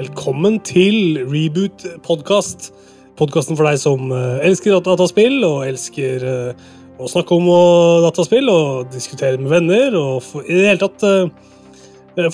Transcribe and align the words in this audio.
Velkommen 0.00 0.56
til 0.66 1.20
Reboot 1.22 1.84
podkast. 2.02 2.72
Podkasten 3.14 3.54
for 3.54 3.68
deg 3.68 3.78
som 3.78 4.10
eh, 4.10 4.40
elsker 4.48 4.80
dataspill 4.82 5.44
og 5.46 5.68
elsker 5.68 6.24
eh, 6.26 6.64
å 6.98 7.06
snakke 7.06 7.36
om 7.38 7.46
eh, 7.54 8.02
dataspill 8.08 8.50
og 8.50 8.90
diskutere 8.90 9.38
med 9.38 9.52
venner. 9.54 9.94
Og 10.00 10.18
for, 10.26 10.42
i 10.50 10.56
det 10.58 10.66
hele 10.72 10.82
tatt 10.82 10.98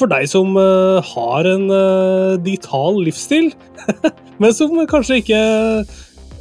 for 0.00 0.08
deg 0.08 0.24
som 0.24 0.56
har 0.56 1.44
en 1.50 1.68
digital 2.40 2.96
livsstil, 3.04 3.52
men 4.40 4.56
som 4.56 4.72
kanskje 4.88 5.20
ikke 5.20 5.42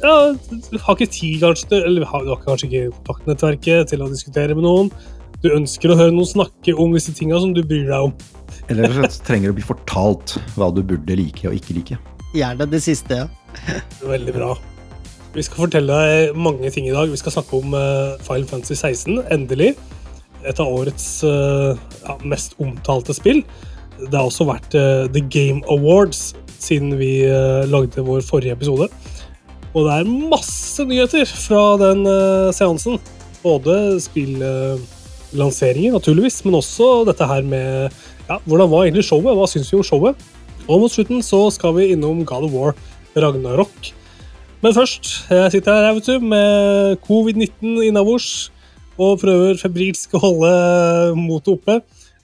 ja, 0.00 0.14
har 0.32 0.96
ikke 0.96 1.12
tid, 1.12 1.36
kanskje, 1.44 1.84
eller 1.84 2.08
har 2.08 2.24
kanskje 2.48 2.70
ikke 2.70 2.94
kontaktnettverket 2.96 3.92
til 3.92 4.00
å 4.00 4.08
diskutere 4.08 4.56
med 4.56 4.64
noen. 4.64 4.88
Du 5.44 5.50
ønsker 5.52 5.92
å 5.92 5.98
høre 5.98 6.14
noen 6.14 6.28
snakke 6.28 6.74
om 6.80 6.94
disse 6.96 7.12
tinga 7.16 7.38
som 7.42 7.52
du 7.56 7.62
bryr 7.66 7.90
deg 7.90 8.08
om. 8.08 8.14
Eller 8.70 8.88
rett 8.88 8.96
og 8.96 9.02
slett 9.02 9.26
trenger 9.28 9.52
å 9.52 9.56
bli 9.56 9.66
fortalt 9.66 10.38
hva 10.56 10.70
du 10.74 10.80
burde 10.86 11.18
like 11.18 11.44
og 11.48 11.58
ikke 11.58 11.76
like. 11.76 11.98
Gjerne 12.36 12.66
det 12.70 12.80
siste, 12.84 13.20
ja. 13.24 13.76
Veldig 14.04 14.34
bra. 14.36 14.54
Vi 15.36 15.44
skal 15.44 15.66
fortelle 15.66 16.00
deg 16.00 16.38
mange 16.40 16.70
ting 16.72 16.88
i 16.88 16.94
dag. 16.94 17.10
Vi 17.12 17.20
skal 17.20 17.36
snakke 17.36 17.60
om 17.60 17.76
uh, 17.76 18.16
Final 18.24 18.48
Fantasy 18.48 18.78
16, 18.78 19.20
endelig. 19.34 19.74
Et 20.46 20.60
av 20.62 20.68
årets 20.70 21.06
eh, 21.26 21.86
ja, 22.04 22.14
mest 22.22 22.52
omtalte 22.62 23.14
spill. 23.16 23.40
Det 23.98 24.14
har 24.14 24.28
også 24.28 24.46
vært 24.46 24.76
eh, 24.78 25.06
The 25.10 25.22
Game 25.32 25.64
Awards 25.72 26.36
siden 26.62 26.94
vi 27.00 27.24
eh, 27.26 27.64
lagde 27.66 28.04
vår 28.06 28.22
forrige 28.26 28.54
episode. 28.54 28.86
Og 29.72 29.88
det 29.88 29.96
er 29.96 30.12
masse 30.30 30.86
nyheter 30.86 31.26
fra 31.28 31.64
den 31.82 32.06
eh, 32.08 32.52
seansen. 32.54 33.00
Både 33.42 33.98
spillanseringer, 35.36 35.92
naturligvis, 35.96 36.40
men 36.46 36.56
også 36.56 37.04
dette 37.08 37.28
her 37.28 37.44
med 37.44 37.92
ja, 38.26 38.38
hvordan 38.48 38.70
var 38.72 38.86
egentlig 38.86 39.04
showet? 39.06 39.36
Hva 39.36 39.46
syns 39.50 39.68
vi 39.70 39.78
om 39.78 39.84
showet? 39.84 40.24
Og 40.66 40.80
mot 40.82 40.90
slutten 40.90 41.22
så 41.22 41.46
skal 41.54 41.76
vi 41.76 41.92
innom 41.92 42.24
God 42.26 42.48
of 42.48 42.54
War 42.56 42.74
Ragnarok. 43.16 43.92
Men 44.64 44.74
først, 44.74 45.28
jeg 45.30 45.52
sitter 45.52 45.76
her 45.76 45.94
vet 45.94 46.08
du, 46.08 46.24
med 46.24 46.96
covid-19 47.06 47.84
innabords 47.86 48.50
og 48.96 49.20
prøver 49.20 49.60
febrilsk 49.60 50.16
å 50.16 50.22
holde 50.24 50.50
motet 51.20 51.52
oppe. 51.52 51.78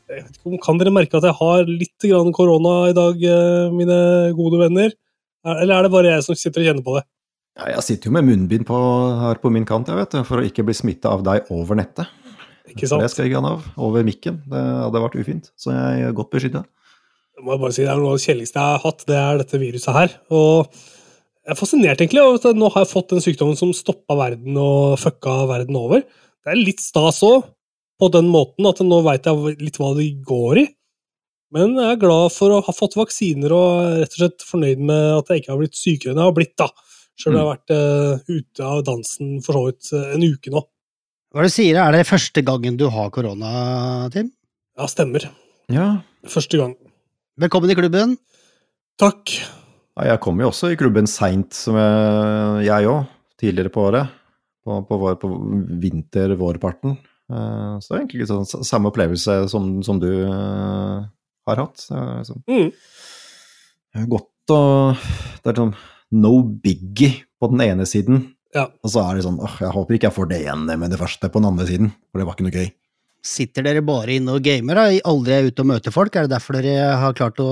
Jeg 0.08 0.24
vet 0.24 0.36
ikke 0.36 0.50
om 0.50 0.60
Kan 0.64 0.80
dere 0.80 0.92
merke 0.92 1.16
at 1.20 1.28
jeg 1.28 1.36
har 1.38 1.68
litt 1.68 2.08
korona 2.34 2.90
i 2.90 2.96
dag, 2.96 3.22
eh, 3.22 3.70
mine 3.72 3.98
gode 4.36 4.58
venner? 4.64 4.90
Eller 5.44 5.76
er 5.76 5.82
det 5.82 5.92
bare 5.92 6.16
jeg 6.16 6.24
som 6.24 6.34
sitter 6.38 6.62
og 6.62 6.66
kjenner 6.66 6.84
på 6.86 6.96
det? 6.96 7.04
Ja, 7.60 7.68
jeg 7.76 7.84
sitter 7.84 8.08
jo 8.08 8.16
med 8.16 8.24
munnbind 8.24 8.64
på, 8.64 8.76
her 9.20 9.38
på 9.40 9.52
min 9.52 9.68
kant 9.68 9.88
jeg 9.88 10.00
vet, 10.00 10.18
for 10.24 10.40
å 10.40 10.46
ikke 10.46 10.64
bli 10.64 10.74
smitta 10.74 11.12
av 11.12 11.22
deg 11.26 11.50
over 11.52 11.76
nettet. 11.76 12.08
Ikke 12.72 12.86
For 12.88 13.02
det 13.02 13.08
sant? 13.08 13.14
skal 13.14 13.26
jeg 13.26 13.32
ikke 13.32 13.42
ha 13.44 13.52
av. 13.56 13.68
Over 13.88 14.06
mikken. 14.06 14.40
Det 14.48 14.62
hadde 14.62 15.04
vært 15.04 15.18
ufint. 15.20 15.52
Så 15.60 15.74
jeg 15.74 16.08
er 16.08 16.16
godt 16.16 16.32
beskytta. 16.32 16.64
Jeg 17.36 17.46
må 17.46 17.56
bare 17.60 17.72
si, 17.74 17.84
Det 17.84 17.92
er 17.92 18.00
noe 18.00 18.12
av 18.12 18.18
det 18.18 18.26
kjedeligste 18.26 18.60
jeg 18.60 18.74
har 18.74 18.82
hatt, 18.82 19.06
det 19.08 19.16
er 19.18 19.40
dette 19.40 19.60
viruset 19.60 19.96
her. 19.96 20.12
Og 20.30 20.72
jeg 21.42 21.54
er 21.54 21.58
fascinert 21.58 22.02
egentlig 22.02 22.22
Og 22.22 22.44
nå 22.54 22.68
har 22.70 22.84
jeg 22.84 22.92
fått 22.92 23.14
den 23.14 23.24
sykdommen 23.24 23.58
som 23.58 23.72
stoppa 23.74 24.14
verden 24.18 24.58
og 24.60 25.00
fucka 25.00 25.42
verden 25.50 25.78
over. 25.80 26.04
Det 26.42 26.52
er 26.52 26.60
litt 26.60 26.82
stas 26.82 27.22
òg, 27.26 27.44
på 28.02 28.08
den 28.10 28.28
måten 28.30 28.66
at 28.66 28.80
nå 28.82 29.00
veit 29.06 29.26
jeg 29.26 29.56
litt 29.62 29.78
hva 29.78 29.92
det 29.94 30.08
går 30.26 30.62
i. 30.62 30.66
Men 31.52 31.76
jeg 31.76 31.94
er 31.94 32.00
glad 32.00 32.32
for 32.32 32.54
å 32.54 32.62
ha 32.64 32.72
fått 32.72 32.96
vaksiner 32.96 33.52
og 33.52 33.98
rett 34.00 34.14
og 34.16 34.20
slett 34.22 34.44
fornøyd 34.48 34.80
med 34.88 35.18
at 35.18 35.30
jeg 35.30 35.42
ikke 35.42 35.52
har 35.52 35.60
blitt 35.60 35.76
sykere 35.78 36.14
enn 36.14 36.22
jeg 36.22 36.30
har 36.30 36.36
blitt. 36.38 36.54
da. 36.58 36.68
Sjøl 37.20 37.34
om 37.34 37.36
jeg 37.36 37.44
har 37.44 37.50
vært 37.50 37.74
uh, 37.76 38.38
ute 38.38 38.68
av 38.70 38.84
dansen 38.86 39.34
for 39.44 39.58
så 39.58 39.64
vidt 39.66 39.90
eh, 39.92 40.14
en 40.16 40.24
uke 40.24 40.52
nå. 40.54 40.62
Hva 41.32 41.40
er 41.40 41.46
det 41.46 41.52
du 41.52 41.54
sier? 41.54 41.78
Er 41.80 41.94
det 41.96 42.06
første 42.08 42.42
gangen 42.44 42.76
du 42.80 42.86
har 42.92 43.08
korona, 43.14 44.08
Tim? 44.12 44.28
Ja, 44.76 44.86
stemmer. 44.90 45.24
Ja. 45.72 45.86
Første 46.28 46.58
gang. 46.60 46.74
Velkommen 47.40 47.72
i 47.72 47.76
klubben. 47.78 48.16
Takk. 49.00 49.32
ja, 49.96 50.04
jeg 50.12 50.20
kom 50.24 50.40
jo 50.40 50.50
også 50.50 50.70
i 50.72 50.76
klubben 50.76 51.06
seint, 51.08 51.52
som 51.56 51.74
jeg- 51.76 52.86
òg, 52.86 53.06
tidligere 53.40 53.72
på 53.72 53.80
året. 53.88 54.08
På, 54.64 54.80
på, 54.86 54.98
vår- 55.00 55.18
på 55.18 55.28
vinter-vårparten. 55.82 56.98
Eh, 57.32 57.78
Så 57.80 57.88
det 57.88 57.96
er 57.96 58.04
egentlig 58.06 58.28
sånn 58.28 58.64
samme 58.64 58.90
opplevelse 58.92 59.48
som, 59.48 59.82
som 59.82 59.98
du 59.98 60.06
eh, 60.24 61.00
har 61.48 61.56
hatt. 61.56 61.86
Liksom 61.88 62.44
Mm. 62.46 62.72
Godt 64.08 64.28
å 64.50 64.96
Det 65.42 65.50
er 65.50 65.54
sånn 65.54 65.74
no 66.12 66.42
biggie 66.42 67.24
på 67.40 67.50
den 67.50 67.60
ene 67.60 67.84
siden, 67.86 68.34
Ja. 68.52 68.66
og 68.68 68.90
så 68.92 69.00
er 69.06 69.16
det 69.16 69.24
sånn 69.24 69.40
åh, 69.40 69.54
jeg 69.64 69.72
håper 69.72 69.96
ikke 69.96 70.10
jeg 70.10 70.16
får 70.18 70.26
det 70.28 70.38
igjen 70.42 70.66
med 70.68 70.92
det 70.92 71.00
første 71.00 71.30
på 71.32 71.40
den 71.40 71.48
andre 71.48 71.66
siden, 71.70 71.92
for 72.10 72.20
det 72.20 72.26
var 72.28 72.36
ikke 72.36 72.44
noe 72.48 72.56
gøy. 72.60 72.70
Sitter 73.22 73.62
dere 73.62 73.84
bare 73.86 74.16
inne 74.18 74.34
og 74.34 74.42
gamer, 74.42 74.74
da? 74.74 74.84
Aldri 75.06 75.34
er 75.36 75.46
ute 75.46 75.62
og 75.62 75.68
møter 75.70 75.94
folk? 75.94 76.16
Er 76.18 76.26
det 76.26 76.32
derfor 76.34 76.58
dere 76.58 76.88
har 76.98 77.14
klart 77.14 77.38
å 77.38 77.50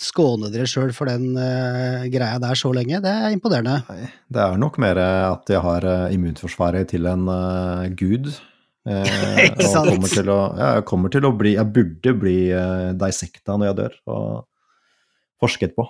skåne 0.00 0.48
dere 0.50 0.64
sjøl 0.66 0.88
for 0.96 1.10
den 1.12 1.36
uh, 1.36 2.06
greia 2.08 2.40
der 2.40 2.56
så 2.56 2.72
lenge? 2.72 3.02
Det 3.04 3.12
er 3.12 3.34
imponerende. 3.36 3.82
Nei, 3.92 4.08
det 4.32 4.40
er 4.40 4.56
nok 4.62 4.78
mer 4.80 5.00
at 5.04 5.52
jeg 5.52 5.60
har 5.66 5.84
eh, 5.84 6.14
immunforsvaret 6.16 6.88
til 6.94 7.04
en 7.12 7.28
uh, 7.28 7.84
gud. 7.92 8.32
eh, 8.88 9.44
Ikke 9.50 9.68
sant? 9.68 9.92
kommer 9.92 10.14
til 10.16 10.32
å, 10.32 10.40
ja, 10.56 10.70
jeg 10.78 10.88
kommer 10.88 11.12
til 11.12 11.28
å 11.28 11.34
bli 11.36 11.54
Jeg 11.58 11.72
burde 11.76 12.16
bli 12.24 12.38
uh, 12.56 12.90
dissekta 13.04 13.58
når 13.60 13.70
jeg 13.70 13.78
dør, 13.82 14.00
og 14.16 15.44
forsket 15.44 15.76
på. 15.76 15.84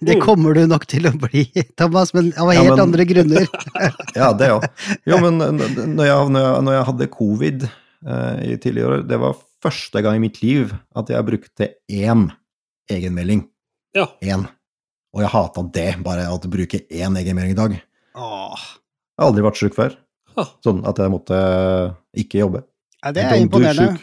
Det 0.00 0.16
kommer 0.22 0.54
du 0.56 0.62
nok 0.70 0.86
til 0.88 1.04
å 1.08 1.12
bli, 1.20 1.42
Thomas, 1.80 2.14
men 2.16 2.30
av 2.40 2.52
Ja, 2.54 2.62
helt 2.62 2.72
men- 2.76 2.84
andre 2.86 3.04
grunner. 3.08 3.46
Ja, 4.16 4.30
det 4.32 4.48
òg. 4.54 4.64
Jo, 5.08 5.18
men 5.24 5.38
når 5.60 6.06
jeg, 6.08 6.30
når 6.32 6.44
jeg, 6.44 6.62
når 6.66 6.72
jeg 6.78 6.86
hadde 6.90 7.08
covid 7.14 7.66
eh, 7.68 8.36
i 8.48 8.56
tidligere 8.62 9.00
år, 9.00 9.04
det 9.10 9.18
var 9.20 9.36
første 9.60 10.00
gang 10.02 10.16
i 10.16 10.22
mitt 10.24 10.40
liv 10.42 10.72
at 10.96 11.10
jeg 11.12 11.26
brukte 11.28 11.68
én 11.92 12.28
egenmelding. 12.90 13.44
Ja. 13.96 14.06
Én. 14.24 14.46
Og 15.12 15.20
jeg 15.24 15.32
hata 15.34 15.64
det, 15.74 15.88
bare 16.06 16.28
å 16.32 16.38
bruke 16.48 16.80
én 16.88 17.18
egenmelding 17.20 17.52
i 17.52 17.58
dag. 17.58 17.76
Åh. 18.16 18.62
Jeg 18.64 19.20
har 19.20 19.28
aldri 19.28 19.44
vært 19.44 19.60
sjuk 19.60 19.76
før. 19.76 19.98
Sånn 20.64 20.80
at 20.88 20.96
jeg 21.02 21.12
måtte 21.12 21.36
ikke 22.16 22.40
jobbe. 22.40 22.62
ja, 23.04 23.10
det 23.12 23.24
er 23.26 23.40
imponerende. 23.42 23.98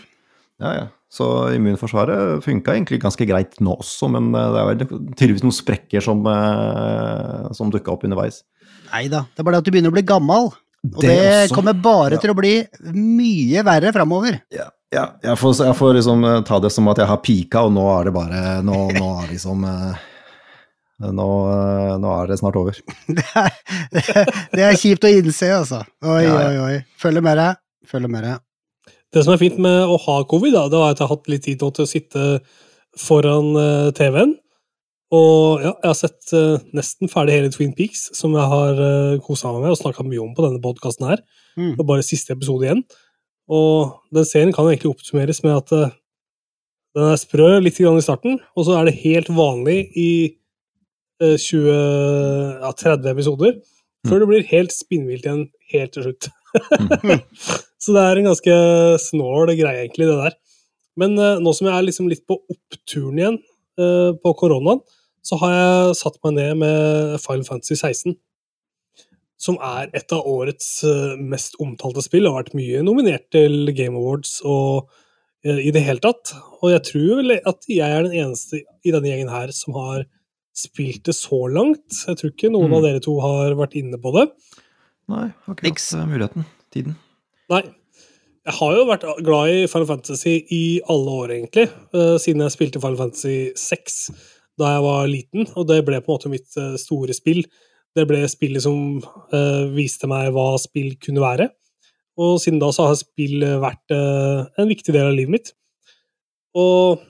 Ja, 0.62 0.72
ja. 0.76 0.86
Så 1.18 1.26
immunforsvaret 1.56 2.44
funka 2.46 2.76
egentlig 2.76 3.00
ganske 3.02 3.26
greit 3.26 3.56
nå 3.64 3.74
også, 3.80 4.10
men 4.14 4.30
eh, 4.38 4.54
det 4.78 4.86
er 4.86 4.92
tydeligvis 5.18 5.46
noen 5.46 5.56
sprekker 5.56 6.04
som, 6.06 6.22
uh, 6.30 7.48
som 7.58 7.72
dukka 7.74 7.96
opp 7.96 8.06
underveis. 8.06 8.44
Nei 8.92 9.08
da, 9.12 9.24
det 9.34 9.42
er 9.42 9.48
bare 9.48 9.58
det 9.58 9.64
at 9.66 9.70
du 9.70 9.74
begynner 9.74 9.94
å 9.94 9.98
bli 9.98 10.06
gammal. 10.08 10.52
Og 10.88 11.02
det, 11.04 11.16
også. 11.48 11.56
kommer 11.58 11.74
bare 11.74 12.16
Ja. 12.16 12.22
til 12.22 12.32
å 12.32 12.38
bli 12.38 12.52
mye 12.94 13.64
verre 13.66 13.90
framover. 13.96 14.38
Ja, 14.54 14.68
ja 14.94 15.08
jeg, 15.26 15.40
får, 15.42 15.58
jeg 15.66 15.76
får 15.80 15.98
liksom 15.98 16.24
eh, 16.30 16.38
ta 16.48 16.60
det 16.64 16.72
som 16.72 16.88
at 16.94 17.02
jeg 17.02 17.10
har 17.10 17.18
pika, 17.26 17.66
og 17.68 17.74
nå 17.76 17.88
er 17.98 18.08
det 18.08 18.14
bare 18.16 18.44
Nå, 18.64 18.78
nå 18.96 19.10
er 19.24 19.34
liksom 19.34 19.66
eh, 19.68 20.06
nå, 21.18 21.28
eh, 21.52 21.94
nå 22.02 22.14
er 22.22 22.32
det 22.32 22.40
snart 22.40 22.62
over. 22.62 22.78
Det 23.18 23.26
er, 23.36 23.52
det 24.54 24.64
er 24.70 24.78
kjipt 24.80 25.06
å 25.10 25.12
innse, 25.12 25.50
altså. 25.60 25.82
Oi, 26.06 26.24
Ja, 26.24 26.38
oi, 26.48 26.58
oi. 26.70 26.78
Følger 27.02 27.26
med 27.26 27.42
deg. 27.42 27.60
Følger 27.90 28.12
med 28.14 28.24
deg. 28.30 28.44
Det 29.18 29.24
som 29.26 29.34
er 29.34 29.42
fint 29.42 29.58
med 29.62 29.90
å 29.90 29.98
ha 30.04 30.20
covid, 30.30 30.54
da, 30.54 30.68
det 30.70 30.78
var 30.78 30.94
at 30.94 31.00
jeg 31.02 31.08
har 31.08 31.16
hatt 31.16 31.32
litt 31.32 31.46
tid 31.48 31.64
nå 31.64 31.72
til 31.74 31.88
å 31.88 31.90
sitte 31.90 32.26
foran 33.02 33.50
uh, 33.58 33.90
TV-en. 33.98 34.36
Og 35.18 35.64
ja, 35.64 35.72
jeg 35.72 35.90
har 35.90 35.98
sett 35.98 36.34
uh, 36.38 36.62
nesten 36.78 37.10
ferdig 37.10 37.38
hele 37.40 37.52
Twin 37.54 37.74
Peaks, 37.74 38.12
som 38.18 38.36
jeg 38.38 38.52
har 38.54 38.78
uh, 38.78 39.18
kosa 39.26 39.56
meg 39.56 39.66
med 39.66 39.74
og 39.74 39.80
snakka 39.82 40.06
mye 40.06 40.22
om 40.22 40.36
på 40.38 40.46
denne 40.46 40.62
podkasten 40.62 41.08
her. 41.10 41.24
Mm. 41.58 41.72
Det 41.72 41.82
er 41.82 41.90
bare 41.90 42.06
siste 42.06 42.36
episode 42.38 42.68
igjen. 42.68 42.84
Og 43.50 43.96
den 44.14 44.28
serien 44.28 44.54
kan 44.54 44.70
egentlig 44.70 44.94
oppsummeres 44.94 45.42
med 45.48 45.56
at 45.56 45.74
uh, 45.74 45.96
den 46.98 47.12
er 47.12 47.20
sprø 47.20 47.50
litt 47.62 47.78
grann 47.82 48.00
i 48.00 48.06
starten, 48.06 48.40
og 48.58 48.68
så 48.70 48.78
er 48.78 48.88
det 48.88 49.00
helt 49.04 49.28
vanlig 49.38 49.78
i 49.98 50.10
eh, 51.22 51.36
20, 51.38 51.68
ja, 52.64 52.72
30 52.74 53.12
episoder, 53.12 53.60
før 54.08 54.24
det 54.24 54.30
blir 54.32 54.48
helt 54.50 54.74
spinnvilt 54.74 55.28
igjen 55.28 55.44
helt 55.76 55.94
til 55.94 56.08
slutt. 56.08 56.30
så 57.84 57.96
det 57.96 58.04
er 58.04 58.20
en 58.20 58.30
ganske 58.32 58.58
snål 59.04 59.54
greie, 59.58 59.84
egentlig, 59.86 60.08
det 60.10 60.20
der. 60.22 60.38
Men 60.98 61.18
uh, 61.20 61.38
nå 61.44 61.54
som 61.54 61.70
jeg 61.70 61.76
er 61.78 61.88
liksom 61.88 62.10
litt 62.12 62.26
på 62.30 62.40
oppturen 62.40 63.20
igjen 63.20 63.42
uh, 63.82 64.14
på 64.22 64.34
koronaen, 64.40 64.82
så 65.26 65.38
har 65.42 65.54
jeg 65.54 65.98
satt 66.00 66.22
meg 66.24 66.38
ned 66.38 66.62
med 66.64 67.18
Final 67.24 67.46
Fantasy 67.48 67.76
16 67.76 68.16
som 69.38 69.60
er 69.62 69.92
et 69.94 70.14
av 70.16 70.26
årets 70.26 70.70
uh, 70.88 71.14
mest 71.22 71.60
omtalte 71.62 72.02
spill, 72.02 72.26
og 72.26 72.34
har 72.34 72.46
vært 72.48 72.58
mye 72.58 72.82
nominert 72.86 73.28
til 73.36 73.70
Game 73.78 74.00
Awards 74.00 74.40
og 74.48 74.90
i 75.48 75.70
det 75.72 75.84
hele 75.86 76.02
tatt. 76.04 76.34
Og 76.66 76.72
jeg 76.74 76.82
tror 76.90 77.20
vel 77.22 77.36
at 77.38 77.68
jeg 77.70 77.86
er 77.86 78.04
den 78.04 78.16
eneste 78.26 78.64
i 78.84 78.92
denne 78.92 79.08
gjengen 79.08 79.30
her 79.32 79.54
som 79.56 79.78
har 79.78 80.02
spilt 80.58 81.06
det 81.08 81.14
så 81.16 81.44
langt. 81.52 82.02
Jeg 82.08 82.18
tror 82.20 82.34
ikke 82.34 82.50
noen 82.52 82.72
Mm. 82.72 82.76
av 82.80 82.84
dere 82.88 83.04
to 83.06 83.14
har 83.22 83.54
vært 83.56 83.78
inne 83.78 84.00
på 84.02 84.12
det. 84.18 84.26
Nei, 85.08 85.26
har 85.46 85.56
ikke 85.56 85.68
Niks. 85.70 85.92
hatt 85.94 86.02
eh, 86.04 86.10
muligheten. 86.12 86.46
Tiden. 86.74 86.96
Nei. 87.52 87.62
Jeg 88.48 88.56
har 88.62 88.74
jo 88.78 88.84
vært 88.88 89.04
glad 89.28 89.52
i 89.52 89.68
Final 89.68 89.88
Fantasy 89.90 90.34
i 90.56 90.62
alle 90.88 91.14
år, 91.22 91.34
egentlig. 91.36 91.66
eh, 91.96 92.16
Siden 92.24 92.44
jeg 92.46 92.54
spilte 92.56 92.82
Final 92.84 93.00
Fantasy 93.00 93.52
6 93.60 93.98
da 94.58 94.72
jeg 94.74 94.84
var 94.88 95.08
liten, 95.12 95.48
og 95.56 95.68
det 95.70 95.82
ble 95.86 96.00
på 96.02 96.10
en 96.10 96.16
måte 96.18 96.32
mitt 96.32 96.56
eh, 96.58 96.76
store 96.82 97.14
spill. 97.14 97.44
Det 97.98 98.06
ble 98.10 98.24
spillet 98.30 98.62
som 98.62 99.00
viste 99.74 100.06
meg 100.10 100.28
hva 100.36 100.52
spill 100.62 100.92
kunne 101.02 101.22
være. 101.24 101.48
Og 102.22 102.36
siden 102.42 102.60
da 102.62 102.68
så 102.74 102.86
har 102.92 102.98
spill 103.00 103.42
vært 103.62 103.90
en 103.96 104.70
viktig 104.70 104.94
del 104.94 105.08
av 105.08 105.16
livet 105.18 105.34
mitt. 105.34 105.50
Og 106.58 107.02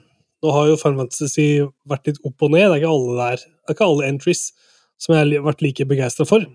nå 0.43 0.53
har 0.55 0.69
jo 0.69 0.77
Final 0.79 1.01
Fantasy 1.01 1.47
vært 1.89 2.07
litt 2.07 2.21
opp 2.23 2.45
og 2.47 2.53
ned. 2.53 2.69
Det 2.69 2.77
er 2.77 2.79
ikke 2.85 2.93
alle 2.93 3.17
der, 3.19 3.43
det 3.43 3.67
er 3.73 3.75
ikke 3.75 3.87
alle 3.89 4.07
entries 4.07 4.45
som 5.01 5.15
jeg 5.15 5.25
har 5.25 5.45
vært 5.49 5.63
like 5.65 5.87
begeistra 5.91 6.27
for. 6.29 6.47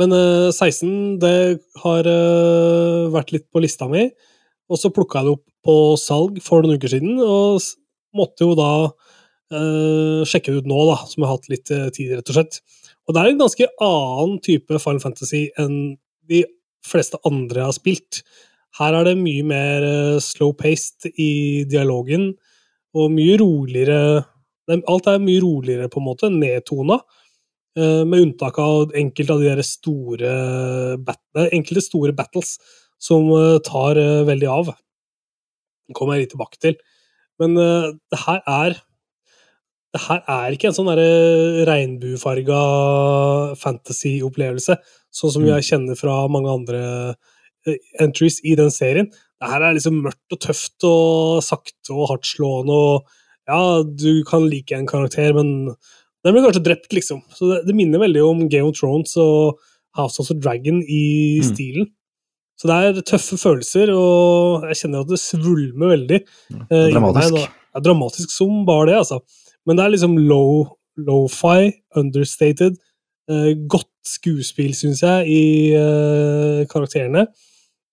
Men 0.00 0.14
eh, 0.16 0.48
16 0.50 1.20
det 1.20 1.36
har 1.82 2.08
eh, 2.08 3.06
vært 3.12 3.34
litt 3.34 3.46
på 3.52 3.62
lista 3.62 3.88
mi, 3.90 4.06
og 4.70 4.80
så 4.80 4.92
plukka 4.94 5.20
jeg 5.20 5.28
det 5.28 5.36
opp 5.36 5.46
på 5.66 5.76
salg 6.00 6.40
for 6.44 6.64
noen 6.64 6.80
uker 6.80 6.94
siden, 6.94 7.18
og 7.20 7.60
måtte 8.16 8.46
jo 8.46 8.54
da 8.58 8.70
uh, 8.88 10.22
sjekke 10.26 10.52
det 10.52 10.62
ut 10.62 10.70
nå, 10.70 10.78
da, 10.88 10.96
som 11.06 11.20
jeg 11.20 11.28
har 11.28 11.36
hatt 11.36 11.50
litt 11.52 11.72
eh, 11.74 11.88
tid, 11.94 12.14
rett 12.16 12.32
og 12.32 12.38
slett. 12.38 12.60
Og 13.06 13.14
det 13.14 13.22
er 13.22 13.32
en 13.32 13.42
ganske 13.42 13.68
annen 13.84 14.38
type 14.46 14.80
Final 14.82 15.02
Fantasy 15.02 15.42
enn 15.58 15.76
de 16.30 16.44
fleste 16.86 17.18
andre 17.28 17.66
har 17.66 17.74
spilt. 17.76 18.22
Her 18.78 18.96
er 18.96 19.10
det 19.10 19.16
mye 19.20 19.44
mer 19.46 19.86
eh, 19.86 20.18
slow-paced 20.22 21.10
i 21.12 21.66
dialogen, 21.70 22.30
og 22.96 23.12
mye 23.14 23.38
roligere 23.42 24.02
Alt 24.70 25.08
er 25.10 25.16
mye 25.18 25.40
roligere, 25.42 25.88
på 25.90 25.98
en 25.98 26.04
måte, 26.06 26.28
nedtona. 26.30 27.00
eh, 27.00 27.19
Med 27.78 28.18
unntak 28.18 28.58
av 28.58 28.90
enkelte 28.98 29.32
av 29.36 29.40
de 29.44 29.62
store 29.62 30.30
enkelte 31.54 31.82
store 31.84 32.12
battles 32.18 32.56
som 33.00 33.30
eh, 33.32 33.58
tar 33.64 33.96
eh, 33.96 34.24
veldig 34.28 34.48
av. 34.50 34.72
Det 35.88 35.96
kommer 35.96 36.16
jeg 36.18 36.26
litt 36.26 36.34
tilbake 36.34 36.60
til. 36.60 36.76
Men 37.40 37.56
eh, 37.56 37.90
det 38.12 38.20
her 38.26 38.42
er 38.46 38.76
det 39.90 40.02
her 40.04 40.20
er 40.30 40.54
ikke 40.54 40.68
en 40.70 40.74
sånn 40.76 40.90
regnbuefarga 41.66 42.58
fantasy-opplevelse, 43.58 44.76
sånn 45.10 45.32
som 45.34 45.42
Mm. 45.42 45.48
jeg 45.56 45.66
kjenner 45.66 45.98
fra 45.98 46.28
mange 46.30 46.52
andre 46.52 46.82
eh, 47.66 47.78
entries 47.98 48.38
i 48.46 48.54
den 48.54 48.70
serien. 48.70 49.08
Det 49.40 49.48
her 49.50 49.62
er 49.66 49.74
liksom 49.74 50.02
mørkt 50.04 50.36
og 50.36 50.40
tøft 50.46 50.84
og 50.86 51.42
sakte 51.42 51.90
og 51.96 52.08
hardtslående 52.12 52.70
og 52.76 53.16
Ja, 53.50 53.82
du 53.82 54.22
kan 54.22 54.44
like 54.46 54.70
en 54.76 54.86
karakter, 54.86 55.32
men 55.34 55.74
den 56.24 56.34
ble 56.36 56.42
kanskje 56.44 56.62
drept, 56.66 56.90
liksom. 56.92 57.22
Så 57.32 57.48
det, 57.50 57.58
det 57.68 57.74
minner 57.78 58.02
veldig 58.02 58.22
om 58.26 58.42
Game 58.52 58.68
of 58.68 58.76
Thrones 58.78 59.16
og 59.20 59.58
House 59.96 60.20
of 60.20 60.28
the 60.28 60.36
Dragon 60.38 60.82
i 60.84 61.40
Mm. 61.40 61.46
stilen. 61.54 61.86
Så 62.60 62.68
det 62.68 62.76
er 62.76 63.00
tøffe 63.08 63.38
følelser, 63.40 63.88
og 63.96 64.66
jeg 64.68 64.76
kjenner 64.82 65.00
at 65.00 65.08
det 65.08 65.18
svulmer 65.18 65.94
veldig. 65.96 66.18
Ja, 66.50 66.58
det 66.68 66.76
er 66.76 66.92
Dramatisk. 66.92 67.34
Det 67.70 67.78
er 67.80 67.80
dramatisk 67.86 68.30
som 68.34 68.66
bare 68.66 68.86
det, 68.90 68.96
altså. 69.00 69.20
Men 69.66 69.76
det 69.78 69.84
er 69.86 69.90
liksom 69.94 70.18
low, 70.28 70.76
low-fi, 70.98 71.72
understated. 71.96 72.76
eh, 73.30 73.54
godt 73.70 73.86
skuespill, 74.04 74.72
syns 74.74 75.00
jeg, 75.02 75.26
i 75.30 75.72
eh, 75.78 76.64
karakterene. 76.66 77.26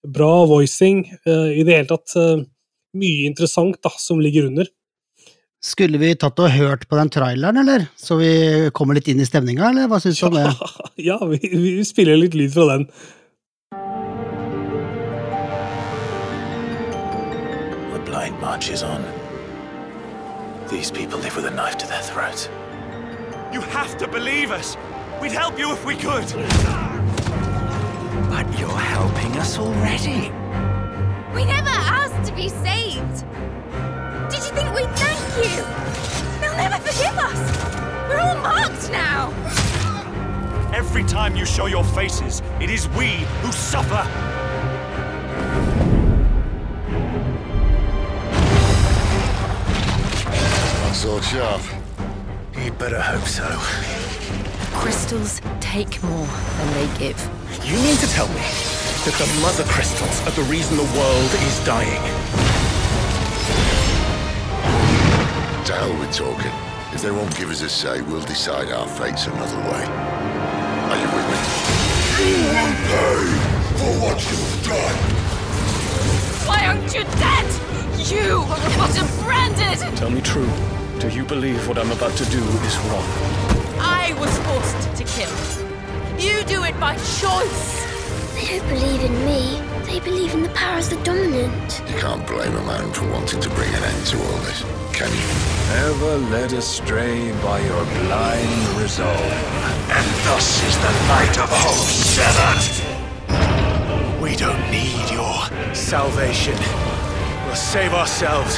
Bra 0.07 0.45
voicing. 0.49 1.05
eh, 1.27 1.59
I 1.59 1.63
det 1.63 1.75
hele 1.75 1.87
tatt 1.91 2.15
eh, 2.17 2.43
mye 2.97 3.27
interessant 3.29 3.77
da, 3.83 3.89
som 4.01 4.19
ligger 4.19 4.47
under. 4.47 4.65
Skulle 5.67 5.99
vi 5.99 6.13
tatt 6.15 6.39
og 6.39 6.53
hørt 6.53 6.85
på 6.87 6.95
den 6.95 7.09
traileren, 7.11 7.57
eller? 7.59 7.89
Så 7.99 8.15
vi 8.21 8.31
kommer 8.77 8.95
litt 8.95 9.09
inn 9.11 9.19
i 9.19 9.27
stemninga, 9.27 9.67
eller 9.67 9.89
hva 9.91 9.99
syns 9.99 10.21
du 10.21 10.29
om 10.29 10.37
det? 10.37 10.47
ja, 11.09 11.17
vi, 11.27 11.39
vi 11.51 11.83
spiller 11.83 12.15
litt 12.15 12.37
lyd 12.39 12.53
fra 12.53 12.67
den. 12.71 12.85
The 17.91 17.99
blind 18.07 18.39
march 18.39 18.71
is 18.71 18.83
on. 18.83 19.03
These 20.71 20.91
people 20.91 21.19
live 21.19 21.35
with 21.35 21.47
a 21.47 21.51
knife 21.51 21.77
to 21.83 21.87
their 21.87 22.03
throats. 22.03 22.49
You 23.51 23.59
have 23.75 23.97
to 23.97 24.07
believe 24.07 24.51
us. 24.51 24.77
We'd 25.21 25.35
help 25.35 25.59
you 25.59 25.73
if 25.73 25.83
we 25.85 25.95
could. 25.95 26.27
But 28.31 28.47
you're 28.59 28.83
helping 28.95 29.35
us 29.37 29.57
already. 29.59 30.31
We 31.35 31.43
never 31.43 31.75
asked 31.99 32.29
to 32.29 32.35
be 32.35 32.47
saved. 32.47 33.25
You? 35.43 35.63
They'll 36.39 36.57
never 36.57 36.77
forgive 36.77 37.17
us. 37.17 37.39
We're 38.07 38.19
all 38.19 38.37
marked 38.37 38.91
now. 38.91 39.33
Every 40.73 41.03
time 41.03 41.35
you 41.35 41.45
show 41.45 41.65
your 41.65 41.83
faces, 41.83 42.41
it 42.59 42.69
is 42.69 42.87
we 42.89 43.25
who 43.41 43.51
suffer. 43.51 44.03
That 50.81 50.93
sword 50.93 51.23
sharp. 51.23 51.61
You'd 52.57 52.77
better 52.77 52.99
hope 52.99 53.27
so. 53.27 53.47
Crystals 54.79 55.41
take 55.59 56.01
more 56.03 56.27
than 56.27 56.73
they 56.73 56.97
give. 56.97 57.19
You 57.63 57.75
mean 57.75 57.97
to 57.97 58.07
tell 58.07 58.27
me 58.29 58.41
that 59.05 59.15
the 59.17 59.39
mother 59.41 59.63
crystals 59.65 60.21
are 60.27 60.31
the 60.31 60.49
reason 60.49 60.77
the 60.77 60.83
world 60.83 61.31
is 61.47 61.65
dying? 61.65 62.46
To 65.67 65.73
hell 65.73 65.99
with 65.99 66.13
talking. 66.15 66.53
If 66.93 67.01
they 67.01 67.11
won't 67.11 67.35
give 67.35 67.49
us 67.49 67.61
a 67.61 67.67
say, 67.67 67.99
we'll 68.03 68.21
decide 68.21 68.71
our 68.71 68.87
fates 68.87 69.27
another 69.27 69.57
way. 69.69 69.83
Are 69.83 70.95
you 70.95 71.09
with 71.11 71.27
me? 71.27 71.39
You 72.23 72.39
will 72.55 72.75
pay 72.87 73.19
for 73.75 73.91
what 73.99 74.17
you've 74.31 74.63
done. 74.63 74.97
Why 76.47 76.67
aren't 76.67 76.95
you 76.95 77.03
dead? 77.19 77.47
You 77.99 78.47
got 78.47 78.95
branded. 79.25 79.97
Tell 79.97 80.09
me 80.09 80.21
true. 80.21 80.49
Do 80.99 81.09
you 81.09 81.25
believe 81.25 81.67
what 81.67 81.77
I'm 81.77 81.91
about 81.91 82.15
to 82.15 82.25
do 82.27 82.39
is 82.39 82.77
wrong? 82.87 83.03
I 83.77 84.15
was 84.21 84.31
forced 84.47 84.95
to 84.95 85.03
kill. 85.03 85.35
You 86.17 86.45
do 86.45 86.63
it 86.63 86.79
by 86.79 86.95
choice. 86.95 87.83
They 88.35 88.57
don't 88.57 88.69
believe 88.69 89.03
in 89.03 89.25
me. 89.25 89.61
They 89.83 89.99
believe 89.99 90.33
in 90.33 90.43
the 90.43 90.49
powers 90.55 90.87
that 90.89 91.03
dominant. 91.03 91.81
You 91.89 91.99
can't 91.99 92.25
blame 92.25 92.55
a 92.55 92.63
man 92.63 92.93
for 92.93 93.05
wanting 93.11 93.41
to 93.41 93.49
bring 93.49 93.73
an 93.73 93.83
end 93.83 94.05
to 94.07 94.17
all 94.17 94.37
this, 94.47 94.63
can 94.97 95.13
you? 95.13 95.29
Ever 95.85 96.17
led 96.33 96.51
astray 96.53 97.31
by 97.45 97.57
your 97.61 97.83
blind 97.97 98.81
resolve. 98.81 99.33
And 99.97 100.07
thus 100.25 100.47
is 100.67 100.75
the 100.85 100.93
light 101.11 101.37
of 101.37 101.49
hope 101.63 101.85
severed. 102.17 102.65
We 104.23 104.35
don't 104.35 104.63
need 104.73 105.05
your 105.13 105.37
salvation. 105.75 106.57
We'll 107.45 107.61
save 107.73 107.93
ourselves, 107.93 108.57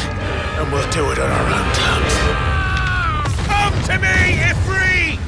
and 0.57 0.71
we'll 0.71 0.91
do 0.91 1.03
it 1.11 1.19
on 1.19 1.29
our 1.39 1.47
own 1.59 1.69
terms. 1.81 2.15
Come 3.49 3.75
to 3.89 3.95
me, 4.05 4.17
Ifrit! 4.49 5.27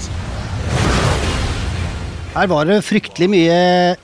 Her 2.34 2.48
var 2.48 2.64
det 2.66 2.82
fryktelig 2.88 3.30
mye 3.36 3.96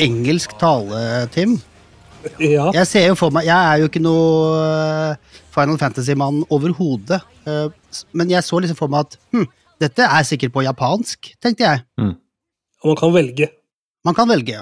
engelsk 0.00 0.56
tale, 0.58 1.28
Tim. 1.36 1.58
Ja. 2.40 2.70
Jeg 2.74 2.86
ser 2.90 3.06
jo 3.10 3.14
for 3.18 3.30
meg 3.34 3.44
Jeg 3.46 3.54
er 3.56 3.80
jo 3.82 3.88
ikke 3.90 4.02
noe 4.02 4.60
eh, 4.64 5.40
Final 5.54 5.78
Fantasy-mann 5.80 6.42
overhodet. 6.54 7.20
eh, 7.46 7.68
Men 8.16 8.30
jeg 8.32 8.42
så 8.46 8.60
liksom 8.62 8.78
for 8.78 8.88
meg 8.92 9.06
at 9.06 9.18
hm, 9.34 9.46
dette 9.84 10.06
er 10.06 10.24
sikkert 10.26 10.52
på 10.54 10.62
japansk, 10.64 11.32
tenkte 11.42 11.66
jeg. 11.66 11.82
Og 12.84 12.90
man 12.92 12.96
kan 13.00 13.12
velge. 13.14 13.48
Man 14.04 14.14
kan 14.16 14.28
velge. 14.28 14.60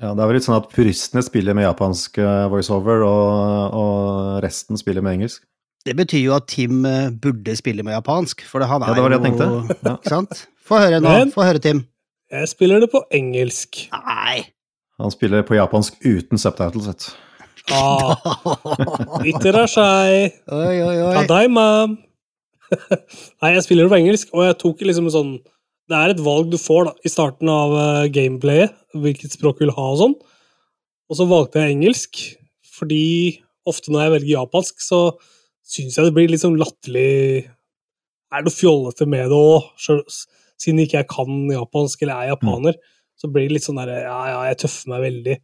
Ja, 0.00 0.14
det 0.16 0.22
er 0.22 0.26
vel 0.30 0.36
litt 0.38 0.46
sånn 0.46 0.56
at 0.56 0.70
puristene 0.72 1.22
spiller 1.22 1.54
med 1.56 1.66
japansk 1.66 2.18
eh, 2.22 2.46
voiceover, 2.52 3.02
og, 3.04 3.74
og 3.76 4.42
resten 4.44 4.78
spiller 4.80 5.04
med 5.04 5.18
engelsk. 5.18 5.42
Det 5.84 5.94
betyr 5.96 6.22
jo 6.26 6.34
at 6.36 6.46
Tim 6.52 6.82
burde 7.22 7.54
spille 7.56 7.84
med 7.86 7.94
japansk, 7.96 8.42
for 8.48 8.60
han 8.68 8.82
er 8.84 8.90
Ja, 8.92 8.94
det 8.98 9.04
var 9.04 9.12
det 9.14 9.20
jeg 9.20 9.24
jo 9.24 9.28
tenkte. 9.30 9.76
Ja. 9.86 9.94
Ikke 9.96 10.12
sant? 10.12 10.42
Få 10.70 10.80
høre 10.82 10.98
nå. 11.00 11.12
Få 11.32 11.44
høre, 11.48 11.58
Tim. 11.64 11.84
Jeg 12.30 12.48
spiller 12.52 12.80
det 12.84 12.90
på 12.92 13.00
engelsk. 13.16 13.86
Nei! 13.90 14.42
Han 15.00 15.12
spiller 15.14 15.44
på 15.46 15.56
japansk 15.56 15.96
uten 16.04 16.40
subtitles, 16.40 16.88
vet 16.90 17.06
du. 17.06 17.10
Ah, 17.72 18.16
Itterashai. 19.30 20.30
Oi, 20.50 20.76
oi, 20.82 20.96
oi. 21.06 21.12
Tadaima. 21.16 21.66
Nei, 23.40 23.52
jeg 23.54 23.64
spiller 23.66 23.86
det 23.86 23.92
på 23.92 24.00
engelsk, 24.00 24.34
og 24.34 24.44
jeg 24.46 24.58
tok 24.60 24.84
liksom 24.86 25.08
en 25.08 25.14
sånn 25.14 25.32
Det 25.90 25.98
er 25.98 26.12
et 26.12 26.20
valg 26.22 26.50
du 26.52 26.58
får 26.60 26.84
da, 26.86 26.92
i 27.02 27.10
starten 27.10 27.50
av 27.50 27.72
eh, 27.74 28.10
gameplayet, 28.14 28.76
hvilket 28.94 29.34
språk 29.34 29.58
du 29.58 29.64
vil 29.66 29.74
ha 29.74 29.86
og 29.94 29.98
sånn. 29.98 30.18
Og 31.10 31.18
så 31.18 31.26
valgte 31.26 31.62
jeg 31.64 31.74
engelsk, 31.74 32.20
fordi 32.76 33.06
ofte 33.66 33.90
når 33.90 34.04
jeg 34.04 34.14
velger 34.14 34.34
japansk, 34.36 34.84
så 34.84 35.00
syns 35.66 35.98
jeg 35.98 36.06
det 36.06 36.14
blir 36.14 36.30
litt 36.30 36.42
sånn 36.44 36.58
latterlig 36.60 37.48
Er 38.30 38.44
noe 38.46 38.54
fjollete 38.54 39.08
med 39.10 39.32
det 39.32 39.40
òg, 39.40 39.66
siden 40.60 40.84
ikke 40.84 41.00
jeg 41.00 41.10
kan 41.10 41.50
japansk 41.50 42.04
eller 42.04 42.20
er 42.20 42.32
japaner. 42.34 42.78
Så 43.20 43.28
blir 43.32 43.48
det 43.48 43.58
litt 43.58 43.66
sånn 43.66 43.76
derre 43.80 44.00
Ja, 44.02 44.18
ja, 44.32 44.38
jeg 44.48 44.58
tøffer 44.64 44.88
meg 44.94 45.00
veldig. 45.04 45.36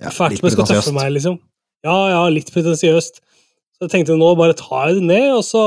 Ja, 0.00 0.10
Fælt 0.14 0.30
litt 0.36 0.40
som 0.40 0.48
jeg 0.48 0.52
skal 0.56 0.64
tøffe 0.64 0.74
pretensiøst. 0.82 0.94
meg, 0.94 1.12
liksom. 1.16 1.38
Ja, 1.84 1.96
ja, 2.14 2.20
litt 2.32 2.50
pretensiøst. 2.54 3.20
Så 3.74 3.86
jeg 3.86 3.90
tenkte 3.90 4.16
nå 4.18 4.28
bare 4.38 4.54
tar 4.58 4.88
jeg 4.88 5.00
det 5.00 5.06
ned, 5.12 5.30
og 5.34 5.44
så 5.46 5.64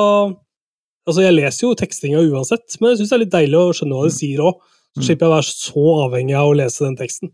Altså, 1.08 1.22
jeg 1.24 1.38
leser 1.38 1.64
jo 1.64 1.76
tekstinga 1.80 2.20
uansett, 2.20 2.76
men 2.82 2.90
jeg 2.92 2.98
syns 3.00 3.10
det 3.10 3.16
er 3.16 3.22
litt 3.22 3.32
deilig 3.32 3.56
å 3.62 3.68
skjønne 3.72 3.96
hva 3.96 4.08
de 4.10 4.12
sier 4.12 4.42
òg. 4.44 4.58
Så 4.92 5.00
Mm. 5.00 5.04
slipper 5.06 5.24
jeg 5.24 5.30
å 5.32 5.36
være 5.38 5.48
så 5.48 5.84
avhengig 6.04 6.36
av 6.36 6.48
å 6.50 6.56
lese 6.60 6.80
den 6.84 6.98
teksten. 7.00 7.30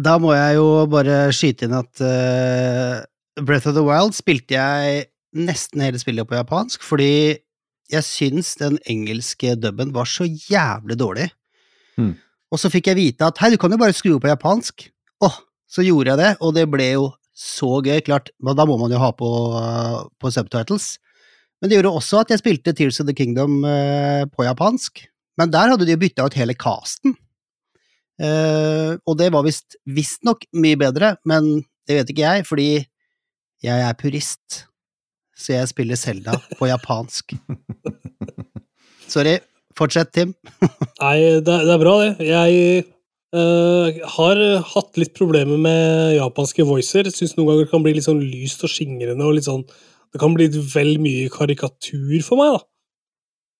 Da 0.00 0.14
må 0.18 0.30
jeg 0.32 0.54
jo 0.56 0.86
bare 0.86 1.16
skyte 1.36 1.66
inn 1.68 1.74
at 1.76 2.00
uh, 2.00 3.04
Breath 3.44 3.66
of 3.68 3.74
the 3.74 3.82
Wild 3.84 4.14
spilte 4.16 4.56
jeg 4.56 5.08
nesten 5.36 5.82
hele 5.84 5.98
spillet 6.00 6.24
på 6.26 6.38
japansk, 6.40 6.80
fordi 6.80 7.36
jeg 7.92 8.02
syns 8.06 8.54
den 8.56 8.78
engelske 8.88 9.52
dubben 9.60 9.92
var 9.92 10.08
så 10.08 10.24
jævlig 10.24 10.96
dårlig. 10.96 11.28
Hmm. 11.98 12.14
Og 12.52 12.60
så 12.60 12.70
fikk 12.72 12.90
jeg 12.90 12.98
vite 12.98 13.28
at 13.28 13.40
hei, 13.42 13.52
du 13.52 13.58
kan 13.60 13.72
jo 13.72 13.80
bare 13.80 13.96
skru 13.96 14.14
opp 14.16 14.24
på 14.24 14.30
japansk. 14.30 14.88
Åh, 15.24 15.36
så 15.68 15.84
gjorde 15.84 16.14
jeg 16.14 16.20
det, 16.22 16.30
og 16.40 16.54
det 16.56 16.64
ble 16.72 16.86
jo 16.94 17.10
så 17.38 17.78
gøy. 17.84 18.00
Klart, 18.06 18.32
men 18.40 18.56
da 18.58 18.66
må 18.68 18.78
man 18.80 18.92
jo 18.92 19.00
ha 19.02 19.12
på, 19.14 19.28
på 20.18 20.32
subtitles. 20.32 20.96
Men 21.60 21.70
det 21.70 21.78
gjorde 21.78 21.94
også 22.00 22.22
at 22.22 22.32
jeg 22.32 22.42
spilte 22.42 22.74
Tears 22.76 23.00
of 23.02 23.08
the 23.08 23.16
Kingdom 23.16 23.60
eh, 23.66 24.24
på 24.30 24.46
japansk. 24.46 25.04
Men 25.38 25.52
der 25.54 25.72
hadde 25.72 25.86
de 25.86 25.94
jo 25.94 26.00
bytta 26.00 26.26
ut 26.26 26.38
hele 26.38 26.56
casten. 26.58 27.14
Eh, 28.18 28.94
og 28.98 29.18
det 29.18 29.28
var 29.34 29.46
visst 29.46 29.78
visstnok 29.86 30.48
mye 30.58 30.78
bedre, 30.80 31.16
men 31.28 31.60
det 31.86 32.00
vet 32.00 32.10
ikke 32.14 32.24
jeg, 32.24 32.46
fordi 32.48 32.70
jeg 33.64 33.84
er 33.84 33.98
purist. 33.98 34.64
Så 35.38 35.54
jeg 35.54 35.70
spiller 35.70 35.98
Selda 35.98 36.34
på 36.58 36.70
japansk. 36.70 37.36
Sorry. 39.12 39.38
Fortsett, 39.78 40.10
Tim. 40.16 40.32
Nei, 41.02 41.18
det, 41.38 41.42
det 41.46 41.74
er 41.74 41.82
bra, 41.82 41.94
det. 42.02 42.26
Jeg 42.26 42.86
uh, 43.36 44.00
har 44.16 44.40
hatt 44.72 44.98
litt 44.98 45.14
problemer 45.18 45.60
med 45.60 46.16
japanske 46.16 46.66
voicer. 46.66 47.10
Syns 47.14 47.36
noen 47.36 47.52
ganger 47.52 47.66
det 47.66 47.72
kan 47.74 47.84
bli 47.84 47.94
litt 47.98 48.08
sånn 48.08 48.24
lyst 48.24 48.64
og 48.66 48.72
skingrende 48.72 49.26
og 49.26 49.38
litt 49.38 49.46
sånn 49.46 49.62
Det 50.08 50.20
kan 50.22 50.34
bli 50.34 50.48
vel 50.72 50.96
mye 51.04 51.28
karikatur 51.30 52.18
for 52.26 52.40
meg, 52.40 52.56
da. 52.56 52.64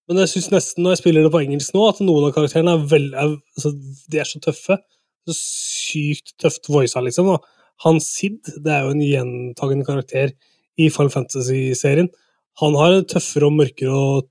Men 0.09 0.23
jeg 0.23 0.33
syns 0.33 0.49
nesten, 0.55 0.85
når 0.85 0.95
jeg 0.95 1.03
spiller 1.03 1.27
det 1.27 1.33
på 1.35 1.43
engelsk 1.45 1.75
nå, 1.77 1.83
at 1.91 1.99
noen 2.01 2.31
av 2.31 2.33
karakterene 2.33 2.79
er 2.79 2.87
vel 2.89 3.11
er, 3.13 3.35
altså, 3.59 3.75
De 4.09 4.23
er 4.23 4.29
så 4.29 4.41
tøffe. 4.43 4.79
Så 5.29 5.37
sykt 5.37 6.33
tøft 6.41 6.71
voisa, 6.73 7.03
liksom. 7.05 7.29
da. 7.29 7.39
Han 7.85 8.01
Sid, 8.03 8.41
det 8.65 8.73
er 8.73 8.87
jo 8.87 8.95
en 8.95 9.05
gjentagende 9.05 9.87
karakter 9.87 10.33
i 10.81 10.89
Final 10.95 11.13
Fantasy-serien. 11.13 12.09
Han 12.63 12.75
har 12.79 12.97
en 12.97 13.07
tøffere 13.07 13.47
og 13.47 13.55
mørkere 13.55 13.93
og 13.95 14.31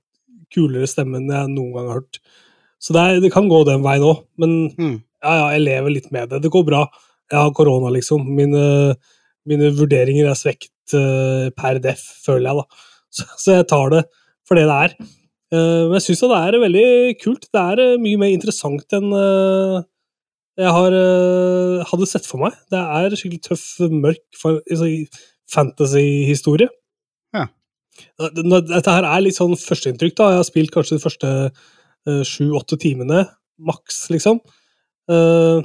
kulere 0.54 0.88
stemme 0.90 1.20
enn 1.20 1.30
jeg 1.32 1.50
noen 1.52 1.74
gang 1.74 1.90
har 1.90 2.00
hørt. 2.00 2.20
Så 2.78 2.94
det, 2.94 3.02
er, 3.02 3.20
det 3.24 3.32
kan 3.34 3.48
gå 3.50 3.64
den 3.66 3.82
veien 3.84 4.06
òg, 4.06 4.24
men 4.38 4.52
Mm. 4.78 4.96
ja, 5.24 5.32
ja, 5.40 5.46
jeg 5.56 5.64
lever 5.66 5.94
litt 5.96 6.10
med 6.14 6.30
det. 6.30 6.42
Det 6.44 6.52
går 6.54 6.64
bra. 6.68 6.84
Jeg 7.28 7.40
har 7.40 7.54
korona, 7.56 7.90
liksom. 7.92 8.22
Mine, 8.38 8.94
mine 9.48 9.70
vurderinger 9.76 10.30
er 10.30 10.38
svekket 10.38 10.94
uh, 10.94 11.48
per 11.58 11.80
def, 11.82 12.00
føler 12.24 12.48
jeg, 12.48 12.62
da. 12.62 12.84
Så, 13.10 13.26
så 13.42 13.56
jeg 13.58 13.66
tar 13.68 13.90
det 13.96 14.04
for 14.46 14.56
det 14.56 14.68
det 14.70 14.78
er. 14.86 14.94
Uh, 15.52 15.88
men 15.90 15.98
jeg 15.98 16.06
syns 16.06 16.22
det 16.24 16.38
er 16.38 16.60
veldig 16.62 16.86
kult. 17.24 17.48
Det 17.52 17.64
er 17.74 17.82
uh, 17.82 18.00
mye 18.00 18.20
mer 18.20 18.32
interessant 18.36 18.96
enn 18.96 19.10
jeg 20.58 20.70
har, 20.74 20.94
hadde 21.86 22.06
sett 22.10 22.24
for 22.26 22.42
meg. 22.42 22.54
Det 22.72 22.78
er 22.80 23.14
skikkelig 23.14 23.44
tøff, 23.44 23.66
mørk 23.94 24.40
altså, 24.42 24.88
fantasy-historie. 25.54 26.66
Eh, 28.20 28.30
Dette 28.34 28.94
her 28.94 29.08
er 29.08 29.24
litt 29.24 29.38
sånn 29.38 29.56
førsteinntrykk. 29.58 30.16
da. 30.16 30.30
Jeg 30.34 30.42
har 30.42 30.48
spilt 30.48 30.74
kanskje 30.74 30.98
de 30.98 31.04
første 31.04 31.32
sju-åtte 32.24 32.78
timene, 32.80 33.26
maks, 33.60 34.06
liksom. 34.08 34.38
Eh, 35.08 35.60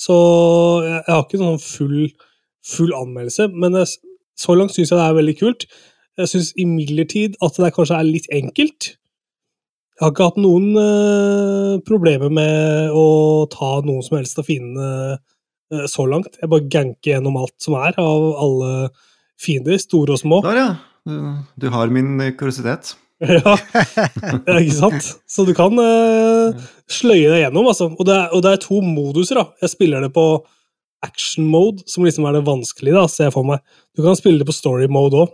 så 0.00 0.16
jeg, 0.84 1.02
har 1.08 1.22
ikke 1.24 1.40
noen 1.40 1.60
full, 1.62 2.08
full 2.66 2.92
anmeldelse, 2.96 3.48
men 3.54 3.78
så 3.84 4.56
langt 4.58 4.74
syns 4.74 4.90
jeg 4.90 4.98
det 4.98 5.06
er 5.06 5.18
veldig 5.18 5.36
kult. 5.38 5.66
Jeg 6.18 6.30
syns 6.30 6.52
imidlertid 6.60 7.38
at 7.42 7.58
det 7.62 7.72
kanskje 7.74 7.98
er 7.98 8.08
litt 8.08 8.28
enkelt. 8.34 8.94
Jeg 9.94 10.02
har 10.02 10.10
ikke 10.10 10.26
hatt 10.26 10.40
noen 10.42 10.72
uh, 10.74 11.74
problemer 11.86 12.32
med 12.34 12.94
å 12.98 13.46
ta 13.50 13.76
noen 13.86 14.02
som 14.02 14.16
helst 14.18 14.40
av 14.42 14.48
fiendene 14.48 15.14
uh, 15.14 15.84
så 15.90 16.06
langt. 16.10 16.34
Jeg 16.40 16.50
bare 16.50 16.66
ganker 16.70 17.14
gjennom 17.14 17.38
alt 17.38 17.54
som 17.62 17.76
er 17.78 17.94
av 18.02 18.26
alle 18.42 18.72
fiender, 19.40 19.78
store 19.78 20.16
og 20.16 20.22
små. 20.22 20.40
Der, 20.46 20.58
ja. 20.58 20.68
Du, 21.04 21.16
du 21.60 21.68
har 21.72 21.92
min 21.92 22.16
kuriositet. 22.38 22.94
Ja, 23.24 23.54
ikke 24.58 24.74
sant? 24.74 25.06
Så 25.30 25.44
du 25.46 25.52
kan 25.56 25.78
eh, 25.80 26.64
sløye 26.90 27.30
deg 27.30 27.44
gjennom, 27.44 27.68
altså. 27.70 27.88
Og 27.94 28.08
det, 28.08 28.16
er, 28.16 28.32
og 28.34 28.42
det 28.44 28.50
er 28.52 28.60
to 28.64 28.80
moduser, 28.84 29.38
da. 29.38 29.44
Jeg 29.62 29.72
spiller 29.72 30.04
det 30.04 30.10
på 30.16 30.26
action 31.04 31.46
mode, 31.52 31.84
som 31.90 32.04
liksom 32.04 32.26
er 32.28 32.38
det 32.38 32.44
vanskelige, 32.48 32.96
da, 32.96 33.06
ser 33.10 33.28
jeg 33.28 33.36
for 33.36 33.48
meg. 33.48 33.62
Du 33.96 34.02
kan 34.04 34.18
spille 34.18 34.40
det 34.40 34.48
på 34.48 34.56
story 34.56 34.88
mode 34.92 35.20
òg, 35.24 35.32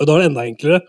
og 0.00 0.08
da 0.08 0.16
er 0.16 0.22
det 0.22 0.30
enda 0.30 0.46
enklere. 0.48 0.80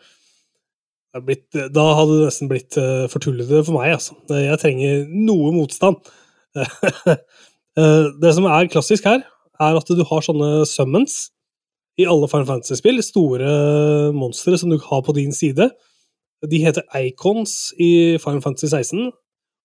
Det 1.12 1.24
blitt, 1.28 1.48
da 1.76 1.86
hadde 1.98 2.20
det 2.20 2.28
nesten 2.30 2.50
blitt 2.52 2.78
uh, 2.80 3.06
for 3.12 3.20
for 3.28 3.76
meg, 3.76 3.98
altså. 3.98 4.16
Jeg 4.32 4.62
trenger 4.62 5.06
noe 5.10 5.54
motstand. 5.58 6.12
Eh, 7.80 8.08
det 8.20 8.34
som 8.36 8.44
er 8.52 8.68
klassisk 8.68 9.06
her, 9.08 9.22
er 9.64 9.78
at 9.80 9.88
du 9.88 10.02
har 10.04 10.24
sånne 10.26 10.66
summons 10.68 11.30
i 12.00 12.06
alle 12.08 12.30
Final 12.32 12.48
Fantasy-spill. 12.48 13.02
Store 13.04 13.50
monstre 14.16 14.58
som 14.60 14.72
du 14.72 14.78
har 14.80 15.02
på 15.06 15.16
din 15.18 15.34
side. 15.36 15.70
De 16.48 16.62
heter 16.64 16.86
Icons 16.98 17.74
i 17.80 18.18
Final 18.22 18.42
Fantasy 18.42 18.72
16, 18.72 19.12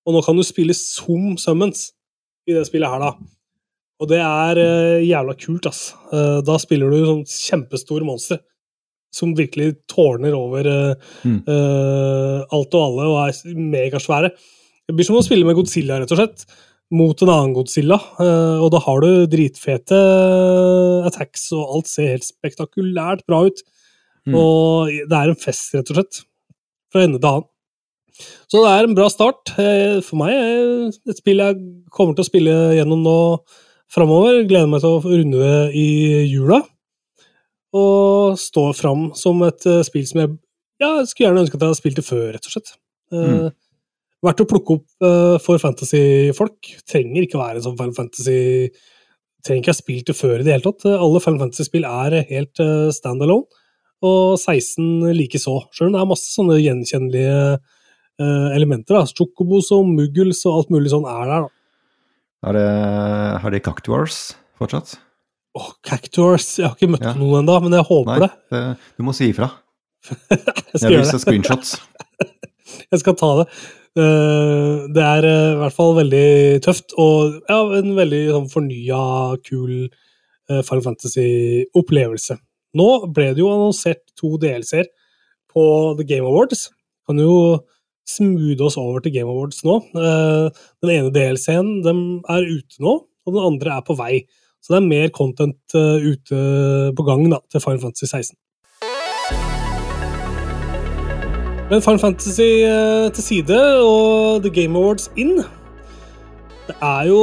og 0.07 0.15
nå 0.15 0.21
kan 0.27 0.37
du 0.37 0.45
spille 0.45 0.75
Zoom 0.77 1.37
summons 1.41 1.91
i 2.47 2.53
det 2.55 2.67
spillet 2.69 2.91
her, 2.93 3.01
da. 3.03 3.15
Og 3.97 4.11
det 4.11 4.19
er 4.21 4.59
eh, 4.61 5.07
jævla 5.09 5.33
kult, 5.41 5.67
ass. 5.71 5.95
Eh, 6.13 6.43
da 6.45 6.59
spiller 6.61 6.93
du 6.93 6.99
sånn 7.07 7.25
kjempestore 7.25 8.05
monstre 8.07 8.43
som 9.17 9.33
virkelig 9.39 9.71
tårner 9.89 10.35
over 10.37 10.69
eh, 10.69 11.13
Mm. 11.25 11.39
uh, 11.49 12.45
alt 12.53 12.75
og 12.77 12.83
alle 12.83 13.07
og 13.09 13.17
er 13.25 13.55
megasvære. 13.57 14.29
Det 14.87 14.95
blir 14.95 15.07
som 15.09 15.17
å 15.19 15.25
spille 15.25 15.47
med 15.49 15.57
Godzilla, 15.57 15.97
rett 15.99 16.13
og 16.13 16.21
slett, 16.21 16.45
mot 16.95 17.23
en 17.23 17.29
annen 17.33 17.55
Godzilla. 17.57 17.97
eh, 18.21 18.59
og 18.63 18.71
da 18.73 18.79
har 18.85 19.01
du 19.03 19.27
dritfete 19.27 19.99
attacks, 21.09 21.49
og 21.57 21.75
alt 21.77 21.91
ser 21.91 22.13
helt 22.15 22.27
spektakulært 22.27 23.25
bra 23.27 23.45
ut. 23.49 23.63
Mm. 24.27 24.35
Og 24.39 24.89
det 25.11 25.17
er 25.19 25.31
en 25.33 25.39
fest, 25.39 25.75
rett 25.75 25.91
og 25.91 25.97
slett. 26.01 26.23
Fra 26.93 27.03
ende 27.07 27.19
til 27.21 27.29
annen. 27.31 27.49
Så 28.49 28.63
det 28.65 28.71
er 28.73 28.87
en 28.89 28.95
bra 28.97 29.09
start. 29.13 29.53
Eh, 29.61 30.01
For 30.07 30.17
meg 30.17 30.33
er 30.33 31.11
et 31.11 31.19
spill 31.21 31.43
jeg 31.43 31.59
kommer 31.93 32.15
til 32.17 32.25
å 32.25 32.31
spille 32.31 32.55
gjennom 32.79 33.03
nå 33.05 33.17
framover. 33.93 34.41
Gleder 34.49 34.71
meg 34.71 34.81
til 34.81 34.95
å 34.97 35.03
runde 35.05 35.43
det 35.43 35.75
i 35.77 36.25
jula. 36.31 36.63
Og 37.77 38.39
stå 38.41 38.71
fram 38.79 39.11
som 39.19 39.43
et 39.47 39.67
eh, 39.69 39.83
spill 39.87 40.07
som 40.09 40.23
jeg 40.23 40.33
ja, 40.81 40.91
skulle 41.05 41.29
gjerne 41.29 41.43
ønske 41.45 41.57
at 41.59 41.63
jeg 41.65 41.71
hadde 41.71 41.81
spilt 41.83 42.01
det 42.01 42.07
før, 42.07 42.27
rett 42.37 42.49
og 42.49 42.57
slett. 42.57 42.75
Eh, 43.13 43.27
Mm. 43.27 43.51
Verdt 44.27 44.43
å 44.43 44.49
plukke 44.51 44.75
opp 44.79 44.87
uh, 45.07 45.37
for 45.43 45.61
fantasy-folk. 45.63 46.71
Trenger 46.89 47.27
ikke 47.27 47.39
være 47.41 47.63
sånn 47.65 47.77
Final 47.79 47.95
Fantasy 47.97 48.39
Trenger 49.47 49.63
ikke 49.63 49.71
ha 49.71 49.79
spilt 49.79 50.09
det 50.11 50.17
før 50.19 50.41
i 50.41 50.45
det 50.47 50.57
hele 50.57 50.65
tatt. 50.67 50.87
Alle 50.91 51.21
Final 51.23 51.45
Fantasy-spill 51.45 51.85
er 51.87 52.17
helt 52.33 52.59
uh, 52.65 52.89
standalone, 52.95 53.47
og 54.03 54.35
16 54.43 55.13
likeså. 55.15 55.55
Sjøl 55.71 55.93
om 55.93 55.95
det 55.95 56.01
er 56.03 56.09
masse 56.11 56.33
sånne 56.35 56.57
gjenkjennelige 56.59 57.37
uh, 57.55 58.49
elementer. 58.57 58.99
da. 58.99 59.05
Chocobos 59.07 59.71
og 59.77 59.87
muggles 59.93 60.43
og 60.51 60.59
alt 60.59 60.75
mulig 60.75 60.91
sånn 60.91 61.07
er 61.13 61.31
der. 61.31 61.47
da. 61.47 61.53
Har 62.47 62.59
det, 62.59 62.67
har 63.45 63.55
de 63.55 63.63
Cactuars 63.65 64.19
fortsatt? 64.59 64.97
Åh, 65.57 65.71
Cactuars. 65.87 66.51
Jeg 66.59 66.67
har 66.69 66.75
ikke 66.77 66.91
møtt 66.97 67.07
Ja. 67.07 67.15
noen 67.17 67.45
ennå, 67.45 67.61
men 67.65 67.79
jeg 67.79 67.87
håper 67.89 68.27
Nei, 68.27 68.29
det. 68.53 68.65
du 68.99 69.07
må 69.07 69.15
si 69.17 69.31
ifra. 69.31 69.53
Jeg 70.77 70.83
Jeg 70.83 70.91
vil 70.99 71.07
se 71.09 71.23
screenshots. 71.23 71.77
Jeg 72.93 73.01
skal 73.01 73.15
ta 73.19 73.31
det. 73.41 73.47
Eh, 73.97 74.87
Det 74.93 75.03
er 75.03 75.25
eh, 75.25 75.53
i 75.55 75.61
hvert 75.63 75.77
fall 75.77 75.95
veldig 75.97 76.27
tøft, 76.65 76.93
og 77.01 77.39
ja, 77.49 77.61
en 77.79 77.95
veldig 77.97 78.23
sånn 78.35 78.51
fornya, 78.53 79.01
kul 79.47 79.73
eh, 79.87 80.61
Final 80.69 80.85
Fantasy-opplevelse. 80.85 82.37
Nå 82.77 82.89
ble 83.17 83.31
det 83.33 83.41
jo 83.41 83.53
annonsert 83.55 84.05
to 84.21 84.35
DLC-er 84.43 84.91
på 85.53 85.65
The 85.97 86.05
Game 86.05 86.29
Awards. 86.29 86.69
Kan 87.09 87.23
jo 87.23 87.63
smoothe 88.07 88.69
oss 88.69 88.77
over 88.79 89.01
til 89.03 89.15
Game 89.17 89.33
Awards 89.33 89.65
nå. 89.67 89.79
Den 89.97 90.93
ene 90.93 91.13
DLC-en 91.15 91.81
den 91.83 92.03
er 92.31 92.45
ute 92.45 92.85
nå, 92.85 92.99
og 93.25 93.33
den 93.33 93.47
andre 93.49 93.79
er 93.79 93.87
på 93.87 93.97
vei. 93.99 94.27
Så 94.61 94.75
det 94.75 94.83
er 94.83 94.91
mer 94.91 95.09
content 95.15 95.75
ute 95.75 96.43
på 96.99 97.07
gang 97.09 97.25
da, 97.33 97.41
til 97.49 97.65
Final 97.65 97.81
Fantasy 97.87 98.11
16. 98.11 98.37
Men 101.67 101.83
Final 101.83 101.99
Fantasy 101.99 102.63
eh, 102.63 103.09
til 103.11 103.25
side 103.25 103.57
og 103.83 104.45
The 104.45 104.53
Game 104.55 104.79
Awards 104.79 105.09
inn. 105.19 105.41
Det 106.69 106.77
er 106.79 107.09
jo 107.09 107.23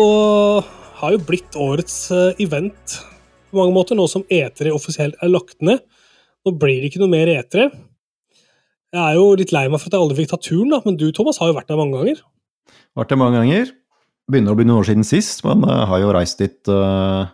har 1.00 1.13
jo 1.15 1.19
blitt 1.23 1.55
årets 1.55 1.95
eh, 2.12 2.41
event 2.43 2.97
på 3.47 3.62
mange 3.62 3.71
måter, 3.71 3.95
nå 3.95 4.03
som 4.12 4.25
E3 4.27 4.73
offisielt 4.75 5.15
er 5.23 5.31
lagt 5.31 5.55
ned. 5.63 5.79
Nå 6.43 6.51
blir 6.59 6.81
det 6.81 6.89
ikke 6.89 7.00
noe 7.00 7.13
mer 7.13 7.31
E3. 7.31 7.69
Jeg 8.93 9.00
er 9.00 9.15
jo 9.15 9.29
litt 9.39 9.53
lei 9.55 9.63
meg 9.71 9.79
for 9.79 9.88
at 9.88 9.95
jeg 9.95 10.03
aldri 10.03 10.17
fikk 10.19 10.33
ta 10.33 10.39
turen, 10.43 10.73
da, 10.73 10.81
men 10.83 10.97
du 11.00 11.05
Thomas 11.15 11.39
har 11.39 11.47
jo 11.47 11.55
vært 11.55 11.71
der 11.71 11.79
mange 11.79 12.01
ganger. 12.01 12.19
Vært 13.00 13.13
der 13.13 13.19
mange 13.21 13.39
ganger. 13.39 13.71
Begynner 14.27 14.51
å 14.51 14.59
bli 14.59 14.65
noen 14.67 14.81
år 14.81 14.89
siden 14.89 15.07
sist, 15.07 15.45
men 15.47 15.63
jeg 15.69 15.88
har 15.93 16.03
jo 16.03 16.12
reist 16.15 16.43
dit 16.43 16.71
uh, 16.71 17.31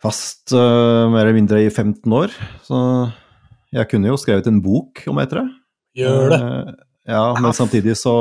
fast 0.00 0.56
uh, 0.56 1.04
mer 1.12 1.26
eller 1.26 1.36
mindre 1.36 1.60
i 1.66 1.68
15 1.68 2.16
år. 2.16 2.32
Så 2.64 2.80
jeg 3.74 3.90
kunne 3.90 4.10
jo 4.10 4.18
skrevet 4.20 4.46
en 4.50 4.62
bok 4.62 5.02
om 5.10 5.18
etere. 5.22 5.44
Gjør 5.98 6.30
det. 6.30 6.38
Eh, 6.38 6.70
ja, 7.14 7.24
men 7.40 7.52
samtidig 7.56 7.96
så, 7.98 8.14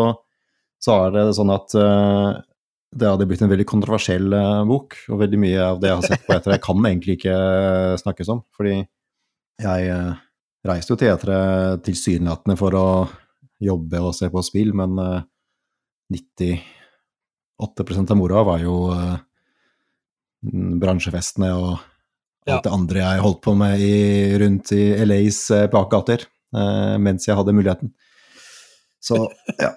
så 0.82 0.98
er 1.06 1.14
det 1.16 1.38
sånn 1.38 1.54
at 1.54 1.76
eh, 1.78 2.30
det 2.94 3.10
hadde 3.10 3.28
blitt 3.30 3.42
en 3.46 3.52
veldig 3.52 3.68
kontroversiell 3.70 4.34
eh, 4.38 4.64
bok, 4.70 4.98
og 5.10 5.22
veldig 5.24 5.40
mye 5.42 5.62
av 5.66 5.82
det 5.82 5.90
jeg 5.90 6.00
har 6.00 6.08
sett 6.10 6.26
på 6.28 6.36
etere, 6.38 6.62
kan 6.64 6.90
egentlig 6.90 7.14
ikke 7.20 7.38
snakkes 8.02 8.28
om. 8.34 8.40
Fordi 8.58 8.76
jeg 9.64 9.80
reiste 10.68 10.94
jo 10.94 10.98
til 11.00 11.12
etere 11.14 11.40
tilsynelatende 11.86 12.56
for 12.60 12.72
å 12.78 12.88
jobbe 13.64 13.98
og 14.04 14.16
se 14.18 14.30
på 14.34 14.42
spill, 14.46 14.72
men 14.78 14.92
eh, 15.02 15.22
98% 16.14 18.12
av 18.14 18.18
moroa 18.20 18.44
var 18.54 18.60
jo 18.66 18.76
bransjefestene 20.44 21.50
og. 21.56 21.74
Alt 22.52 22.66
det 22.66 22.74
andre 22.76 23.04
jeg 23.04 23.24
holdt 23.24 23.42
på 23.46 23.54
med 23.58 23.82
i, 23.82 23.94
rundt 24.42 24.74
i 24.76 24.84
LAs 25.06 25.40
eh, 25.56 25.70
bakgater 25.72 26.26
eh, 26.26 26.98
mens 27.02 27.28
jeg 27.28 27.38
hadde 27.40 27.56
muligheten. 27.56 27.94
Så 29.04 29.20
ja. 29.64 29.72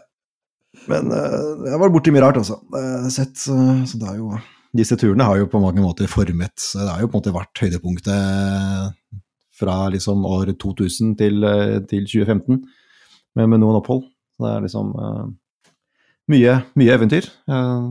Men 0.91 1.11
eh, 1.15 1.71
jeg 1.71 1.81
var 1.83 1.95
borti 1.95 2.15
mye 2.15 2.25
rart, 2.27 2.41
altså. 2.43 2.61
Eh, 2.79 3.09
sett, 3.15 3.35
så, 3.39 3.57
så 3.87 4.03
det 4.03 4.13
er 4.13 4.21
jo 4.23 4.37
Disse 4.77 4.99
turene 5.01 5.25
har 5.25 5.39
jo 5.41 5.47
på 5.49 5.61
mange 5.63 5.81
måter 5.81 6.11
formet 6.11 6.61
Det 6.75 6.85
har 6.85 7.01
jo 7.01 7.07
på 7.09 7.17
en 7.17 7.23
måte 7.23 7.33
vært 7.33 7.63
høydepunktet 7.63 9.23
fra 9.57 9.77
liksom 9.89 10.27
år 10.29 10.53
2000 10.61 11.15
til, 11.17 11.45
eh, 11.49 11.79
til 11.89 12.05
2015, 12.05 12.61
med, 13.37 13.49
med 13.49 13.63
noen 13.63 13.79
opphold. 13.81 14.05
Så 14.37 14.45
det 14.45 14.53
er 14.53 14.67
liksom 14.67 14.91
eh, 15.01 15.71
mye, 16.35 16.59
mye 16.77 16.97
eventyr. 16.99 17.31
Jeg 17.49 17.57
har 17.57 17.87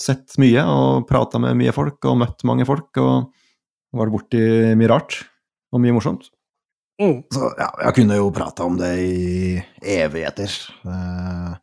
sett 0.00 0.38
mye 0.40 0.64
og 0.64 1.04
prata 1.08 1.40
med 1.42 1.58
mye 1.60 1.74
folk 1.76 2.08
og 2.08 2.16
møtt 2.22 2.46
mange 2.48 2.66
folk. 2.68 2.88
og 3.02 3.32
vært 4.00 4.14
borti 4.14 4.42
mye 4.78 4.90
rart 4.90 5.22
og 5.74 5.82
mye 5.82 5.94
morsomt. 5.96 6.30
Mm. 7.02 7.24
Så 7.32 7.48
ja, 7.58 7.68
jeg 7.88 7.96
kunne 7.96 8.18
jo 8.20 8.30
prata 8.34 8.66
om 8.68 8.76
det 8.78 8.92
i 9.02 9.56
evigheter. 9.96 10.52
Eh, 10.86 11.54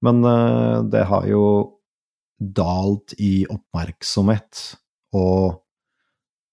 Men 0.00 0.24
eh, 0.24 0.76
det 0.92 1.04
har 1.10 1.26
jo 1.28 1.44
dalt 2.40 3.12
i 3.20 3.44
oppmerksomhet 3.50 4.60
og, 5.12 5.58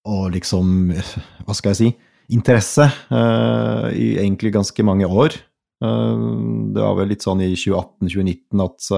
og 0.04 0.24
liksom 0.34 0.90
Hva 1.46 1.56
skal 1.56 1.72
jeg 1.72 1.78
si? 1.78 1.92
Interesse 2.34 2.84
eh, 2.84 3.86
i 3.96 4.08
egentlig 4.18 4.52
ganske 4.52 4.84
mange 4.84 5.08
år. 5.08 5.38
Det 5.78 6.82
var 6.82 6.96
vel 6.98 7.12
litt 7.12 7.22
sånn 7.22 7.38
i 7.44 7.52
2018-2019 7.54 8.62
at 8.64 8.88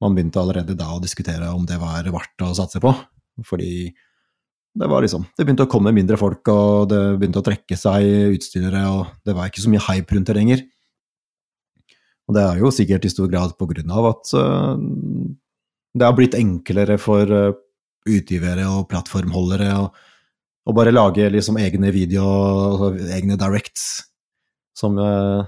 man 0.00 0.14
begynte 0.16 0.40
allerede 0.40 0.72
da 0.72 0.86
å 0.94 1.02
diskutere 1.04 1.50
om 1.52 1.66
det 1.68 1.76
var 1.78 2.08
verdt 2.08 2.44
å 2.46 2.54
satse 2.56 2.80
på. 2.80 2.94
Fordi 3.44 3.90
det 4.74 4.86
liksom 4.86 5.24
Det 5.36 5.44
begynte 5.44 5.64
å 5.66 5.70
komme 5.70 5.92
mindre 5.92 6.16
folk, 6.16 6.46
og 6.48 6.90
det 6.92 7.00
begynte 7.18 7.40
å 7.42 7.46
trekke 7.46 7.76
seg 7.78 8.36
utstillere, 8.36 8.84
og 8.90 9.06
det 9.26 9.34
var 9.34 9.50
ikke 9.50 9.64
så 9.64 9.72
mye 9.72 9.82
hype 9.88 10.14
rundt 10.14 10.30
det 10.30 10.36
lenger. 10.36 10.62
Og 12.30 12.36
det 12.36 12.44
er 12.46 12.60
jo 12.62 12.70
sikkert 12.70 13.08
i 13.08 13.10
stor 13.10 13.26
grad 13.30 13.56
på 13.58 13.66
grunn 13.66 13.90
av 13.90 14.06
at 14.12 14.30
øh, 14.38 14.84
det 15.98 16.06
har 16.06 16.14
blitt 16.14 16.36
enklere 16.38 16.94
for 17.02 17.26
øh, 17.26 17.56
utgivere 18.06 18.68
og 18.70 18.86
plattformholdere 18.92 19.72
å, 19.74 19.88
bare 20.70 20.92
lage 20.94 21.26
liksom 21.34 21.58
egne 21.58 21.90
video, 21.90 22.92
egne 23.10 23.34
directs, 23.34 24.04
som 24.78 24.94
øh, 25.02 25.42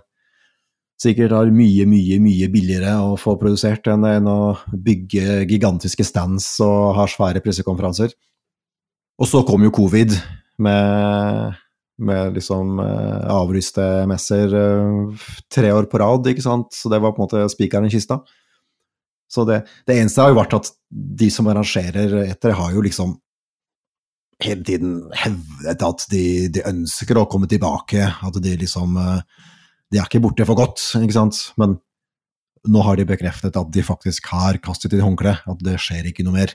sikkert 0.99 1.37
er 1.38 1.55
mye, 1.55 1.87
mye, 1.87 2.19
mye 2.19 2.50
billigere 2.50 2.97
å 3.05 3.14
få 3.14 3.37
produsert 3.38 3.87
enn 3.87 4.26
å 4.26 4.57
bygge 4.75 5.45
gigantiske 5.47 6.02
stands 6.07 6.57
og 6.67 6.97
ha 6.99 7.07
svære 7.07 7.45
pressekonferanser. 7.45 8.11
Og 9.23 9.29
så 9.31 9.45
kom 9.47 9.62
jo 9.62 9.71
covid 9.75 10.14
med, 10.62 11.59
med 12.02 12.37
liksom 12.37 12.81
eh, 12.83 13.26
avlyste 13.31 13.85
messer 14.11 14.55
eh, 14.59 15.26
tre 15.52 15.71
år 15.71 15.87
på 15.91 16.00
rad, 16.02 16.26
ikke 16.26 16.43
sant. 16.43 16.75
Så 16.75 16.91
det 16.91 16.99
var 17.02 17.14
på 17.14 17.23
en 17.23 17.29
måte 17.29 17.45
spikeren 17.52 17.87
i 17.87 17.93
kista. 17.93 18.19
Så 19.33 19.47
det, 19.49 19.62
det 19.88 19.97
eneste 19.97 20.25
har 20.25 20.33
jo 20.33 20.41
vært 20.41 20.57
at 20.59 20.73
de 20.91 21.31
som 21.33 21.47
arrangerer 21.49 22.19
etter, 22.26 22.57
har 22.59 22.75
jo 22.75 22.83
liksom 22.85 23.14
hele 24.43 24.67
tiden 24.67 24.97
hevdet 25.14 25.85
at 25.87 26.05
de, 26.11 26.25
de 26.52 26.67
ønsker 26.69 27.17
å 27.17 27.29
komme 27.31 27.49
tilbake, 27.49 28.02
at 28.02 28.43
de 28.43 28.59
liksom 28.59 28.99
eh, 28.99 29.49
De 29.93 30.00
er 30.00 30.07
ikke 30.09 30.23
borte 30.25 30.45
for 30.49 30.57
godt, 30.57 30.81
ikke 30.99 31.14
sant. 31.14 31.38
Men 31.61 31.76
nå 32.64 32.83
har 32.87 32.97
de 32.97 33.05
bekreftet 33.05 33.57
at 33.61 33.73
de 33.75 33.83
faktisk 33.85 34.31
har 34.33 34.57
kastet 34.64 34.95
inn 34.97 35.02
håndkleet, 35.05 35.45
at 35.47 35.62
det 35.62 35.79
skjer 35.85 36.09
ikke 36.09 36.25
noe 36.25 36.38
mer. 36.41 36.55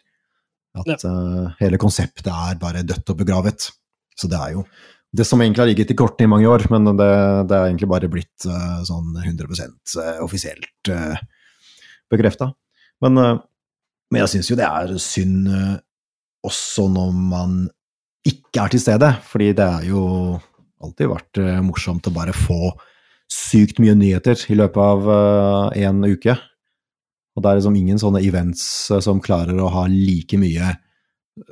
At 0.83 1.07
uh, 1.07 1.55
hele 1.61 1.79
konseptet 1.81 2.29
er 2.33 2.59
bare 2.61 2.85
dødt 2.85 3.13
og 3.13 3.19
begravet. 3.23 3.69
Så 4.17 4.29
det 4.29 4.39
er 4.39 4.55
jo 4.57 4.67
det 5.17 5.25
som 5.25 5.41
egentlig 5.41 5.63
har 5.63 5.69
ligget 5.69 5.91
i 5.93 5.97
kortene 5.97 6.27
i 6.27 6.31
mange 6.31 6.49
år, 6.51 6.65
men 6.73 6.91
det, 6.91 7.11
det 7.49 7.55
er 7.57 7.69
egentlig 7.69 7.89
bare 7.89 8.09
blitt 8.11 8.47
uh, 8.49 8.83
sånn 8.85 9.15
100 9.23 10.21
offisielt 10.25 10.91
uh, 10.91 11.15
bekrefta. 12.11 12.51
Men, 13.03 13.17
uh, 13.21 13.37
men 14.11 14.23
jeg 14.23 14.35
syns 14.35 14.51
jo 14.51 14.57
det 14.59 14.67
er 14.67 14.93
synd 15.03 15.49
eh, 15.51 15.73
også 16.47 16.85
når 16.91 17.15
man 17.27 17.55
ikke 18.27 18.63
er 18.63 18.71
til 18.71 18.79
stede, 18.83 19.09
fordi 19.27 19.49
det 19.57 19.65
er 19.65 19.87
jo 19.89 20.03
alltid 20.83 21.11
vært 21.11 21.41
eh, 21.43 21.57
morsomt 21.65 22.07
å 22.07 22.13
bare 22.15 22.35
få 22.35 22.71
sykt 23.31 23.81
mye 23.83 23.97
nyheter 23.99 24.39
i 24.47 24.55
løpet 24.55 24.79
av 24.79 25.73
én 25.75 25.99
uke. 26.07 26.37
Og 27.37 27.43
det 27.43 27.49
er 27.49 27.59
liksom 27.59 27.77
ingen 27.77 28.01
sånne 28.01 28.23
events 28.25 28.65
eh, 28.91 29.01
som 29.05 29.21
klarer 29.23 29.59
å 29.61 29.71
ha 29.73 29.85
like 29.91 30.39
mye 30.41 30.73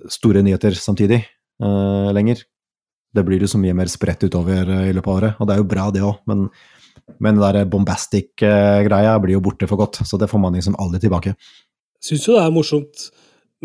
store 0.10 0.42
nyheter 0.42 0.74
samtidig 0.74 1.20
uh, 1.62 2.10
lenger. 2.16 2.40
Det 3.16 3.24
blir 3.24 3.44
jo 3.44 3.50
så 3.50 3.60
mye 3.62 3.76
mer 3.78 3.92
spredt 3.92 4.26
utover 4.26 4.66
eh, 4.66 4.88
i 4.90 4.96
løpet 4.96 5.12
av 5.12 5.20
året, 5.20 5.38
og 5.38 5.48
det 5.48 5.56
er 5.56 5.62
jo 5.62 5.70
bra 5.72 5.86
det 5.94 6.02
òg, 6.04 6.18
men, 6.30 6.48
men 7.24 7.38
det 7.38 7.52
der 7.60 7.70
bombastic-greia 7.70 9.14
blir 9.24 9.38
jo 9.38 9.44
borte 9.46 9.70
for 9.70 9.80
godt, 9.80 10.02
så 10.04 10.20
det 10.20 10.30
får 10.32 10.42
man 10.42 10.58
liksom 10.58 10.78
aldri 10.82 11.04
tilbake. 11.06 11.36
syns 12.04 12.26
jo 12.28 12.36
det 12.36 12.44
er 12.44 12.56
morsomt 12.56 13.06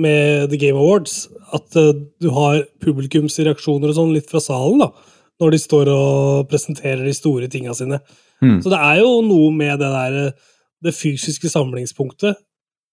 med 0.00 0.50
The 0.52 0.60
Game 0.60 0.78
Awards 0.78 1.24
at 1.56 1.76
eh, 1.76 1.94
du 2.22 2.30
har 2.36 2.62
publikumsreaksjoner 2.84 3.90
og 3.90 3.98
sånn 3.98 4.14
litt 4.14 4.30
fra 4.30 4.42
salen, 4.44 4.84
da, 4.84 4.92
når 5.40 5.56
de 5.56 5.62
står 5.64 5.90
og 5.92 6.50
presenterer 6.52 7.02
de 7.06 7.16
store 7.16 7.48
tinga 7.50 7.74
sine. 7.76 8.00
Mm. 8.44 8.60
Så 8.62 8.72
det 8.72 8.78
er 8.78 9.00
jo 9.02 9.18
noe 9.24 9.50
med 9.56 9.80
det 9.82 9.90
der 9.96 10.20
eh, 10.28 10.48
det 10.84 10.94
fysiske 10.96 11.50
samlingspunktet. 11.52 12.38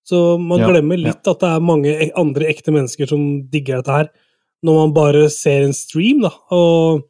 Så 0.08 0.38
man 0.40 0.62
Ja, 0.64 0.70
glemmer 0.72 1.00
litt 1.00 1.28
at 1.28 1.42
det 1.44 1.50
er 1.50 1.64
mange 1.64 1.92
andre 2.16 2.48
ekte 2.48 2.72
mennesker 2.72 3.10
som 3.10 3.44
digger 3.52 3.82
dette 3.82 3.92
her, 3.92 4.10
når 4.64 4.80
man 4.80 4.94
bare 4.96 5.30
ser 5.30 5.66
en 5.66 5.76
stream, 5.76 6.22
da. 6.24 6.32
Og, 6.56 7.04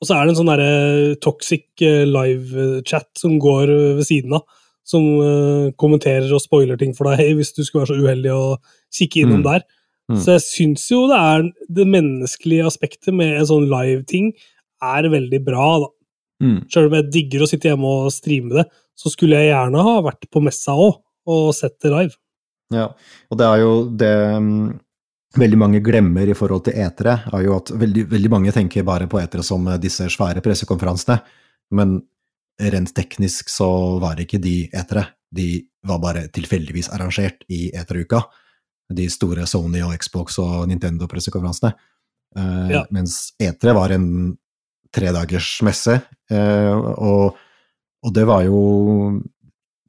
og 0.00 0.06
så 0.06 0.14
er 0.16 0.24
det 0.24 0.32
en 0.32 0.38
sånn 0.38 0.52
derre 0.52 1.16
toxic 1.20 1.66
eh, 1.82 2.06
live-chat 2.08 3.10
som 3.18 3.34
går 3.42 3.68
eh, 3.74 3.96
ved 3.98 4.06
siden 4.08 4.38
av, 4.38 4.46
som 4.90 5.04
uh, 5.20 5.70
kommenterer 5.78 6.30
og 6.34 6.40
spoiler 6.42 6.78
ting 6.80 6.94
for 6.96 7.10
deg 7.12 7.34
hvis 7.38 7.52
du 7.54 7.60
skulle 7.62 7.84
være 7.84 7.92
så 7.92 8.06
uheldig 8.06 8.32
å 8.34 8.56
kikke 8.96 9.22
innom 9.26 9.42
Mm. 9.42 9.46
der. 9.46 9.66
Mm. 10.10 10.16
Så 10.18 10.32
jeg 10.34 10.42
syns 10.46 10.86
jo 10.90 11.04
det 11.06 11.18
er 11.20 11.44
det 11.68 11.86
menneskelige 11.86 12.66
aspektet 12.66 13.14
med 13.14 13.36
en 13.36 13.46
sånn 13.46 13.68
live-ting 13.70 14.32
er 14.82 15.06
veldig 15.12 15.40
bra, 15.46 15.68
da. 15.84 15.90
Mm. 16.42 16.56
Sjøl 16.72 16.88
om 16.88 16.96
jeg 16.96 17.10
digger 17.12 17.44
å 17.44 17.50
sitte 17.50 17.68
hjemme 17.68 17.86
og 17.86 18.10
streame 18.14 18.56
det, 18.56 18.64
så 19.00 19.12
skulle 19.12 19.40
jeg 19.40 19.52
gjerne 19.54 19.84
ha 19.86 19.96
vært 20.04 20.28
på 20.32 20.42
messa 20.44 20.76
òg, 20.76 21.00
og 21.30 21.50
sett 21.56 21.78
det 21.80 21.92
live. 21.92 22.16
Ja, 22.74 22.90
og 23.30 23.40
det 23.40 23.46
er 23.48 23.62
jo 23.62 23.72
det 23.98 24.14
mm, 24.44 24.64
veldig 25.40 25.58
mange 25.58 25.80
glemmer 25.84 26.28
i 26.30 26.36
forhold 26.36 26.66
til 26.68 26.78
etere, 26.78 27.16
er 27.32 27.44
jo 27.46 27.56
at 27.56 27.72
veldig, 27.80 28.06
veldig 28.10 28.30
mange 28.32 28.54
tenker 28.54 28.86
bare 28.86 29.08
på 29.10 29.20
etere 29.22 29.44
som 29.46 29.66
eh, 29.70 29.80
disse 29.82 30.06
svære 30.12 30.42
pressekonferansene, 30.44 31.18
men 31.78 31.98
rent 32.60 32.92
teknisk 32.94 33.48
så 33.48 33.70
var 34.02 34.20
ikke 34.20 34.40
de 34.42 34.68
etere. 34.76 35.06
De 35.32 35.62
var 35.86 36.00
bare 36.02 36.26
tilfeldigvis 36.34 36.90
arrangert 36.92 37.46
i 37.48 37.70
eteruka, 37.72 38.24
de 38.90 39.06
store 39.10 39.46
Sony 39.46 39.80
og 39.86 39.94
Xbox 40.02 40.36
og 40.42 40.66
Nintendo-pressekonferansene. 40.70 41.72
Eh, 42.36 42.70
Ja. 42.74 42.84
Mens 42.90 43.32
etere 43.40 43.74
var 43.74 43.94
en 43.94 44.36
tredagers 44.94 45.62
messe, 45.62 46.02
eh, 46.30 46.74
og, 46.74 47.38
og 48.06 48.14
det 48.16 48.24
var 48.28 48.44
jo 48.46 48.60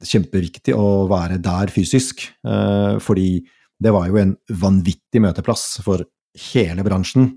kjempeviktig 0.02 0.74
å 0.76 1.06
være 1.10 1.38
der 1.42 1.70
fysisk, 1.72 2.26
eh, 2.46 2.98
fordi 3.02 3.42
det 3.82 3.92
var 3.94 4.08
jo 4.10 4.18
en 4.20 4.34
vanvittig 4.62 5.22
møteplass 5.22 5.80
for 5.84 6.04
hele 6.52 6.84
bransjen 6.86 7.30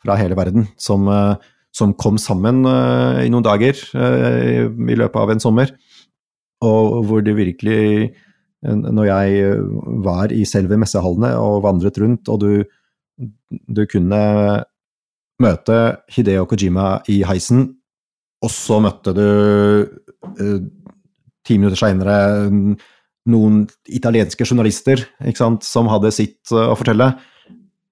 fra 0.00 0.16
hele 0.20 0.36
verden, 0.38 0.68
som, 0.80 1.08
eh, 1.08 1.36
som 1.72 1.94
kom 1.94 2.18
sammen 2.18 2.64
eh, 2.66 3.26
i 3.26 3.30
noen 3.32 3.46
dager 3.46 3.74
i 3.74 4.96
løpet 4.96 5.16
av 5.16 5.30
en 5.30 5.40
sommer, 5.40 5.72
og 6.62 7.06
hvor 7.06 7.22
det 7.24 7.36
virkelig 7.36 8.14
Når 8.60 9.06
jeg 9.06 9.56
var 10.04 10.28
i 10.36 10.44
selve 10.44 10.76
messehallene 10.76 11.30
og 11.40 11.62
vandret 11.64 11.96
rundt, 11.96 12.28
og 12.28 12.40
du, 12.42 12.64
du 13.48 13.86
kunne 13.88 14.18
møte 15.40 15.76
Hideo 16.12 16.44
Kojima 16.44 17.00
i 17.08 17.22
heisen, 17.24 17.79
og 18.40 18.52
så 18.52 18.80
møtte 18.80 19.12
du 19.16 19.26
eh, 19.26 20.60
ti 21.46 21.58
minutter 21.58 21.80
seinere 21.80 22.18
noen 23.30 23.62
italienske 23.92 24.46
journalister 24.46 25.02
sant, 25.36 25.66
som 25.66 25.90
hadde 25.92 26.12
sitt 26.14 26.52
eh, 26.54 26.70
å 26.72 26.76
fortelle. 26.78 27.12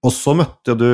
Og 0.05 0.15
så 0.15 0.35
møtte 0.39 0.77
du 0.79 0.91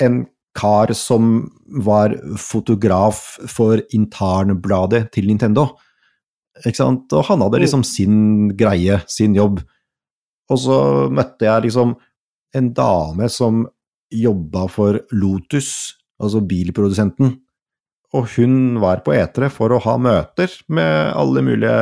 en 0.00 0.22
kar 0.56 0.92
som 0.96 1.50
var 1.84 2.14
fotograf 2.40 3.20
for 3.48 3.80
internbladet 3.96 5.06
til 5.14 5.28
Nintendo. 5.30 5.70
Og 6.62 7.22
han 7.28 7.44
hadde 7.44 7.62
liksom 7.62 7.84
sin 7.86 8.50
greie, 8.56 9.00
sin 9.08 9.36
jobb. 9.36 9.62
Og 10.52 10.60
så 10.60 10.78
møtte 11.12 11.48
jeg 11.48 11.68
liksom 11.68 11.94
en 12.56 12.72
dame 12.76 13.28
som 13.32 13.64
jobba 14.12 14.66
for 14.68 15.00
Lotus, 15.16 15.96
altså 16.20 16.42
bilprodusenten. 16.44 17.38
Og 18.12 18.26
hun 18.34 18.76
var 18.82 19.00
på 19.06 19.14
etere 19.16 19.48
for 19.48 19.72
å 19.72 19.80
ha 19.86 19.94
møter 19.96 20.52
med 20.68 21.14
alle 21.16 21.40
mulige 21.44 21.76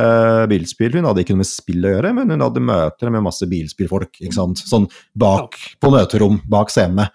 bilspill. 0.47 0.93
Hun 0.95 1.09
hadde 1.09 1.25
ikke 1.25 1.35
noe 1.35 1.41
med 1.41 1.49
spill 1.49 1.83
å 1.83 1.91
gjøre, 1.91 2.13
men 2.15 2.31
hun 2.31 2.43
hadde 2.45 2.63
møter 2.63 3.11
med 3.11 3.25
masse 3.25 3.47
bilspillfolk. 3.51 4.21
ikke 4.21 4.37
sant? 4.37 4.61
Sånn 4.63 4.87
bak, 5.11 5.57
på 5.83 5.91
møterom, 5.91 6.39
bak 6.49 6.71
scenene. 6.71 7.09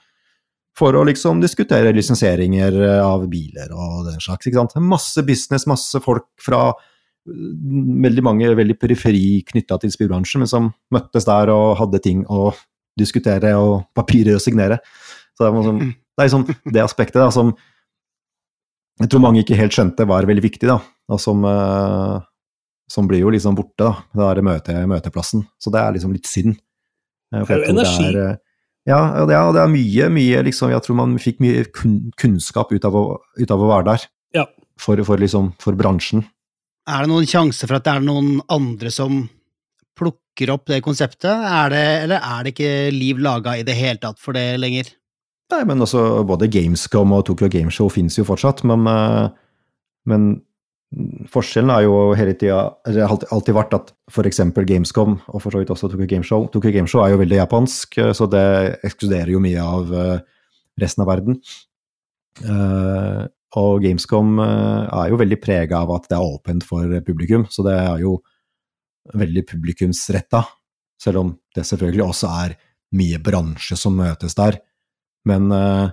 for 0.77 0.93
å 0.93 1.07
liksom 1.09 1.39
diskutere 1.41 1.89
lisensieringer 1.97 2.75
av 3.01 3.23
biler 3.33 3.71
og 3.73 4.11
den 4.11 4.21
slags. 4.21 4.45
ikke 4.45 4.59
sant? 4.59 4.75
Masse 4.85 5.23
business, 5.25 5.65
masse 5.67 6.01
folk 6.05 6.27
fra 6.37 6.75
mm, 7.25 8.03
veldig 8.05 8.25
mange 8.27 8.51
veldig 8.59 8.77
periferi 8.77 9.41
knytta 9.49 9.79
til 9.81 9.95
spillbransjen, 9.95 10.45
men 10.45 10.51
som 10.51 10.69
møttes 10.93 11.25
der 11.25 11.49
og 11.55 11.79
hadde 11.81 12.03
ting 12.05 12.27
å 12.29 12.51
diskutere 13.01 13.55
og 13.57 13.89
papirer 13.97 14.37
å 14.37 14.43
signere. 14.43 14.83
Så 15.33 15.47
det, 15.47 15.55
var 15.55 15.65
sånn, 15.65 15.81
det 15.89 16.21
er 16.21 16.29
liksom 16.29 16.47
det 16.77 16.85
aspektet 16.85 17.23
da, 17.23 17.31
som 17.33 17.55
jeg 18.97 19.13
tror 19.13 19.23
mange 19.23 19.43
ikke 19.43 19.59
helt 19.59 19.75
skjønte 19.77 20.07
var 20.09 20.27
veldig 20.29 20.45
viktig, 20.45 20.69
da, 20.71 20.79
og 21.13 21.21
som, 21.21 21.45
uh, 21.45 22.17
som 22.91 23.09
blir 23.11 23.21
jo 23.21 23.33
liksom 23.35 23.57
borte, 23.59 23.85
da. 23.85 23.93
Det 24.17 24.29
er 24.31 24.47
møte, 24.47 24.77
møteplassen. 24.89 25.45
Så 25.61 25.73
det 25.75 25.83
er 25.83 25.97
liksom 25.97 26.15
litt 26.17 26.29
synd. 26.31 26.57
For 27.35 27.51
Det 27.51 27.59
er 27.59 27.65
jo 27.65 27.75
energi. 27.75 28.07
Det 28.07 28.23
er, 28.23 28.37
eh, 28.37 28.43
ja, 28.87 29.01
og 29.21 29.29
det 29.29 29.39
det 29.57 29.63
er 29.65 29.73
mye, 29.73 30.09
mye 30.15 30.43
liksom, 30.47 30.71
Jeg 30.71 30.83
tror 30.87 30.97
man 30.97 31.17
fikk 31.19 31.41
mye 31.43 31.65
kun, 31.75 32.13
kunnskap 32.17 32.71
ut 32.73 32.85
av, 32.87 32.95
å, 32.95 33.19
ut 33.37 33.51
av 33.51 33.61
å 33.61 33.71
være 33.73 33.89
der. 33.91 34.07
Ja. 34.39 34.47
For, 34.79 35.03
for, 35.05 35.19
liksom, 35.19 35.53
for 35.61 35.77
bransjen. 35.77 36.25
Er 36.87 37.03
det 37.03 37.11
noen 37.11 37.27
sjanse 37.27 37.67
for 37.67 37.77
at 37.77 37.85
det 37.85 37.97
er 37.97 38.05
noen 38.07 38.39
andre 38.49 38.93
som 38.95 39.25
plukker 39.99 40.53
opp 40.55 40.69
det 40.71 40.85
konseptet, 40.85 41.33
er 41.33 41.73
det, 41.73 41.85
eller 42.05 42.23
er 42.23 42.45
det 42.45 42.53
ikke 42.55 42.73
liv 42.95 43.21
laga 43.21 43.57
i 43.59 43.65
det 43.67 43.75
hele 43.77 44.01
tatt 44.01 44.21
for 44.23 44.37
det 44.37 44.55
lenger? 44.61 44.93
Nei, 45.53 45.63
men 45.63 45.83
også 45.85 46.25
både 46.27 46.49
Gamescom 46.51 47.13
og 47.15 47.27
Tokyo 47.29 47.49
Gameshow 47.51 47.91
finnes 47.93 48.17
jo 48.19 48.25
fortsatt, 48.27 48.65
men, 48.67 48.83
eh, 48.91 49.29
men 50.11 50.25
forskjellen 51.31 51.71
er 51.71 51.85
jo 51.85 52.15
hele 52.19 52.35
tida 52.35 52.75
alltid- 52.87 53.55
vært 53.55 53.75
at 53.75 53.93
f.eks. 54.11 54.41
Gamescom, 54.67 55.21
og 55.29 55.43
for 55.43 55.51
så 55.51 55.59
vidt 55.59 55.71
også 55.71 55.91
Tokyo 55.91 56.07
Gameshow 56.07 56.49
Tokyo 56.51 56.73
Gameshow 56.73 57.05
er 57.05 57.11
jo 57.11 57.23
veldig 57.23 57.39
japansk, 57.47 57.99
eh, 57.99 58.13
så 58.13 58.29
det 58.29 58.81
ekskluderer 58.83 59.31
jo 59.31 59.41
mye 59.41 59.63
av 59.63 59.93
eh, 59.93 60.21
resten 60.79 61.03
av 61.03 61.09
verden. 61.09 61.41
Og 63.57 63.81
Gamescom 63.81 64.39
er 64.39 65.09
jo 65.09 65.17
veldig 65.17 65.41
prega 65.41 65.79
av 65.79 65.91
at 65.95 66.09
det 66.11 66.19
er 66.19 66.27
åpent 66.27 66.63
for 66.63 66.85
publikum, 67.01 67.47
så 67.49 67.65
det 67.65 67.73
er 67.73 67.99
jo 68.01 68.19
veldig 69.15 69.47
publikumsretta. 69.47 70.45
Selv 71.01 71.17
om 71.23 71.39
det 71.55 71.65
selvfølgelig 71.65 72.05
også 72.05 72.29
er 72.45 72.57
mye 72.93 73.19
bransje 73.19 73.77
som 73.79 73.97
møtes 73.97 74.35
der. 74.35 74.61
Men, 75.27 75.51
eh, 75.53 75.89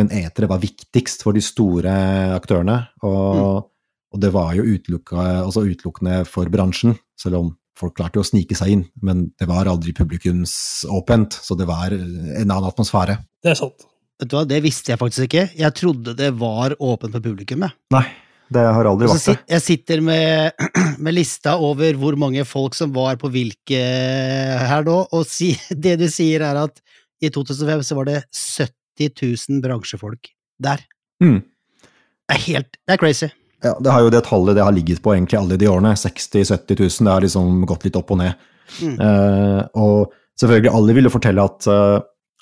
men 0.00 0.12
etere 0.16 0.48
var 0.50 0.62
viktigst 0.62 1.24
for 1.26 1.36
de 1.36 1.42
store 1.44 1.92
aktørene, 2.36 2.78
og, 3.04 3.66
og 4.10 4.22
det 4.22 4.30
var 4.34 4.54
jo 4.56 4.64
altså 4.64 5.66
utelukkende 5.66 6.22
for 6.28 6.50
bransjen, 6.52 6.96
selv 7.20 7.42
om 7.42 7.50
folk 7.80 7.96
klarte 7.96 8.20
jo 8.20 8.24
å 8.24 8.28
snike 8.28 8.56
seg 8.58 8.74
inn, 8.74 8.86
men 9.04 9.28
det 9.40 9.48
var 9.48 9.68
aldri 9.70 9.94
publikumsåpent, 9.96 11.36
så 11.40 11.56
det 11.58 11.68
var 11.68 11.94
en 11.94 12.44
annen 12.44 12.68
atmosfære. 12.68 13.18
Det 13.44 13.54
er 13.54 13.60
sant. 13.60 13.86
Vet 14.20 14.28
du 14.28 14.36
hva, 14.36 14.44
Det 14.44 14.58
visste 14.60 14.92
jeg 14.92 15.00
faktisk 15.00 15.28
ikke. 15.30 15.46
Jeg 15.56 15.76
trodde 15.78 16.16
det 16.16 16.34
var 16.36 16.74
åpent 16.76 17.14
for 17.16 17.24
publikum. 17.24 17.64
jeg. 17.64 17.72
Nei, 17.94 18.04
det 18.52 18.64
har 18.66 18.88
aldri 18.90 19.08
vært 19.08 19.28
det. 19.30 19.36
Jeg 19.54 19.64
sitter 19.64 20.02
med, 20.04 20.66
med 21.04 21.16
lista 21.16 21.56
over 21.56 21.96
hvor 21.96 22.18
mange 22.20 22.44
folk 22.48 22.76
som 22.76 22.92
var 22.92 23.16
på 23.20 23.30
hvilke 23.32 23.80
her 23.80 24.84
nå, 24.86 24.98
og 25.16 25.24
si, 25.28 25.54
det 25.86 25.96
du 26.02 26.08
sier 26.12 26.44
er 26.44 26.64
at 26.66 26.82
i 27.20 27.30
2005 27.30 27.84
så 27.84 27.98
var 27.98 28.08
det 28.08 28.18
70 28.32 29.10
000 29.50 29.62
bransjefolk 29.64 30.32
der. 30.62 30.82
Mm. 31.22 31.40
Det 31.40 32.36
er 32.36 32.44
helt 32.46 32.76
Det 32.86 32.94
er 32.94 33.00
crazy. 33.00 33.28
Ja, 33.60 33.74
det 33.76 33.92
har 33.92 34.04
jo 34.04 34.12
det 34.12 34.22
tallet 34.24 34.56
det 34.56 34.64
har 34.64 34.72
ligget 34.72 35.02
på 35.04 35.12
egentlig 35.12 35.36
alle 35.40 35.58
de 35.60 35.68
årene. 35.68 35.92
60 35.96 36.30
000-70 36.32 36.80
000. 36.80 37.08
Det 37.08 37.12
har 37.12 37.24
liksom 37.26 37.66
gått 37.68 37.84
litt 37.84 37.98
opp 38.00 38.14
og 38.14 38.22
ned. 38.22 38.46
Mm. 38.80 38.94
Uh, 38.96 39.60
og 39.82 40.14
selvfølgelig, 40.40 40.72
alle 40.72 40.94
vil 40.96 41.08
jo 41.08 41.12
fortelle 41.12 41.44
at, 41.44 41.68
uh, 41.68 41.98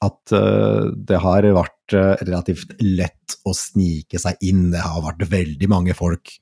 at 0.06 0.34
uh, 0.36 0.90
det 1.08 1.18
har 1.24 1.48
vært 1.56 1.96
relativt 1.96 2.76
lett 2.84 3.38
å 3.48 3.54
snike 3.56 4.20
seg 4.22 4.38
inn. 4.46 4.68
Det 4.70 4.84
har 4.84 5.02
vært 5.02 5.26
veldig 5.32 5.70
mange 5.72 5.96
folk 5.98 6.36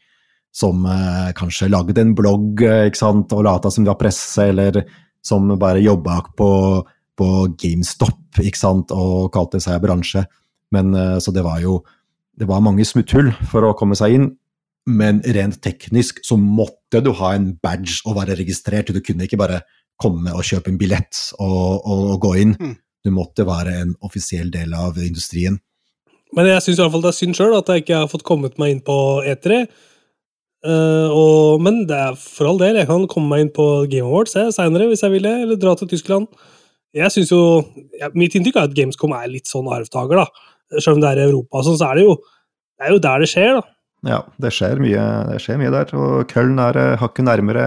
som 0.57 0.87
kanskje 1.37 1.69
lagde 1.69 2.01
en 2.01 2.15
blogg 2.17 2.63
ikke 2.65 2.97
sant, 2.97 3.33
og 3.37 3.45
lata 3.45 3.69
som 3.71 3.85
de 3.85 3.91
var 3.91 3.99
presse, 4.01 4.41
eller 4.41 4.79
som 5.21 5.51
bare 5.61 5.83
jobba 5.85 6.17
på, 6.33 6.49
på 7.17 7.29
GameStop 7.59 8.41
ikke 8.43 8.61
sant, 8.61 8.93
og 8.93 9.31
kalte 9.35 9.61
seg 9.63 9.81
bransje. 9.85 10.27
Men, 10.75 10.95
eh, 10.95 11.19
så 11.23 11.33
det 11.33 11.45
var 11.47 11.63
jo 11.65 11.81
det 12.37 12.49
var 12.49 12.61
mange 12.61 12.85
smutthull 12.85 13.31
for 13.49 13.65
å 13.65 13.77
komme 13.79 13.97
seg 13.97 14.17
inn, 14.19 14.27
men 14.87 15.23
rent 15.35 15.57
teknisk 15.65 16.21
så 16.27 16.37
måtte 16.37 17.01
du 17.03 17.11
ha 17.17 17.33
en 17.35 17.55
badge 17.65 18.03
og 18.05 18.19
være 18.21 18.37
registrert. 18.39 18.93
Du 18.93 19.01
kunne 19.01 19.25
ikke 19.25 19.41
bare 19.41 19.63
komme 20.01 20.35
og 20.37 20.45
kjøpe 20.45 20.71
en 20.71 20.79
billett 20.79 21.23
og, 21.41 21.81
og, 21.81 22.03
og 22.13 22.21
gå 22.27 22.35
inn. 22.43 22.53
Mm. 22.61 22.75
Du 23.07 23.13
måtte 23.15 23.47
være 23.49 23.73
en 23.81 23.95
offisiell 24.05 24.51
del 24.53 24.75
av 24.77 24.99
industrien. 25.01 25.59
Men 26.37 26.51
jeg 26.51 26.65
syns 26.65 26.81
iallfall 26.83 27.05
det 27.05 27.13
er 27.13 27.19
synd 27.21 27.39
sjøl 27.39 27.57
at 27.57 27.69
jeg 27.71 27.85
ikke 27.85 28.01
har 28.03 28.11
fått 28.11 28.27
kommet 28.27 28.59
meg 28.61 28.75
inn 28.75 28.83
på 28.85 28.97
E3. 29.25 29.63
Uh, 30.67 31.09
og, 31.15 31.63
men 31.63 31.85
det 31.87 31.97
er 31.97 32.17
for 32.19 32.51
all 32.51 32.59
del, 32.59 32.81
jeg 32.81 32.89
kan 32.89 33.05
komme 33.11 33.31
meg 33.31 33.45
inn 33.45 33.53
på 33.55 33.87
Game 33.91 34.09
Awards 34.09 34.35
seinere 34.35 34.89
hvis 34.91 35.05
jeg 35.05 35.15
vil 35.15 35.29
det, 35.29 35.35
eller 35.45 35.61
dra 35.63 35.77
til 35.79 35.89
Tyskland. 35.93 36.27
Jeg 36.97 37.13
synes 37.13 37.31
jo, 37.33 37.41
ja, 38.01 38.09
Mitt 38.17 38.35
inntrykk 38.39 38.57
er 38.57 38.69
at 38.71 38.77
Gamescom 38.77 39.13
er 39.19 39.29
litt 39.29 39.51
sånn 39.51 39.67
arvtaker, 39.69 40.23
da. 40.23 40.79
Selv 40.81 40.97
om 40.97 41.03
det 41.03 41.11
er 41.13 41.21
i 41.21 41.27
Europa, 41.29 41.61
sånn, 41.67 41.77
så 41.79 41.91
er 41.91 42.01
det 42.01 42.07
jo 42.07 42.15
det 42.77 42.87
er 42.87 42.93
jo 42.93 43.01
der 43.01 43.23
det 43.25 43.29
skjer, 43.33 43.55
da. 43.57 43.63
Ja, 44.07 44.19
det 44.45 44.51
skjer 44.53 44.81
mye, 44.85 45.05
det 45.31 45.39
skjer 45.43 45.57
mye 45.61 45.73
der. 45.73 45.93
Og 45.97 46.27
Köln 46.31 46.59
er 46.61 46.77
eh, 46.77 46.97
hakket 47.01 47.25
nærmere 47.27 47.63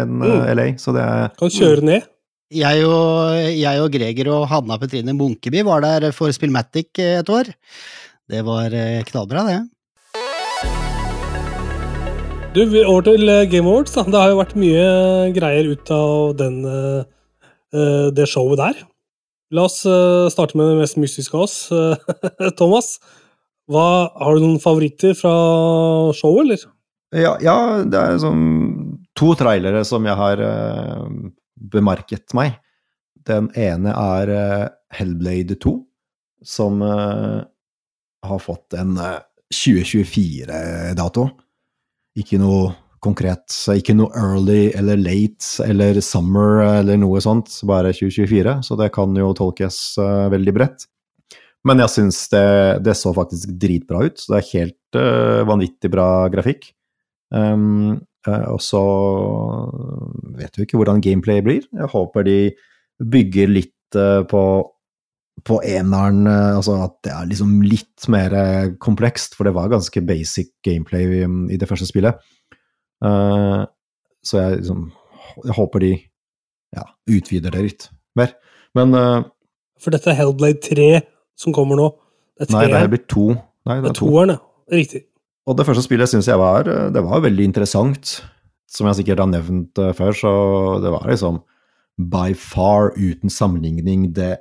enn 0.00 0.22
eh, 0.24 0.36
Mm. 0.38 0.46
LA, 0.56 0.66
så 0.80 0.94
det 0.96 1.04
er 1.04 1.34
Kan 1.38 1.52
kjøre 1.52 1.84
ned. 1.84 2.06
Jeg 2.48 2.84
og, 2.88 3.36
jeg 3.52 3.82
og 3.84 3.90
Greger 3.92 4.30
og 4.32 4.46
Hanna 4.48 4.78
Petrine 4.80 5.12
Munkeby 5.12 5.60
var 5.68 5.84
der 5.84 6.08
for 6.16 6.32
Spillmatic 6.32 6.96
eh, 6.98 7.18
et 7.20 7.28
år. 7.28 7.52
Det 8.28 8.40
var 8.44 8.72
knallbra, 9.08 9.44
det. 9.48 9.58
Du, 12.56 12.64
over 12.88 13.04
til 13.06 13.28
Game 13.52 13.68
Awards. 13.68 13.92
da. 13.94 14.02
Det 14.08 14.20
har 14.20 14.32
jo 14.32 14.40
vært 14.40 14.56
mye 14.60 14.88
greier 15.36 15.68
ut 15.72 15.92
av 15.94 16.34
den, 16.40 16.58
det 17.72 18.24
showet 18.30 18.60
der. 18.60 18.78
La 19.54 19.64
oss 19.64 19.80
eh, 19.88 20.28
starte 20.32 20.58
med 20.60 20.68
det 20.68 20.80
mest 20.82 20.98
mystiske 21.00 21.36
av 21.36 21.46
oss. 21.46 21.56
eh, 21.72 22.50
Thomas, 22.58 22.98
hva, 23.68 24.12
har 24.12 24.36
du 24.36 24.44
noen 24.44 24.60
favoritter 24.60 25.16
fra 25.16 25.32
showet, 26.16 26.44
eller? 26.44 26.64
Ja, 27.16 27.34
ja 27.40 27.56
det 27.88 28.00
er 28.00 28.20
sånn 28.20 28.42
to 29.16 29.32
trailere 29.38 29.80
som 29.88 30.04
jeg 30.06 30.14
har 30.14 30.40
uh, 30.44 31.06
bemerket 31.72 32.36
meg. 32.36 32.58
Den 33.28 33.48
ene 33.58 33.94
er 33.96 34.32
uh, 34.32 34.66
Hellblade 34.94 35.56
2, 35.60 35.72
som 36.44 36.84
uh, 36.84 37.40
har 38.28 38.40
fått 38.44 38.76
en 38.76 38.96
eh, 39.00 39.18
2024-dato. 39.54 41.24
Ikke 42.18 42.40
noe 42.40 42.72
konkret, 43.04 43.54
ikke 43.74 43.94
noe 43.96 44.12
early 44.18 44.68
eller 44.76 44.98
late 45.00 45.64
eller 45.64 46.00
summer 46.04 46.62
eller 46.66 46.98
noe 47.00 47.20
sånt, 47.22 47.50
bare 47.68 47.92
2024, 47.94 48.58
så 48.66 48.78
det 48.80 48.90
kan 48.94 49.14
jo 49.18 49.32
tolkes 49.38 49.78
uh, 50.02 50.28
veldig 50.32 50.54
bredt. 50.56 50.86
Men 51.66 51.82
jeg 51.82 51.92
syns 51.92 52.20
det, 52.32 52.48
det 52.86 52.94
så 52.96 53.12
faktisk 53.14 53.50
dritbra 53.60 54.06
ut. 54.06 54.20
Så 54.20 54.32
Det 54.32 54.38
er 54.38 54.52
helt 54.54 54.98
uh, 54.98 55.42
vanvittig 55.48 55.90
bra 55.92 56.08
grafikk. 56.32 56.70
Um, 57.34 57.98
uh, 58.28 58.46
og 58.54 58.62
så 58.64 58.82
vet 60.38 60.56
vi 60.56 60.66
ikke 60.66 60.80
hvordan 60.80 61.02
gameplay 61.04 61.42
blir. 61.44 61.66
Jeg 61.66 61.92
håper 61.92 62.26
de 62.26 62.40
bygger 62.98 63.50
litt 63.52 63.74
på, 64.28 64.40
på 65.48 65.56
eneren, 65.64 66.26
altså 66.28 66.74
at 66.84 66.96
det 67.06 67.12
er 67.14 67.28
liksom 67.30 67.54
litt 67.64 68.04
mer 68.12 68.34
komplekst, 68.84 69.32
for 69.38 69.48
det 69.48 69.54
var 69.56 69.70
ganske 69.72 70.02
basic 70.04 70.50
gameplay 70.66 71.22
i, 71.22 71.22
i 71.54 71.60
det 71.60 71.68
første 71.70 71.86
spillet. 71.88 72.18
Eh, 73.04 73.60
så 74.26 74.40
jeg 74.40 74.60
liksom 74.60 74.88
Jeg 75.44 75.54
håper 75.54 75.82
de 75.84 75.90
ja, 76.74 76.82
utvider 77.06 77.54
det 77.54 77.62
litt 77.62 77.84
mer. 78.18 78.32
Men 78.74 78.94
uh, 78.96 79.22
For 79.80 79.94
dette 79.94 80.10
er 80.10 80.18
Hellblade 80.18 80.58
3 80.64 80.88
som 81.38 81.54
kommer 81.54 81.78
nå. 81.78 81.86
Det 82.38 82.48
er 82.48 82.56
nei, 82.56 82.64
det 82.66 82.80
her 82.82 82.90
blir 82.90 83.04
to. 83.06 83.28
Nei, 83.68 83.78
Det 83.84 83.92
er 83.92 83.98
toeren, 84.00 84.34
ja. 84.34 84.42
Riktig. 84.74 85.04
Og 85.48 85.56
det 85.56 85.64
første 85.64 85.84
spillet 85.86 86.10
syns 86.10 86.28
jeg 86.28 86.40
var, 86.40 86.68
det 86.92 87.04
var 87.04 87.22
veldig 87.24 87.46
interessant. 87.46 88.18
Som 88.68 88.90
jeg 88.90 89.00
sikkert 89.00 89.22
har 89.22 89.30
nevnt 89.30 89.80
eh, 89.80 89.94
før, 89.96 90.12
så 90.12 90.32
det 90.82 90.90
var 90.92 91.06
liksom 91.08 91.40
by 92.12 92.34
far, 92.36 92.92
uten 92.98 93.32
sammenligning, 93.32 94.10
det 94.14 94.34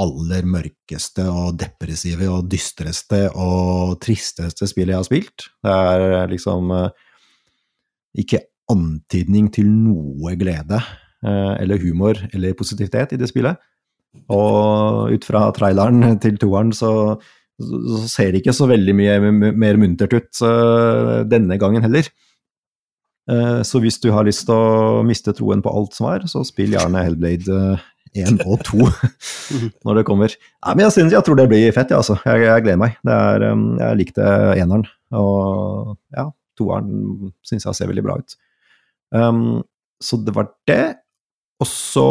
aller 0.00 0.44
mørkeste 0.48 1.24
og 1.28 1.56
depressive 1.60 2.28
og 2.32 2.50
dystreste 2.52 3.26
og 3.32 3.96
tristeste 4.02 4.68
spillet 4.68 4.94
jeg 4.94 5.00
har 5.00 5.08
spilt. 5.08 5.48
Det 5.64 5.72
er 5.72 6.04
eh, 6.10 6.28
liksom 6.34 6.72
eh, 6.76 7.08
ikke 8.18 8.44
antydning 8.72 9.50
til 9.54 9.68
noe 9.68 10.34
glede 10.40 10.78
eh, 10.78 11.54
eller 11.62 11.80
humor 11.82 12.18
eller 12.32 12.56
positivitet 12.58 13.14
i 13.16 13.20
det 13.20 13.30
spillet. 13.30 13.60
Og 14.32 15.12
ut 15.14 15.24
fra 15.24 15.46
traileren 15.56 16.18
til 16.22 16.36
toeren 16.40 16.72
så, 16.76 16.92
så 17.60 18.02
ser 18.10 18.32
det 18.32 18.42
ikke 18.42 18.56
så 18.56 18.68
veldig 18.70 18.96
mye 18.96 19.32
mer 19.32 19.80
muntert 19.80 20.16
ut 20.16 20.44
eh, 20.48 21.14
denne 21.28 21.58
gangen 21.60 21.84
heller. 21.86 22.10
Eh, 23.30 23.62
så 23.66 23.80
hvis 23.82 24.00
du 24.02 24.10
har 24.12 24.26
lyst 24.28 24.46
til 24.48 24.56
å 24.56 25.06
miste 25.06 25.34
troen 25.36 25.64
på 25.64 25.72
alt 25.72 25.96
som 25.96 26.10
er, 26.12 26.28
så 26.30 26.44
spill 26.46 26.76
gjerne 26.76 27.06
Hellblade 27.06 27.78
1 28.12 28.42
og 28.44 28.60
2 28.68 28.88
når 29.86 30.00
det 30.00 30.06
kommer. 30.08 30.36
Nei, 30.36 30.74
men 30.74 30.86
jeg, 30.88 30.96
synes, 30.98 31.16
jeg 31.16 31.24
tror 31.24 31.38
det 31.40 31.48
blir 31.48 31.72
fett, 31.72 31.94
ja, 31.94 32.02
altså. 32.02 32.18
Jeg, 32.28 32.44
jeg 32.44 32.66
gleder 32.66 32.82
meg. 32.82 33.00
Det 33.06 33.16
er, 33.16 33.48
jeg 33.80 34.00
likte 34.02 34.30
eneren, 34.60 34.84
og 35.16 35.96
ja, 36.12 36.28
toeren 36.62 37.32
syns 37.46 37.66
jeg 37.66 37.78
ser 37.78 37.90
veldig 37.90 38.06
bra 38.06 38.18
ut. 38.22 38.36
Um, 39.12 39.62
så 40.02 40.18
det 40.22 40.34
var 40.36 40.52
det. 40.70 40.84
Og 41.62 41.68
så 41.68 42.08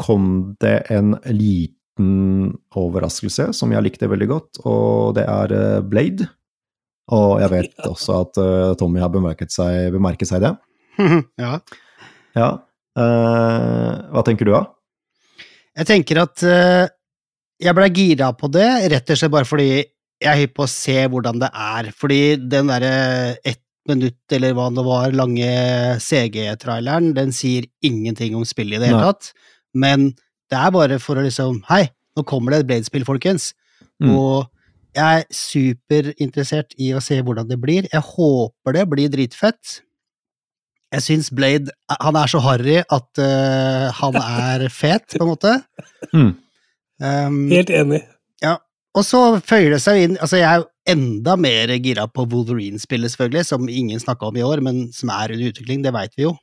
kom 0.00 0.54
det 0.62 0.78
en 0.90 1.14
liten 1.30 2.54
overraskelse 2.74 3.52
som 3.54 3.70
jeg 3.70 3.86
likte 3.86 4.10
veldig 4.10 4.30
godt, 4.30 4.64
og 4.66 5.14
det 5.18 5.28
er 5.30 5.54
uh, 5.54 5.84
Blade. 5.86 6.26
Og 7.14 7.36
jeg 7.42 7.52
vet 7.52 7.86
også 7.86 8.20
at 8.24 8.40
uh, 8.40 8.74
Tommy 8.80 9.02
har 9.02 9.12
bemerket 9.12 9.52
seg, 9.54 9.92
bemerket 9.94 10.30
seg 10.30 10.42
det. 10.46 10.54
ja. 11.44 11.58
Ja. 12.34 12.50
Uh, 12.94 13.90
hva 14.14 14.24
tenker 14.26 14.48
du, 14.48 14.54
da? 14.54 14.64
Jeg 15.74 15.90
tenker 15.90 16.22
at 16.22 16.44
uh, 16.46 16.86
jeg 17.62 17.76
ble 17.76 17.90
gira 17.94 18.30
på 18.38 18.48
det, 18.52 18.68
rett 18.92 19.10
og 19.10 19.20
slett 19.20 19.34
bare 19.34 19.48
fordi 19.48 19.68
jeg 19.74 20.30
er 20.30 20.40
hypp 20.40 20.54
på 20.56 20.64
å 20.64 20.70
se 20.70 20.96
hvordan 21.10 21.42
det 21.42 21.50
er. 21.50 21.90
Fordi 21.96 22.22
den 22.40 22.70
derre 22.72 22.94
ett 23.44 23.63
minutt, 23.90 24.20
eller 24.32 24.54
hva 24.56 24.68
det 24.74 24.84
var, 24.86 25.14
lange 25.16 25.50
CG-traileren, 26.02 27.12
den 27.16 27.34
sier 27.36 27.66
ingenting 27.84 28.36
om 28.38 28.46
spillet 28.48 28.78
i 28.78 28.82
det 28.82 28.90
hele 28.92 29.02
Nei. 29.02 29.12
tatt. 29.12 29.32
Men 29.74 30.10
det 30.52 30.60
er 30.60 30.74
bare 30.74 30.98
for 31.02 31.18
å 31.18 31.24
liksom 31.24 31.62
Hei, 31.68 31.88
nå 32.16 32.24
kommer 32.28 32.54
det 32.54 32.62
et 32.62 32.70
Blade-spill, 32.70 33.06
folkens. 33.08 33.52
Mm. 34.02 34.12
Og 34.14 34.46
jeg 34.94 35.24
er 35.24 35.26
superinteressert 35.34 36.76
i 36.78 36.92
å 36.94 37.02
se 37.02 37.18
hvordan 37.24 37.48
det 37.50 37.58
blir. 37.62 37.88
Jeg 37.90 38.04
håper 38.14 38.76
det 38.76 38.86
blir 38.90 39.10
dritfett. 39.10 39.80
Jeg 40.94 41.02
syns 41.02 41.30
Blade 41.34 41.72
Han 42.04 42.14
er 42.14 42.30
så 42.30 42.38
harry 42.44 42.76
at 42.78 43.18
uh, 43.18 43.90
han 43.98 44.18
er 44.20 44.68
fet, 44.70 45.16
på 45.16 45.24
en 45.24 45.34
måte. 45.34 45.58
Mm. 46.14 46.34
Um, 47.00 47.38
Helt 47.50 47.70
enig. 47.74 48.02
Og 48.94 49.02
så 49.04 49.20
føyer 49.42 49.72
det 49.74 49.80
seg 49.82 50.02
inn 50.04 50.16
Altså, 50.20 50.38
jeg 50.38 50.46
er 50.46 50.60
jo 50.62 50.68
enda 50.86 51.34
mer 51.40 51.72
gira 51.82 52.04
på 52.12 52.26
Wolverine-spillet, 52.30 53.10
selvfølgelig, 53.14 53.44
som 53.48 53.68
ingen 53.68 53.98
snakka 54.02 54.28
om 54.28 54.36
i 54.36 54.42
år, 54.44 54.60
men 54.62 54.92
som 54.92 55.08
er 55.10 55.32
under 55.32 55.48
utvikling, 55.50 55.82
det 55.82 55.92
veit 55.96 56.12
vi 56.18 56.26
jo. 56.26 56.34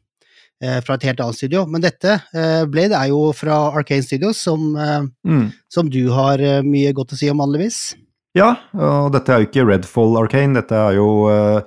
eh, 0.64 0.80
Fra 0.82 0.96
et 0.98 1.04
helt 1.04 1.20
annet 1.22 1.38
studio. 1.38 1.66
Men 1.70 1.82
dette, 1.82 2.16
eh, 2.34 2.66
Blade, 2.66 2.94
er 2.98 3.10
jo 3.14 3.32
fra 3.38 3.60
Arcane 3.78 4.02
Studios, 4.04 4.38
som, 4.42 4.76
eh, 4.76 5.02
Mm. 5.28 5.52
som 5.70 5.90
du 5.90 6.10
har 6.12 6.38
mye 6.64 6.92
godt 6.94 7.14
å 7.14 7.18
si 7.18 7.30
om 7.30 7.38
vanligvis. 7.38 7.96
Ja, 8.36 8.56
og 8.74 9.12
dette 9.14 9.30
er 9.30 9.40
jo 9.42 9.48
ikke 9.48 9.68
Redfall 9.68 10.18
Arcane, 10.18 10.54
dette 10.56 10.72
er 10.72 10.96
jo 10.96 11.28
uh, 11.30 11.62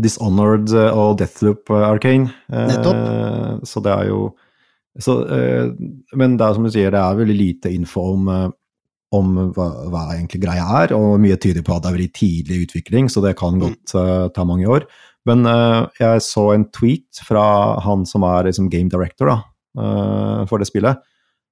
Dishonored 0.00 0.72
og 0.72 1.18
Deathloop 1.18 1.70
Arcane. 1.70 2.32
Nettopp. 2.50 2.96
Nettopp. 2.96 3.66
Så 3.68 3.82
det 3.82 3.92
er 3.92 4.06
jo 4.08 4.34
så, 4.98 5.14
uh, 5.28 5.74
Men 6.16 6.36
det 6.38 6.46
er 6.46 6.54
som 6.54 6.64
du 6.64 6.70
sier, 6.70 6.90
det 6.90 6.98
er 7.00 7.18
veldig 7.20 7.36
lite 7.36 7.72
info 7.74 8.12
om, 8.14 8.52
om 9.16 9.34
hva, 9.56 9.66
hva 9.90 10.04
egentlig 10.14 10.42
greia 10.44 10.66
er, 10.82 10.94
og 10.96 11.18
mye 11.22 11.38
tyder 11.40 11.64
på 11.66 11.74
at 11.74 11.84
det 11.84 11.90
er 11.90 11.96
veldig 11.96 12.14
tidlig 12.16 12.62
utvikling, 12.66 13.10
så 13.12 13.22
det 13.24 13.36
kan 13.40 13.58
godt 13.62 13.96
uh, 13.96 14.28
ta 14.34 14.46
mange 14.48 14.68
år. 14.70 14.86
Men 15.26 15.42
uh, 15.48 15.88
jeg 15.98 16.22
så 16.24 16.50
en 16.54 16.68
tweet 16.74 17.22
fra 17.26 17.44
han 17.82 18.06
som 18.08 18.26
er 18.28 18.50
liksom 18.50 18.70
game 18.72 18.92
director 18.92 19.32
da, 19.32 19.36
uh, 19.80 20.46
for 20.50 20.62
det 20.62 20.70
spillet, 20.70 21.02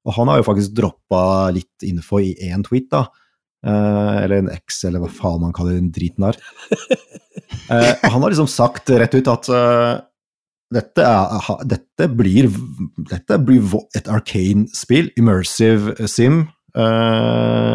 og 0.04 0.16
han 0.18 0.30
har 0.30 0.40
jo 0.40 0.48
faktisk 0.50 0.76
droppa 0.76 1.24
litt 1.56 1.86
info 1.88 2.20
i 2.20 2.34
én 2.44 2.64
tweet, 2.66 2.90
da. 2.92 3.06
Eller 3.64 4.42
en 4.42 4.50
X, 4.52 4.82
eller 4.84 5.00
hva 5.00 5.08
faen 5.08 5.40
man 5.40 5.54
kaller 5.56 5.78
den 5.78 5.86
driten 5.88 6.26
der. 6.26 6.36
Han 8.12 8.20
har 8.20 8.34
liksom 8.34 8.50
sagt 8.52 8.90
rett 8.92 9.16
ut 9.16 9.30
at 9.32 9.48
dette, 10.74 11.04
er, 11.06 11.64
dette 11.68 12.08
blir, 12.12 12.50
dette 13.10 13.38
blir 13.40 13.78
et 13.96 14.10
arcane-spill, 14.10 15.10
immersive 15.20 16.08
sim, 16.10 16.44
eh, 16.78 17.74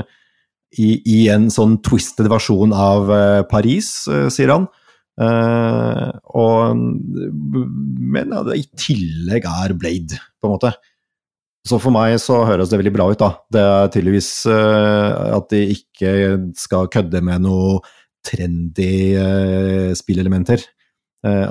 i, 0.79 0.89
i 1.09 1.19
en 1.33 1.49
sånn 1.53 1.79
twisted 1.85 2.29
versjon 2.31 2.75
av 2.75 3.09
eh, 3.13 3.41
Paris, 3.49 3.91
eh, 4.11 4.27
sier 4.33 4.53
han. 4.55 4.69
Og, 5.19 6.77
men 8.15 8.35
i 8.55 8.61
tillegg 8.79 9.43
er 9.49 9.73
Blade, 9.75 10.15
på 10.39 10.47
en 10.47 10.53
måte. 10.53 10.69
Så 11.67 11.75
for 11.83 11.91
meg 11.91 12.15
så 12.23 12.37
høres 12.47 12.71
det 12.71 12.79
veldig 12.79 12.93
bra 12.95 13.09
ut, 13.11 13.19
da. 13.19 13.33
Det 13.51 13.65
er 13.65 13.91
tydeligvis 13.91 14.29
at 14.47 15.49
de 15.51 15.59
ikke 15.75 16.13
skal 16.55 16.87
kødde 16.93 17.19
med 17.27 17.43
noe 17.43 17.81
trendy 18.23 19.11
spillelementer. 19.99 20.63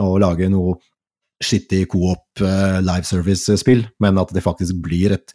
og 0.01 0.17
lage 0.25 0.49
noe 0.49 0.79
skittig 1.43 1.87
coop 1.93 2.43
uh, 2.43 2.79
live 2.83 3.07
service-spill, 3.07 3.87
men 4.03 4.19
at 4.21 4.33
det 4.35 4.45
faktisk 4.45 4.81
blir 4.85 5.15
et 5.17 5.35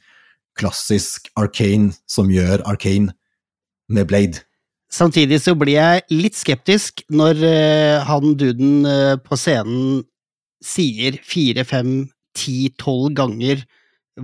klassisk 0.60 1.30
Arcane 1.40 1.94
som 2.10 2.32
gjør 2.32 2.64
Arcane 2.70 3.14
med 3.90 4.08
Blade. 4.10 4.44
Samtidig 4.94 5.40
så 5.42 5.56
blir 5.58 5.80
jeg 5.80 6.04
litt 6.14 6.38
skeptisk 6.38 7.02
når 7.14 7.40
eh, 7.48 8.04
han 8.06 8.36
duden 8.38 8.84
eh, 8.86 9.16
på 9.18 9.38
scenen 9.40 10.04
sier 10.64 11.18
fire, 11.26 11.66
fem, 11.68 12.04
ti, 12.38 12.68
tolv 12.80 13.16
ganger 13.18 13.64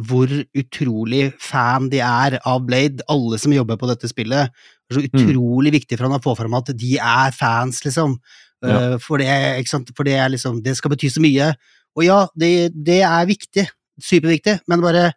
hvor 0.05 0.29
utrolig 0.29 1.31
fan 1.41 1.87
de 1.89 2.03
er 2.05 2.37
av 2.45 2.61
Blade, 2.67 3.01
alle 3.09 3.39
som 3.41 3.53
jobber 3.53 3.79
på 3.81 3.89
dette 3.89 4.09
spillet. 4.11 4.53
Det 4.85 4.93
er 4.93 4.99
så 4.99 5.07
utrolig 5.09 5.73
viktig 5.73 5.97
for 5.97 6.05
han 6.05 6.19
å 6.19 6.21
få 6.21 6.35
fram 6.37 6.53
at 6.59 6.69
de 6.77 6.99
er 7.01 7.33
fans, 7.35 7.81
liksom. 7.85 8.19
Ja. 8.61 8.75
Eh, 8.75 8.95
For, 8.99 9.17
det, 9.17 9.63
for 9.95 10.03
det 10.03 10.17
liksom 10.33 10.57
Det 10.59 10.73
skal 10.75 10.91
bety 10.91 11.09
så 11.09 11.21
mye. 11.23 11.53
Og 11.95 12.03
ja, 12.03 12.19
det, 12.35 12.71
det 12.75 13.01
er 13.07 13.25
viktig. 13.25 13.65
Superviktig. 14.03 14.59
Men 14.67 14.83
bare 14.83 15.09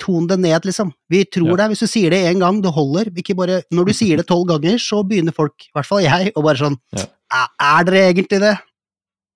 ton 0.00 0.26
det 0.30 0.38
ned, 0.40 0.64
liksom. 0.66 0.90
Vi 1.12 1.24
tror 1.28 1.52
Ja. 1.52 1.56
det. 1.62 1.68
Hvis 1.74 1.84
du 1.84 1.86
sier 1.92 2.10
det 2.10 2.22
én 2.32 2.40
gang, 2.40 2.60
det 2.64 2.72
holder. 2.74 3.10
Ikke 3.20 3.36
bare, 3.36 3.60
når 3.72 3.86
du 3.86 3.92
sier 3.92 4.16
det 4.16 4.26
tolv 4.26 4.48
ganger, 4.48 4.78
så 4.80 5.02
begynner 5.06 5.32
folk, 5.36 5.54
i 5.68 5.72
hvert 5.76 5.86
fall 5.86 6.02
jeg, 6.02 6.32
å 6.34 6.42
bare 6.42 6.56
sånn 6.58 6.76
Ja. 6.96 7.04
"Er- 7.30 7.80
Er 7.80 7.84
dere 7.84 8.12
egentlig 8.14 8.40
det? 8.40 8.58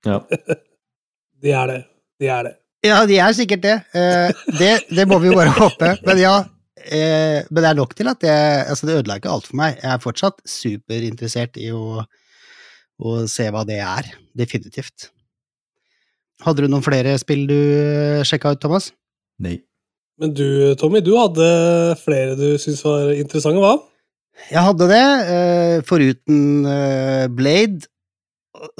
Ja. 0.06 0.18
De 1.42 1.52
er 1.52 1.66
det. 1.66 1.84
De 2.20 2.26
er 2.28 2.42
det. 2.44 2.54
Ja, 2.84 3.06
de 3.06 3.16
er 3.18 3.32
sikkert 3.32 3.60
det. 3.62 3.74
Eh, 3.94 4.32
det. 4.58 4.72
Det 4.90 5.06
må 5.08 5.18
vi 5.20 5.28
jo 5.30 5.34
bare 5.34 5.48
håpe. 5.56 5.98
Men 6.04 6.18
ja, 6.18 6.34
eh, 6.76 7.42
men 7.50 7.62
det 7.62 7.70
er 7.70 7.74
nok 7.74 7.94
til 7.94 8.08
at 8.08 8.20
jeg 8.20 8.66
Altså, 8.68 8.86
det 8.86 8.96
ødela 9.04 9.16
ikke 9.16 9.30
alt 9.32 9.46
for 9.46 9.56
meg. 9.56 9.78
Jeg 9.82 9.90
er 9.92 9.98
fortsatt 9.98 10.40
superinteressert 10.44 11.56
i 11.56 11.70
å, 11.72 12.04
å 13.00 13.26
se 13.28 13.48
hva 13.50 13.64
det 13.66 13.78
er. 13.80 14.10
Definitivt. 14.36 15.08
Hadde 16.44 16.62
du 16.64 16.68
noen 16.68 16.82
flere 16.84 17.16
spill 17.18 17.46
du 17.46 17.56
sjekka 18.26 18.52
ut, 18.52 18.60
Thomas? 18.60 18.90
Nei. 19.40 19.62
Men 20.20 20.34
du, 20.34 20.74
Tommy, 20.78 21.02
du 21.02 21.14
hadde 21.18 21.46
flere 21.98 22.36
du 22.38 22.54
syntes 22.60 22.84
var 22.86 23.10
interessante, 23.16 23.62
hva? 23.62 23.74
Jeg 24.50 24.62
hadde 24.66 24.88
det, 24.90 25.02
eh, 25.34 25.76
foruten 25.86 26.66
eh, 26.68 27.26
Blade. 27.30 27.88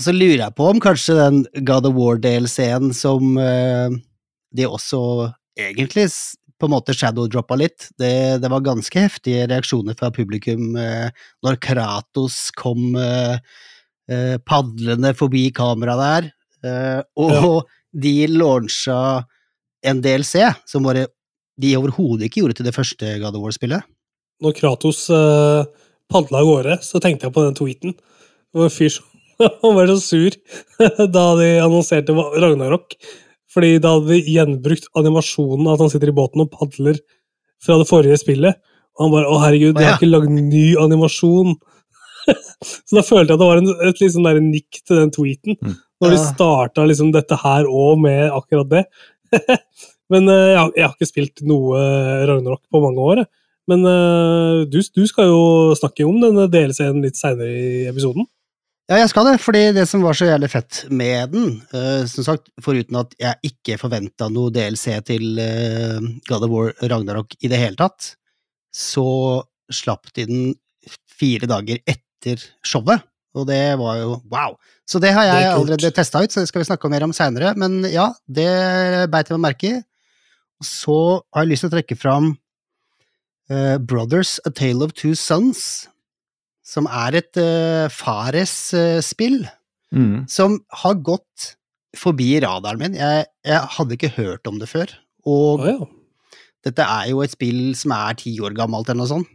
Så 0.00 0.14
lurer 0.14 0.44
jeg 0.44 0.56
på 0.56 0.68
om 0.70 0.80
kanskje 0.82 1.16
den 1.18 1.42
God 1.66 1.88
of 1.88 1.96
War-delscenen 1.98 2.94
som 2.94 3.34
eh, 3.40 3.96
de 4.54 4.68
også 4.68 5.00
egentlig 5.58 6.06
på 6.58 6.68
en 6.68 6.74
måte 6.76 6.94
shadow-droppa 6.94 7.58
litt. 7.58 7.88
Det, 7.98 8.38
det 8.42 8.50
var 8.50 8.64
ganske 8.64 9.06
heftige 9.06 9.48
reaksjoner 9.50 9.98
fra 9.98 10.12
publikum 10.14 10.76
når 10.78 11.58
Kratos 11.62 12.46
kom 12.54 12.94
padlende 14.46 15.10
forbi 15.18 15.48
kameraet 15.54 16.30
der. 16.62 17.02
og 17.18 17.34
og 17.34 17.58
de 17.94 18.14
launcha 18.30 19.24
en 19.84 20.00
DLC 20.02 20.46
som 20.66 20.86
bare 20.86 21.06
de 21.60 21.74
overhodet 21.78 22.28
ikke 22.28 22.42
gjorde 22.42 22.58
til 22.58 22.68
det 22.68 22.74
første 22.76 23.16
God 23.22 23.36
of 23.38 23.44
War-spillet. 23.44 23.86
Når 24.42 24.54
Kratos 24.58 25.06
uh, 25.14 25.66
padla 26.10 26.42
av 26.42 26.48
gårde, 26.48 26.78
så 26.82 27.00
tenkte 27.02 27.28
jeg 27.28 27.34
på 27.34 27.44
den 27.44 27.58
tweeten. 27.58 27.94
Det 27.94 28.60
var 28.60 28.70
en 28.70 28.74
fyr 28.74 28.92
som 28.96 29.10
han 29.62 29.74
var 29.74 29.90
så 29.90 29.98
sur 29.98 30.34
da 31.16 31.26
de 31.40 31.50
annonserte 31.62 32.14
Ragnarok. 32.14 32.96
Fordi 33.54 33.78
da 33.82 33.94
hadde 33.94 34.10
de 34.10 34.34
gjenbrukt 34.34 34.88
animasjonen 34.98 35.70
at 35.70 35.82
han 35.82 35.90
sitter 35.92 36.10
i 36.10 36.16
båten 36.16 36.42
og 36.42 36.50
padler 36.54 36.98
fra 37.62 37.78
det 37.80 37.88
forrige 37.88 38.18
spillet. 38.22 38.58
Og 38.94 39.06
han 39.06 39.14
bare 39.14 39.30
'Å, 39.30 39.38
herregud, 39.42 39.76
de 39.78 39.86
har 39.86 39.96
ikke 39.96 40.10
lagd 40.10 40.30
ny 40.34 40.66
animasjon'. 40.78 41.54
så 42.86 42.98
da 42.98 43.02
følte 43.02 43.34
jeg 43.34 43.36
at 43.36 43.42
det 43.42 43.48
var 43.50 43.62
en, 43.62 43.72
et 43.88 44.02
litt 44.02 44.14
sånn 44.14 44.26
der 44.26 44.40
nikk 44.42 44.80
til 44.82 45.00
den 45.00 45.14
tweeten. 45.14 45.58
Mm. 45.58 45.74
Når 46.02 46.14
de 46.14 46.20
starta 46.22 46.86
liksom 46.86 47.10
dette 47.14 47.38
her 47.42 47.66
òg 47.70 48.00
med 48.02 48.34
akkurat 48.34 48.70
det. 48.70 48.84
Men 50.12 50.28
eh, 50.28 50.50
jeg, 50.52 50.58
har, 50.60 50.74
jeg 50.76 50.86
har 50.86 50.94
ikke 50.96 51.10
spilt 51.10 51.44
noe 51.48 51.80
Ragnarok 52.28 52.62
på 52.72 52.82
mange 52.82 53.08
år. 53.12 53.24
Men 53.70 53.84
eh, 53.88 54.64
du, 54.68 54.80
du 54.82 55.04
skal 55.08 55.30
jo 55.30 55.44
snakke 55.78 56.06
om 56.08 56.20
denne 56.22 56.48
DLC-en 56.52 57.00
litt 57.04 57.20
seinere 57.20 57.52
i 57.52 57.84
episoden. 57.88 58.26
Ja, 58.84 58.98
jeg 59.00 59.08
skal 59.08 59.30
det, 59.30 59.38
fordi 59.40 59.62
det 59.72 59.86
som 59.88 60.02
var 60.04 60.16
så 60.16 60.26
jævlig 60.28 60.50
fett 60.52 60.82
med 60.92 61.30
den, 61.32 61.54
uh, 61.72 62.04
som 62.04 62.26
sagt, 62.26 62.50
foruten 62.60 62.98
at 63.00 63.14
jeg 63.16 63.48
ikke 63.48 63.78
forventa 63.80 64.28
noe 64.28 64.52
DLC 64.52 64.98
til 65.08 65.40
uh, 65.40 66.04
God 66.28 66.44
of 66.44 66.52
War 66.52 66.68
Ragnarok 66.92 67.32
i 67.40 67.48
det 67.48 67.62
hele 67.62 67.80
tatt, 67.80 68.10
så 68.76 69.06
slapp 69.72 70.12
de 70.12 70.26
den 70.28 70.52
fire 71.08 71.48
dager 71.48 71.80
etter 71.88 72.44
showet, 72.60 73.08
og 73.32 73.48
det 73.48 73.62
var 73.80 74.02
jo 74.02 74.18
wow. 74.28 74.58
Så 74.84 75.00
det 75.00 75.14
har 75.16 75.30
jeg 75.30 75.40
det 75.40 75.54
allerede 75.54 75.92
testa 75.96 76.20
ut, 76.20 76.36
så 76.36 76.44
det 76.44 76.52
skal 76.52 76.60
vi 76.60 76.68
snakke 76.68 76.84
om 76.84 76.92
mer 76.92 77.08
om 77.08 77.16
seinere, 77.16 77.54
men 77.56 77.80
ja, 77.88 78.10
det 78.28 78.50
beit 79.08 79.32
jeg 79.32 79.40
meg 79.40 79.46
merke 79.48 79.70
i. 79.70 79.80
så 80.66 81.22
har 81.34 81.44
jeg 81.44 81.52
lyst 81.52 81.66
til 81.66 81.72
å 81.72 81.74
trekke 81.76 81.98
fram 81.98 82.30
uh, 83.52 83.76
Brothers 83.78 84.38
A 84.48 84.52
Tale 84.54 84.86
of 84.86 84.94
Two 84.96 85.14
Sons, 85.18 85.84
som 86.64 86.88
er 86.88 87.20
et 87.20 87.40
uh, 87.40 87.92
Fares-spill 87.92 89.44
Mm. 89.94 90.24
som 90.26 90.56
har 90.82 90.96
gått 91.06 91.54
forbi 91.94 92.32
radaren 92.42 92.80
min. 92.80 92.96
Jeg, 92.98 93.28
jeg 93.46 93.74
hadde 93.76 93.94
ikke 93.94 94.14
hørt 94.16 94.50
om 94.50 94.58
det 94.58 94.68
før. 94.70 94.90
Og 95.24 95.62
oh, 95.62 95.68
ja. 95.68 95.86
dette 96.66 96.86
er 96.96 97.12
jo 97.12 97.22
et 97.22 97.34
spill 97.34 97.76
som 97.78 97.94
er 97.94 98.18
ti 98.18 98.34
år 98.42 98.56
gammelt 98.58 98.90
eller 98.90 99.04
noe 99.04 99.12
sånt. 99.12 99.30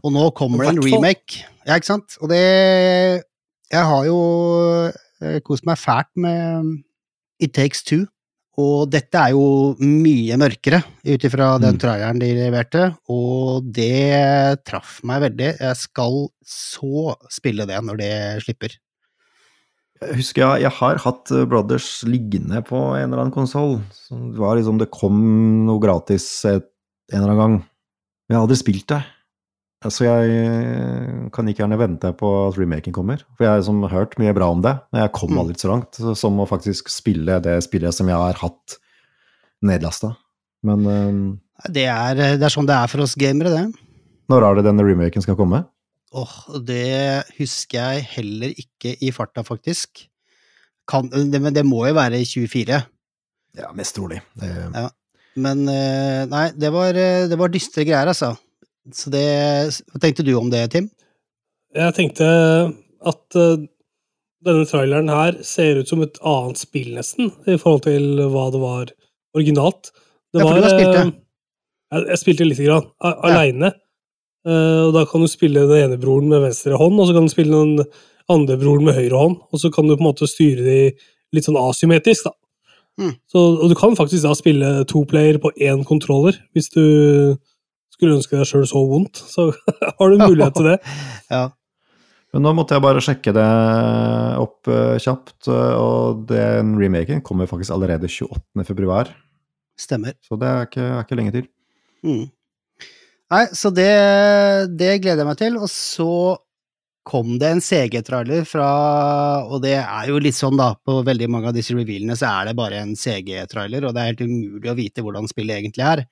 Og 0.00 0.10
nå 0.10 0.24
kommer 0.34 0.64
det 0.64 0.72
en 0.72 0.82
remake. 0.82 1.44
Ja, 1.66 1.76
ikke 1.76 1.92
sant? 1.92 2.16
Og 2.18 2.32
det 2.32 2.40
Jeg 3.70 3.82
har 3.86 4.06
jo 4.06 4.16
eh, 5.22 5.38
kost 5.46 5.66
meg 5.66 5.78
fælt 5.78 6.10
med 6.18 6.72
It 7.38 7.54
Takes 7.54 7.84
Two. 7.86 8.06
Og 8.56 8.88
dette 8.88 9.20
er 9.20 9.34
jo 9.34 9.76
mye 9.84 10.36
mørkere, 10.40 10.80
ut 11.04 11.24
ifra 11.28 11.58
den 11.60 11.76
Mm. 11.76 11.80
traileren 11.82 12.18
de 12.18 12.30
leverte, 12.34 12.96
og 13.12 13.70
det 13.70 14.64
traff 14.64 15.02
meg 15.04 15.20
veldig. 15.26 15.58
Jeg 15.60 15.76
skal 15.76 16.28
så 16.46 17.16
spille 17.28 17.66
det 17.68 17.76
når 17.84 17.98
det 18.00 18.42
slipper. 18.44 18.78
Jeg 20.00 20.16
husker 20.16 20.42
jeg, 20.42 20.62
jeg 20.62 20.72
har 20.76 20.98
hatt 20.98 21.30
eh, 21.32 21.44
Brothers 21.48 22.02
liggende 22.04 22.62
på 22.64 22.76
en 22.96 23.10
eller 23.12 23.22
annen 23.26 23.32
konsoll. 23.32 23.78
Det 24.10 24.36
var 24.40 24.56
liksom 24.56 24.78
Det 24.78 24.90
kom 24.90 25.20
noe 25.66 25.80
gratis 25.80 26.44
en 26.44 26.60
eller 27.12 27.28
annen 27.30 27.40
gang. 27.40 27.54
Men 28.26 28.34
jeg 28.34 28.36
har 28.36 28.46
aldri 28.46 28.58
spilt 28.60 28.86
det. 28.88 29.02
Så 29.84 30.06
jeg 30.06 30.30
eh, 30.32 31.28
kan 31.34 31.46
ikke 31.50 31.60
gjerne 31.62 31.76
vente 31.78 32.08
på 32.16 32.30
at 32.48 32.56
remaken 32.58 32.94
kommer. 32.96 33.20
For 33.36 33.44
jeg 33.44 33.50
har 33.52 33.60
liksom 33.60 33.82
hørt 33.92 34.16
mye 34.18 34.32
bra 34.34 34.48
om 34.50 34.62
det, 34.64 34.72
men 34.90 35.02
jeg 35.04 35.12
kom 35.12 35.30
Mm. 35.34 35.38
aldri 35.42 35.58
så 35.60 35.68
langt 35.68 35.98
som 36.16 36.38
å 36.40 36.46
faktisk 36.48 36.88
spille 36.88 37.36
det 37.44 37.58
spillet 37.62 37.92
som 37.94 38.08
jeg 38.08 38.16
har 38.16 38.32
hatt 38.40 38.78
nedlasta. 39.62 40.14
Men 40.64 40.86
um, 40.86 41.40
Det 41.72 41.84
er, 41.86 42.14
det 42.40 42.42
er 42.42 42.52
sånn 42.52 42.66
det 42.68 42.74
er 42.74 42.88
for 42.88 43.04
oss 43.04 43.14
gamere, 43.14 43.52
det. 43.52 43.66
når 44.32 44.42
er 44.48 44.54
det 44.58 44.64
denne 44.66 44.82
remaken 44.88 45.22
skal 45.22 45.36
komme? 45.38 45.64
Åh, 46.16 46.34
det 46.64 47.24
husker 47.36 47.76
jeg 47.96 48.08
heller 48.16 48.52
ikke 48.56 48.96
i 49.04 49.10
farta, 49.12 49.42
faktisk. 49.44 50.06
Kan, 50.88 51.08
det, 51.10 51.40
men 51.42 51.52
det 51.54 51.64
må 51.66 51.84
jo 51.86 51.94
være 51.94 52.20
i 52.22 52.24
24. 52.24 52.80
Ja, 53.60 53.70
mest 53.76 53.94
trolig. 53.96 54.22
Det, 54.38 54.48
Ja. 54.72 54.88
Men 55.36 55.66
eh, 55.68 56.24
nei, 56.32 56.46
det 56.56 56.70
var, 56.72 56.96
eh, 56.96 57.26
det 57.28 57.36
var 57.36 57.50
dystre 57.52 57.84
greier, 57.84 58.08
altså. 58.08 58.32
Så 58.94 59.10
det 59.10 59.24
Hva 59.92 60.00
tenkte 60.02 60.24
du 60.26 60.34
om 60.38 60.50
det, 60.52 60.70
Tim? 60.74 60.90
Jeg 61.76 61.94
tenkte 61.96 62.26
at 63.06 63.36
eh, 63.36 63.56
denne 64.46 64.66
traileren 64.68 65.10
her 65.10 65.40
ser 65.44 65.80
ut 65.82 65.88
som 65.90 66.02
et 66.04 66.18
annet 66.24 66.60
spill, 66.60 66.92
nesten, 66.96 67.32
i 67.50 67.56
forhold 67.60 67.82
til 67.88 68.22
hva 68.32 68.46
det 68.54 68.60
var 68.62 68.92
originalt. 69.36 69.90
Det 70.32 70.40
Ja, 70.40 70.46
for 70.46 70.54
du 70.56 70.62
har 70.64 70.72
spilt 70.76 70.92
det. 70.94 71.02
eh, 71.06 71.12
Jeg, 71.96 72.06
jeg 72.12 72.18
spilte 72.22 72.46
lite 72.48 72.64
grann, 72.66 72.86
Ja. 73.04 73.12
aleine. 73.28 73.72
Eh, 74.46 74.80
og 74.86 74.92
da 74.94 75.04
kan 75.10 75.20
du 75.20 75.28
spille 75.28 75.66
den 75.68 75.90
ene 75.90 75.98
broren 76.00 76.28
med 76.30 76.40
venstre 76.46 76.78
hånd, 76.78 76.98
og 77.00 77.08
så 77.08 77.14
kan 77.14 77.26
du 77.26 77.32
spille 77.34 77.50
den 77.64 77.84
andre 78.30 78.56
broren 78.58 78.84
med 78.86 78.94
høyre 78.94 79.18
hånd, 79.18 79.36
og 79.52 79.60
så 79.60 79.70
kan 79.74 79.86
du 79.86 79.96
på 79.96 80.02
en 80.02 80.08
måte 80.12 80.26
styre 80.30 80.62
de 80.64 80.78
litt 81.34 81.44
sånn 81.44 81.58
asymmetrisk, 81.58 82.24
da. 82.30 82.32
Mm. 82.98 83.12
Så, 83.28 83.38
og 83.60 83.68
du 83.68 83.74
kan 83.76 83.94
faktisk 83.98 84.22
da 84.24 84.32
spille 84.34 84.84
to 84.88 85.04
player 85.04 85.36
på 85.38 85.50
én 85.60 85.84
kontroller, 85.84 86.38
hvis 86.54 86.70
du 86.72 87.36
skulle 87.96 88.18
ønske 88.18 88.38
deg 88.38 88.48
sjøl 88.48 88.66
så 88.68 88.82
vondt, 88.88 89.20
så 89.34 89.50
har 89.98 90.12
du 90.12 90.20
mulighet 90.24 90.58
til 90.58 90.74
det. 90.74 90.80
Ja. 91.32 91.46
Men 92.34 92.44
nå 92.44 92.52
måtte 92.52 92.76
jeg 92.76 92.84
bare 92.84 93.00
sjekke 93.00 93.32
det 93.32 93.46
opp 94.42 94.68
uh, 94.68 94.98
kjapt, 95.00 95.46
eh, 95.48 95.76
og 95.80 96.26
den 96.28 96.74
remaken 96.76 97.22
kommer 97.24 97.48
faktisk 97.48 97.72
allerede 97.72 98.10
28. 98.12 98.66
februar. 98.68 99.08
Stemmer. 99.80 100.18
Så 100.26 100.36
det 100.40 100.50
er 100.50 100.66
ikke, 100.68 100.84
er 100.84 101.06
ikke 101.06 101.16
lenge 101.16 101.32
til. 101.32 101.46
Mm. 102.04 102.26
Nei, 103.32 103.44
så 103.56 103.72
det, 103.74 103.88
det 104.78 104.98
gleder 105.02 105.24
jeg 105.24 105.30
meg 105.30 105.40
til. 105.40 105.56
Og 105.58 105.70
så 105.72 106.10
kom 107.06 107.36
det 107.40 107.52
en 107.54 107.62
CG-trailer 107.62 108.46
fra 108.50 108.68
Og 109.46 109.60
det 109.62 109.76
er 109.78 110.08
jo 110.10 110.18
litt 110.22 110.36
sånn, 110.36 110.58
da, 110.58 110.72
på 110.74 110.98
veldig 111.06 111.28
mange 111.30 111.52
av 111.52 111.56
disse 111.56 111.74
revealene 111.76 112.16
så 112.18 112.32
er 112.32 112.50
det 112.50 112.56
bare 112.58 112.82
en 112.82 112.96
CG-trailer, 112.98 113.86
og 113.86 113.94
det 113.94 114.02
er 114.02 114.12
helt 114.12 114.24
umulig 114.26 114.72
å 114.72 114.78
vite 114.78 115.06
hvordan 115.06 115.30
spillet 115.30 115.60
egentlig 115.60 115.86
er. 115.86 116.04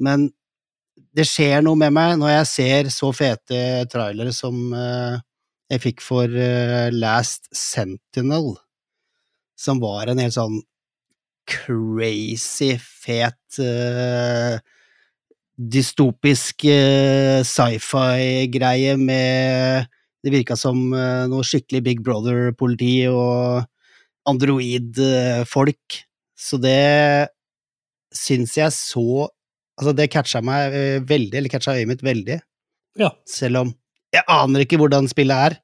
Men 0.00 0.28
det 1.16 1.26
skjer 1.26 1.62
noe 1.64 1.78
med 1.78 1.92
meg 1.94 2.16
når 2.20 2.30
jeg 2.32 2.48
ser 2.50 2.90
så 2.94 3.10
fete 3.14 3.60
trailere 3.90 4.32
som 4.34 4.72
eh, 4.76 5.18
jeg 5.70 5.82
fikk 5.84 6.02
for 6.04 6.26
eh, 6.30 6.90
Last 6.94 7.48
Sentinel, 7.54 8.52
som 9.58 9.80
var 9.82 10.10
en 10.10 10.20
helt 10.22 10.36
sånn 10.36 10.60
crazy 11.50 12.76
fet 12.78 13.58
eh, 13.62 14.60
dystopisk 15.60 16.64
sci-fi-greie 17.44 18.94
med 18.96 19.88
Det 20.20 20.32
virka 20.32 20.52
som 20.56 20.76
noe 20.92 21.44
skikkelig 21.48 21.80
Big 21.84 22.00
Brother-politi 22.04 23.08
og 23.08 23.64
android-folk. 24.28 25.96
Så 26.36 26.58
det 26.60 27.28
syns 28.12 28.52
jeg 28.58 28.68
så 28.76 29.30
Altså, 29.80 29.94
det 29.96 30.10
catcha 30.12 30.42
meg 30.44 30.74
uh, 30.76 31.08
veldig, 31.08 31.36
eller 31.40 31.52
catcha 31.52 31.74
øyet 31.78 31.88
mitt 31.88 32.04
veldig. 32.04 32.38
Ja. 33.00 33.10
Selv 33.28 33.64
om 33.64 33.74
jeg 34.14 34.26
aner 34.28 34.64
ikke 34.64 34.78
hvordan 34.80 35.08
spillet 35.10 35.50
er. 35.50 35.60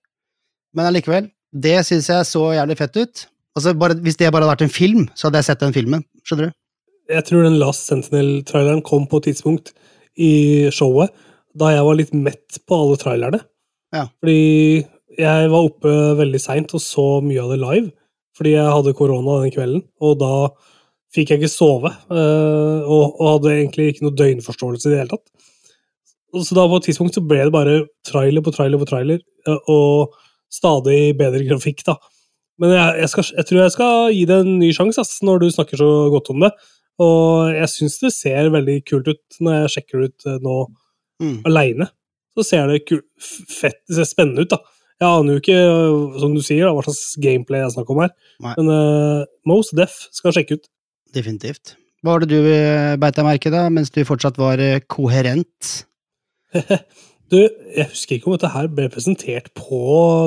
Men 0.76 0.88
allikevel, 0.90 1.30
det 1.52 1.78
syns 1.88 2.08
jeg 2.12 2.28
så 2.28 2.44
jævlig 2.56 2.76
fett 2.78 2.96
ut. 2.96 3.26
Altså, 3.56 3.72
bare, 3.78 3.96
hvis 4.04 4.18
det 4.20 4.30
bare 4.30 4.44
hadde 4.44 4.54
vært 4.54 4.66
en 4.66 4.72
film, 4.72 5.06
så 5.16 5.28
hadde 5.28 5.42
jeg 5.42 5.48
sett 5.50 5.64
den 5.64 5.76
filmen. 5.76 6.04
Skjønner 6.26 6.50
du? 6.50 6.56
Jeg 7.12 7.26
tror 7.28 7.46
den 7.46 7.58
Last 7.60 7.86
Sentinel-traileren 7.90 8.82
kom 8.86 9.06
på 9.10 9.20
et 9.20 9.30
tidspunkt 9.30 9.72
i 10.18 10.66
showet 10.74 11.12
da 11.56 11.70
jeg 11.72 11.84
var 11.86 11.96
litt 11.96 12.12
mett 12.12 12.58
på 12.68 12.78
alle 12.82 12.98
trailerne. 13.00 13.40
Ja. 13.94 14.08
Fordi 14.20 14.84
jeg 15.16 15.50
var 15.52 15.68
oppe 15.70 15.92
veldig 16.18 16.40
seint 16.42 16.74
og 16.76 16.82
så 16.84 17.06
mye 17.24 17.40
av 17.40 17.54
det 17.54 17.60
live, 17.62 17.92
fordi 18.36 18.52
jeg 18.56 18.74
hadde 18.74 18.96
korona 18.98 19.38
den 19.44 19.54
kvelden, 19.54 19.84
og 20.04 20.18
da 20.20 20.32
fikk 21.14 21.32
jeg 21.32 21.40
ikke 21.40 21.52
sove, 21.52 21.92
eh, 22.10 22.86
og, 22.86 23.16
hadde 23.20 23.54
egentlig 23.54 23.90
ikke 23.92 24.06
noe 24.06 24.16
døgnforståelse 24.18 24.88
i 24.88 24.92
det 24.92 25.00
hele 25.02 25.14
tatt. 25.14 25.26
Så 26.36 26.56
da 26.58 26.66
på 26.68 26.80
et 26.80 26.88
tidspunkt 26.90 27.16
så 27.16 27.22
ble 27.24 27.44
det 27.46 27.54
bare 27.54 27.76
trailer 28.04 28.44
på 28.44 28.52
trailer 28.52 28.80
på 28.82 28.88
trailer, 28.90 29.20
eh, 29.46 29.70
og 29.72 30.16
stadig 30.52 31.16
bedre 31.18 31.44
grafikk, 31.48 31.84
da. 31.86 31.96
Men 32.60 32.72
jeg, 32.72 32.96
jeg, 33.02 33.12
skal, 33.12 33.28
jeg 33.36 33.48
tror 33.48 33.60
jeg 33.62 33.74
skal 33.74 34.10
gi 34.16 34.24
det 34.28 34.40
en 34.42 34.56
ny 34.60 34.72
sjanse, 34.72 35.04
når 35.24 35.42
du 35.42 35.50
snakker 35.52 35.80
så 35.80 35.90
godt 36.12 36.30
om 36.32 36.44
det. 36.46 36.50
Og 37.04 37.52
jeg 37.52 37.68
syns 37.68 37.98
det 38.00 38.14
ser 38.16 38.48
veldig 38.54 38.76
kult 38.88 39.10
ut 39.12 39.40
når 39.44 39.58
jeg 39.58 39.72
sjekker 39.74 40.00
det 40.00 40.08
ut 40.08 40.28
eh, 40.30 40.38
nå 40.44 40.58
Mm. 41.22 41.42
aleine. 41.48 41.88
Så 42.36 42.44
ser 42.44 42.66
det 42.68 42.82
kul, 42.88 43.02
fett, 43.16 43.78
det 43.88 43.96
ser 43.96 44.08
spennende 44.08 44.44
ut, 44.44 44.52
da. 44.52 44.58
Jeg 45.00 45.08
aner 45.08 45.36
jo 45.36 45.40
ikke, 45.42 46.20
som 46.20 46.34
du 46.36 46.42
sier, 46.44 46.66
da, 46.66 46.72
hva 46.76 46.84
slags 46.84 47.16
gameplay 47.20 47.62
jeg 47.62 47.74
snakker 47.74 47.94
om 47.94 48.02
her. 48.04 48.12
Nei. 48.44 48.54
Men 48.58 48.70
uh, 48.72 49.22
Most 49.48 49.74
Deaf 49.76 49.94
skal 50.16 50.34
sjekke 50.36 50.58
ut. 50.58 50.68
Definitivt. 51.16 51.74
Hva 52.04 52.14
var 52.14 52.22
det 52.22 52.30
du 52.34 52.50
eh, 52.50 52.94
beit 53.00 53.16
deg 53.16 53.26
merke 53.26 53.52
da, 53.52 53.66
mens 53.72 53.90
du 53.94 54.02
fortsatt 54.06 54.38
var 54.40 54.62
eh, 54.62 54.82
koherent? 54.86 55.82
Du, 57.26 57.40
jeg 57.74 57.88
husker 57.90 58.14
ikke 58.14 58.28
om 58.30 58.36
dette 58.36 58.52
her 58.52 58.68
ble 58.70 58.84
presentert 58.86 59.48
på 59.58 59.80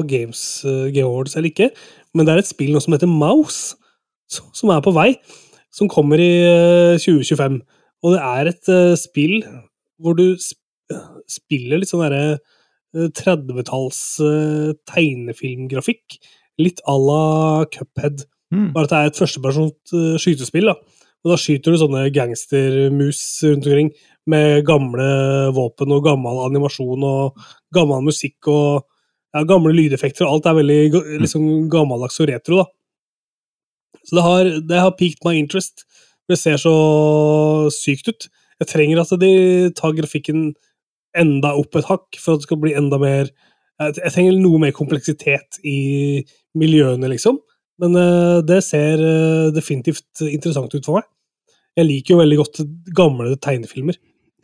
Games, 0.04 0.42
eh, 0.68 0.98
Awards 1.00 1.38
eller 1.40 1.48
ikke, 1.48 1.70
men 2.12 2.28
det 2.28 2.34
er 2.34 2.42
et 2.42 2.50
spill 2.50 2.74
nå 2.76 2.82
som 2.84 2.92
heter 2.92 3.08
Mouse, 3.08 3.78
som 4.28 4.74
er 4.76 4.82
på 4.84 4.92
vei, 4.92 5.14
som 5.72 5.88
kommer 5.88 6.20
i 6.20 6.42
eh, 6.44 7.00
2025. 7.00 7.56
Og 8.04 8.18
det 8.18 8.20
er 8.20 8.50
et 8.52 8.72
spill 9.00 9.38
hvor 10.04 10.20
du 10.20 10.36
spiller 11.30 11.82
litt 11.82 11.92
sånn 11.92 12.04
derre 12.06 12.24
eh, 12.36 13.10
30-talls 13.16 14.02
eh, 14.26 14.72
tegnefilmgrafikk, 14.90 16.20
litt 16.60 16.82
à 16.90 16.96
la 17.00 17.66
Cuphead. 17.74 18.26
Mm. 18.54 18.72
Bare 18.74 18.88
at 18.88 18.94
det 18.94 19.00
er 19.00 19.12
et 19.12 19.20
førstepersons 19.20 19.94
eh, 19.94 20.16
skytespill, 20.22 20.72
da. 20.72 21.00
Og 21.20 21.34
da 21.34 21.38
skyter 21.40 21.76
du 21.76 21.80
sånne 21.82 22.06
gangstermus 22.16 23.22
rundt 23.44 23.68
omkring 23.68 23.90
med 24.30 24.64
gamle 24.68 25.08
våpen 25.56 25.92
og 25.92 26.06
gammel 26.06 26.40
animasjon 26.46 27.04
og 27.04 27.42
gammel 27.76 28.06
musikk 28.06 28.48
og 28.52 28.86
ja, 29.36 29.44
gamle 29.48 29.74
lydeffekter. 29.76 30.26
og 30.26 30.38
Alt 30.38 30.50
er 30.50 30.60
veldig 30.62 30.80
liksom, 31.26 31.44
gammeldags 31.72 32.22
og 32.24 32.30
retro, 32.32 32.64
da. 32.64 34.00
Så 34.06 34.16
det 34.16 34.26
har, 34.26 34.52
det 34.70 34.80
har 34.80 34.96
peaked 34.98 35.26
my 35.28 35.36
interest. 35.38 35.84
Det 36.30 36.38
ser 36.40 36.58
så 36.62 36.74
sykt 37.74 38.10
ut. 38.10 38.30
Jeg 38.60 38.72
trenger 38.72 39.02
at 39.02 39.14
de 39.22 39.34
tar 39.76 39.96
grafikken 39.98 40.54
enda 41.18 41.56
opp 41.58 41.76
et 41.76 41.88
hakk 41.90 42.20
for 42.22 42.36
at 42.36 42.42
det 42.42 42.48
skal 42.48 42.60
bli 42.62 42.76
enda 42.78 43.00
mer 43.02 43.32
Jeg, 43.80 43.96
jeg 43.96 44.12
trenger 44.12 44.36
noe 44.36 44.60
mer 44.60 44.74
kompleksitet 44.76 45.58
i 45.64 46.20
miljøene, 46.60 47.08
liksom. 47.14 47.38
Men 47.80 47.96
eh, 47.96 48.42
det 48.48 48.60
ser 48.66 49.00
eh, 49.00 49.50
definitivt 49.56 50.24
interessant 50.28 50.74
ut 50.76 50.86
for 50.86 51.00
meg. 51.00 51.08
Jeg 51.80 51.88
liker 51.88 52.16
jo 52.16 52.22
veldig 52.22 52.38
godt 52.42 52.62
gamle 52.98 53.36
tegnefilmer. 53.40 53.98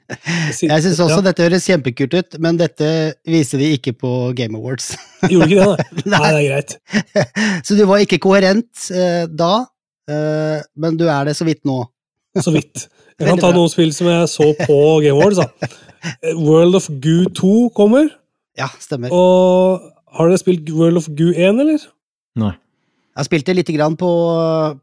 Jeg 0.61 0.83
syns 0.85 0.99
også 1.01 1.17
ja, 1.17 1.23
dette 1.25 1.45
høres 1.47 1.65
kjempekult 1.65 2.13
ut, 2.13 2.35
men 2.43 2.59
dette 2.59 2.87
viser 3.25 3.57
de 3.61 3.71
ikke 3.73 3.95
på 3.97 4.11
Game 4.37 4.53
Awards. 4.59 4.91
Gjorde 5.25 5.47
ikke 5.49 5.63
det, 5.65 6.03
nei. 6.05 6.19
Nei, 6.21 6.27
det 6.29 6.41
er 6.43 6.49
greit. 6.51 6.75
Så 7.65 7.77
du 7.77 7.81
var 7.89 8.03
ikke 8.03 8.19
koherent 8.21 8.85
eh, 8.93 9.25
da, 9.25 9.65
eh, 10.11 10.61
men 10.77 10.99
du 10.99 11.07
er 11.09 11.25
det 11.25 11.33
så 11.39 11.47
vidt 11.47 11.63
nå. 11.65 11.79
så 12.37 12.53
vidt. 12.53 12.85
Jeg 13.17 13.31
kan 13.31 13.41
ta 13.41 13.49
noen 13.55 13.71
spill 13.71 13.93
som 13.95 14.11
jeg 14.11 14.29
så 14.29 14.51
på 14.59 14.77
Game 15.01 15.17
Awards. 15.17 15.39
Da. 15.41 15.71
World 16.37 16.77
of 16.77 16.89
Goo 17.01 17.25
2 17.33 17.55
kommer, 17.75 18.11
Ja, 18.59 18.69
stemmer. 18.83 19.09
og 19.15 19.89
har 20.15 20.29
dere 20.29 20.39
spilt 20.43 20.69
World 20.75 21.01
of 21.01 21.09
Goo 21.17 21.33
1, 21.33 21.63
eller? 21.65 21.87
Nei. 22.39 22.53
Jeg 23.15 23.29
spilte 23.29 23.53
lite 23.55 23.73
grann 23.77 23.95
på, 23.95 24.09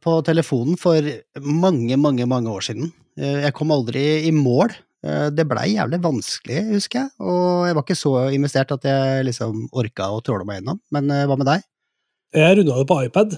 på 0.00 0.12
telefonen 0.24 0.78
for 0.80 1.04
mange, 1.44 1.98
mange, 2.00 2.24
mange 2.28 2.48
år 2.48 2.64
siden. 2.64 2.88
Eh, 3.20 3.42
Jeg 3.44 3.52
kom 3.58 3.72
aldri 3.74 4.24
i 4.24 4.32
mål. 4.32 4.72
Eh, 5.04 5.28
Det 5.36 5.44
blei 5.50 5.74
jævlig 5.74 6.00
vanskelig, 6.00 6.62
husker 6.72 7.02
jeg, 7.02 7.10
og 7.20 7.66
jeg 7.68 7.76
var 7.76 7.84
ikke 7.84 7.98
så 7.98 8.12
investert 8.32 8.72
at 8.72 8.88
jeg 8.88 9.26
liksom 9.28 9.66
orka 9.76 10.08
å 10.08 10.22
tråle 10.24 10.46
meg 10.48 10.60
gjennom. 10.62 10.80
Men 10.94 11.12
eh, 11.12 11.26
hva 11.28 11.36
med 11.36 11.50
deg? 11.50 11.66
Jeg 12.32 12.56
runda 12.56 12.78
det 12.80 12.88
på 12.88 12.98
iPad. 13.04 13.36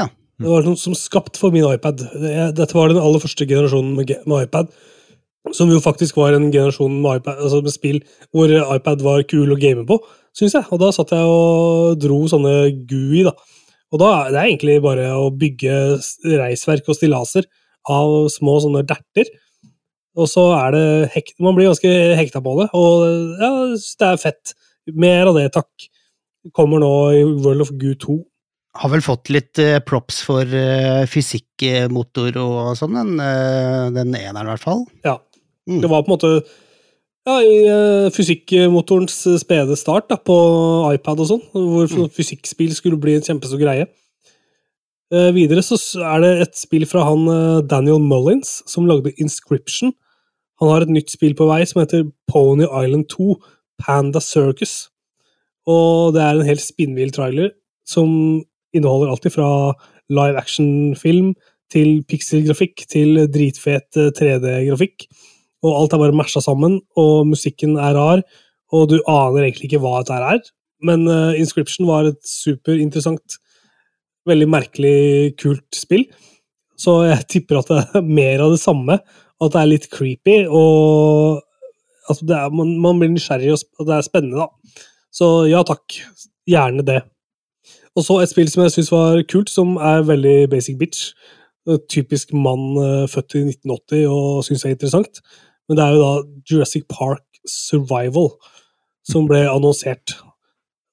Ja. 0.00 0.08
Det 0.40 0.48
var 0.48 0.64
noe 0.64 0.80
som 0.80 0.96
skapt 0.96 1.36
for 1.36 1.52
min 1.52 1.68
iPad. 1.68 2.00
Dette 2.56 2.72
var 2.72 2.88
den 2.88 3.02
aller 3.02 3.20
første 3.20 3.44
generasjonen 3.44 3.92
med, 3.98 4.16
med 4.24 4.48
iPad. 4.48 4.72
Som 5.52 5.68
jo 5.74 5.82
faktisk 5.82 6.16
var 6.16 6.32
en 6.32 6.48
generasjon 6.54 7.02
med, 7.02 7.20
iPad, 7.20 7.36
altså 7.42 7.60
med 7.60 7.74
spill 7.74 7.98
hvor 8.32 8.48
iPad 8.48 9.02
var 9.04 9.24
kul 9.28 9.52
å 9.52 9.58
game 9.60 9.84
på, 9.84 9.98
syns 10.38 10.54
jeg. 10.56 10.64
Og 10.72 10.80
da 10.80 10.88
satt 10.94 11.12
jeg 11.12 11.28
og 11.28 11.98
dro 12.00 12.22
sånne 12.30 12.70
GUI, 12.88 13.26
da. 13.28 13.34
Og 13.92 14.00
da 14.00 14.10
er 14.22 14.32
det 14.32 14.42
egentlig 14.46 14.78
bare 14.84 15.10
å 15.18 15.28
bygge 15.36 15.78
reisverk 16.40 16.88
og 16.88 16.96
stillaser 16.96 17.48
av 17.92 18.30
små 18.32 18.56
sånne 18.64 18.84
derter. 18.88 19.28
Og 20.16 20.28
så 20.28 20.44
er 20.56 20.74
det 20.74 20.86
hekt, 21.14 21.38
Man 21.40 21.56
blir 21.56 21.70
ganske 21.70 21.92
hekta 22.18 22.42
på 22.44 22.56
det, 22.60 22.68
og 22.76 23.40
ja, 23.40 23.52
det 23.72 24.08
er 24.08 24.20
fett. 24.20 24.54
Mer 24.92 25.30
av 25.30 25.38
det, 25.38 25.46
takk. 25.54 25.88
Kommer 26.56 26.82
nå 26.82 26.92
i 27.14 27.22
World 27.24 27.64
of 27.64 27.72
Goo 27.78 27.94
2. 28.02 28.18
Har 28.82 28.88
vel 28.88 29.04
fått 29.04 29.28
litt 29.28 29.60
eh, 29.60 29.78
props 29.84 30.22
for 30.24 30.48
eh, 30.48 31.04
fysikkmotor 31.08 32.38
og 32.40 32.72
sånn, 32.80 32.96
den, 32.96 33.20
eh, 33.20 33.90
den 33.92 34.14
eneren 34.16 34.48
i 34.48 34.52
hvert 34.54 34.64
fall. 34.64 34.86
Ja. 35.04 35.18
Mm. 35.68 35.82
Det 35.84 35.90
var 35.92 36.02
på 36.02 36.10
en 36.10 36.16
måte 36.16 36.30
ja, 37.28 37.38
i 37.42 37.56
eh, 37.70 38.10
fysikkmotorens 38.14 39.20
spede 39.42 39.76
start 39.78 40.08
da, 40.10 40.16
på 40.18 40.36
iPad 40.94 41.22
og 41.22 41.28
sånn, 41.30 41.42
hvor 41.54 41.86
Mm. 41.90 42.08
fysikkspill 42.10 42.74
skulle 42.74 43.00
bli 43.00 43.14
en 43.14 43.22
kjempestor 43.26 43.60
greie. 43.60 43.86
Eh, 45.12 45.30
videre 45.36 45.60
så 45.62 45.76
er 46.00 46.20
det 46.24 46.32
et 46.48 46.56
spill 46.56 46.86
fra 46.88 47.04
han 47.04 47.26
eh, 47.28 47.62
Daniel 47.68 48.00
Mullins, 48.00 48.62
som 48.66 48.86
lagde 48.88 49.12
Inscription. 49.20 49.92
Han 50.60 50.70
har 50.70 50.82
et 50.82 50.88
nytt 50.94 51.10
spill 51.10 51.34
på 51.34 51.46
vei 51.50 51.64
som 51.66 51.82
heter 51.82 52.10
Pony 52.30 52.64
Island 52.64 53.08
2, 53.12 53.36
Panda 53.82 54.20
Circus. 54.20 54.88
Og 55.66 56.14
det 56.14 56.22
er 56.22 56.38
en 56.38 56.46
helt 56.46 56.62
spinnvill 56.64 57.12
trailer 57.12 57.50
som 57.86 58.42
inneholder 58.74 59.10
alt 59.12 59.26
fra 59.34 59.74
live 60.10 60.38
action-film 60.40 61.34
til 61.72 62.02
pixel-grafikk 62.08 62.86
til 62.88 63.26
dritfet 63.28 64.00
eh, 64.00 64.10
3D-grafikk. 64.16 65.06
Og 65.62 65.76
alt 65.78 65.94
er 65.94 66.02
bare 66.02 66.16
masha 66.16 66.42
sammen, 66.42 66.80
og 66.98 67.28
musikken 67.30 67.76
er 67.78 67.94
rar, 67.94 68.24
og 68.72 68.88
du 68.90 68.98
aner 69.06 69.46
egentlig 69.46 69.70
ikke 69.70 69.82
hva 69.84 70.00
dette 70.00 70.18
er. 70.18 70.42
Men 70.82 71.06
uh, 71.06 71.38
Inscription 71.38 71.86
var 71.86 72.08
et 72.10 72.18
superinteressant, 72.26 73.38
veldig 74.26 74.48
merkelig, 74.50 74.96
kult 75.38 75.78
spill. 75.78 76.06
Så 76.78 77.02
jeg 77.06 77.26
tipper 77.36 77.60
at 77.60 77.70
det 77.70 77.84
er 77.84 78.08
mer 78.08 78.42
av 78.42 78.56
det 78.56 78.62
samme, 78.62 78.98
at 79.42 79.54
det 79.54 79.62
er 79.62 79.70
litt 79.70 79.88
creepy, 79.92 80.42
og 80.46 81.42
altså 82.10 82.26
er, 82.26 82.50
man, 82.54 82.74
man 82.82 82.98
blir 82.98 83.12
nysgjerrig, 83.12 83.54
og 83.78 83.86
det 83.88 83.96
er 83.96 84.06
spennende, 84.06 84.46
da. 84.46 84.88
Så 85.12 85.28
ja 85.50 85.60
takk, 85.68 85.98
gjerne 86.48 86.84
det. 86.86 87.02
Og 87.92 88.06
så 88.06 88.18
et 88.22 88.30
spill 88.30 88.48
som 88.48 88.64
jeg 88.64 88.72
syns 88.76 88.90
var 88.92 89.20
kult, 89.28 89.50
som 89.52 89.76
er 89.76 90.06
veldig 90.08 90.36
basic 90.52 90.78
bitch. 90.80 91.12
Typisk 91.92 92.32
mann 92.34 92.78
eh, 92.80 93.08
født 93.10 93.36
i 93.38 93.42
1980 93.44 94.06
og 94.10 94.40
syns 94.46 94.64
er 94.64 94.74
interessant. 94.74 95.20
Men 95.68 95.78
det 95.78 95.84
er 95.84 95.96
jo 95.96 96.02
da 96.02 96.12
Jurassic 96.50 96.86
Park 96.90 97.24
Survival 97.48 98.32
som 99.08 99.26
ble 99.30 99.44
annonsert. 99.50 100.14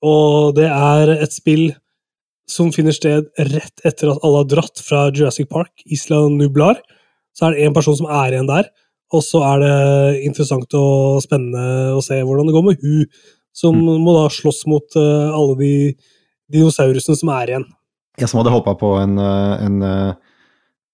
Og 0.05 0.55
det 0.57 0.69
er 0.69 1.13
et 1.17 1.33
spill 1.35 1.69
som 2.49 2.71
finner 2.73 2.95
sted 2.95 3.27
rett 3.51 3.83
etter 3.85 4.09
at 4.09 4.23
alle 4.25 4.43
har 4.43 4.49
dratt 4.49 4.81
fra 4.81 5.07
Jurassic 5.13 5.49
Park, 5.51 5.73
Isla 5.85 6.23
Nublar. 6.33 6.79
Så 7.37 7.45
er 7.45 7.55
det 7.55 7.67
én 7.67 7.75
person 7.75 7.97
som 7.99 8.09
er 8.09 8.33
igjen 8.33 8.49
der, 8.49 8.69
og 9.13 9.21
så 9.25 9.41
er 9.53 9.61
det 9.63 10.23
interessant 10.27 10.73
og 10.77 11.21
spennende 11.23 11.93
å 11.97 12.01
se 12.03 12.17
hvordan 12.21 12.49
det 12.49 12.55
går 12.55 12.65
med 12.65 12.81
hun, 12.83 13.05
som 13.55 13.77
må 13.77 14.15
da 14.15 14.27
slåss 14.33 14.63
mot 14.69 14.97
eh, 14.97 15.29
alle 15.35 15.55
de 15.59 15.73
dinosaurusene 16.53 17.17
som 17.17 17.31
er 17.33 17.53
igjen. 17.53 17.65
Jeg 18.19 18.29
som 18.31 18.41
hadde 18.41 18.53
håpa 18.53 18.75
på 18.79 18.91
en, 18.99 19.17
eh, 19.21 19.65
en, 19.65 19.79
eh, 19.85 20.13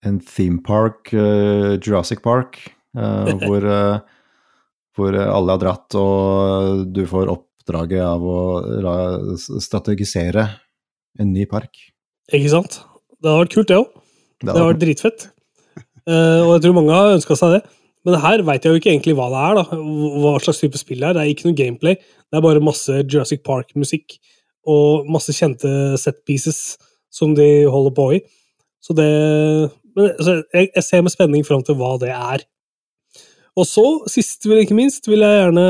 en 0.05 0.19
theme 0.21 0.61
park, 0.63 1.11
Jurassic 1.11 2.21
Park, 2.23 2.59
hvor, 2.95 3.67
eh, 3.75 3.99
hvor 4.95 5.17
alle 5.19 5.55
har 5.55 5.61
dratt, 5.61 5.97
og 5.99 6.85
du 6.95 7.03
får 7.09 7.31
oppdraget 7.33 8.03
av 8.05 8.23
å 8.23 9.35
strategisere 9.37 10.47
en 11.19 11.31
ny 11.33 11.45
park. 11.49 11.77
Ikke 12.33 12.51
sant? 12.51 12.79
Det 13.19 13.29
hadde 13.29 13.45
vært 13.45 13.55
kult, 13.55 13.71
det 13.71 13.79
òg. 13.79 14.03
Det 14.45 14.55
har 14.55 14.69
vært 14.73 14.83
dritfett. 14.83 15.27
Eh, 16.05 16.41
og 16.43 16.55
jeg 16.55 16.65
tror 16.65 16.77
mange 16.77 16.93
har 16.93 17.15
ønska 17.15 17.37
seg 17.39 17.57
det. 17.57 17.61
Men 18.05 18.19
her 18.21 18.43
veit 18.45 18.65
jeg 18.65 18.75
jo 18.75 18.79
ikke 18.79 18.91
egentlig 18.91 19.15
hva 19.17 19.27
det 19.33 19.41
er. 19.41 19.55
da, 19.57 19.79
Hva 20.21 20.35
slags 20.43 20.61
type 20.61 20.77
spill 20.77 21.01
det 21.01 21.07
er. 21.09 21.17
Det 21.17 21.23
er 21.23 21.31
ikke 21.31 21.47
noe 21.47 21.57
gameplay. 21.57 21.95
Det 21.97 22.37
er 22.37 22.43
bare 22.45 22.61
masse 22.61 22.99
Jurassic 23.01 23.41
Park-musikk 23.45 24.19
og 24.69 25.09
masse 25.09 25.33
kjente 25.33 25.69
set 26.01 26.21
pieces 26.25 26.77
som 27.13 27.33
de 27.37 27.65
holder 27.71 27.95
på 27.97 28.05
i. 28.17 28.21
Så 28.83 28.93
det 28.97 29.09
men, 29.95 30.11
så 30.19 30.41
jeg, 30.53 30.69
jeg 30.75 30.83
ser 30.83 31.03
med 31.05 31.13
spenning 31.13 31.45
fram 31.47 31.63
til 31.65 31.77
hva 31.79 31.95
det 32.01 32.11
er. 32.11 32.43
Og 33.55 33.63
så, 33.67 33.83
sist 34.11 34.43
men 34.49 34.63
ikke 34.63 34.75
minst, 34.75 35.07
vil 35.07 35.23
jeg 35.23 35.39
gjerne 35.39 35.65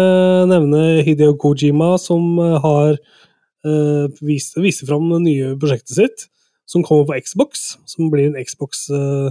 nevne 0.50 0.84
Hideo 1.06 1.36
Kojima, 1.38 1.96
som 2.02 2.40
eh, 2.42 2.56
har 2.64 2.96
uh, 2.98 4.06
vist, 4.26 4.58
viser 4.58 4.90
fram 4.90 5.06
det 5.12 5.22
nye 5.28 5.52
prosjektet 5.62 5.94
sitt, 6.00 6.26
som 6.66 6.86
kommer 6.86 7.06
på 7.06 7.20
Xbox. 7.22 7.76
Som 7.86 8.10
blir 8.14 8.32
en 8.32 8.40
Xbox 8.42 8.88
uh, 8.90 9.30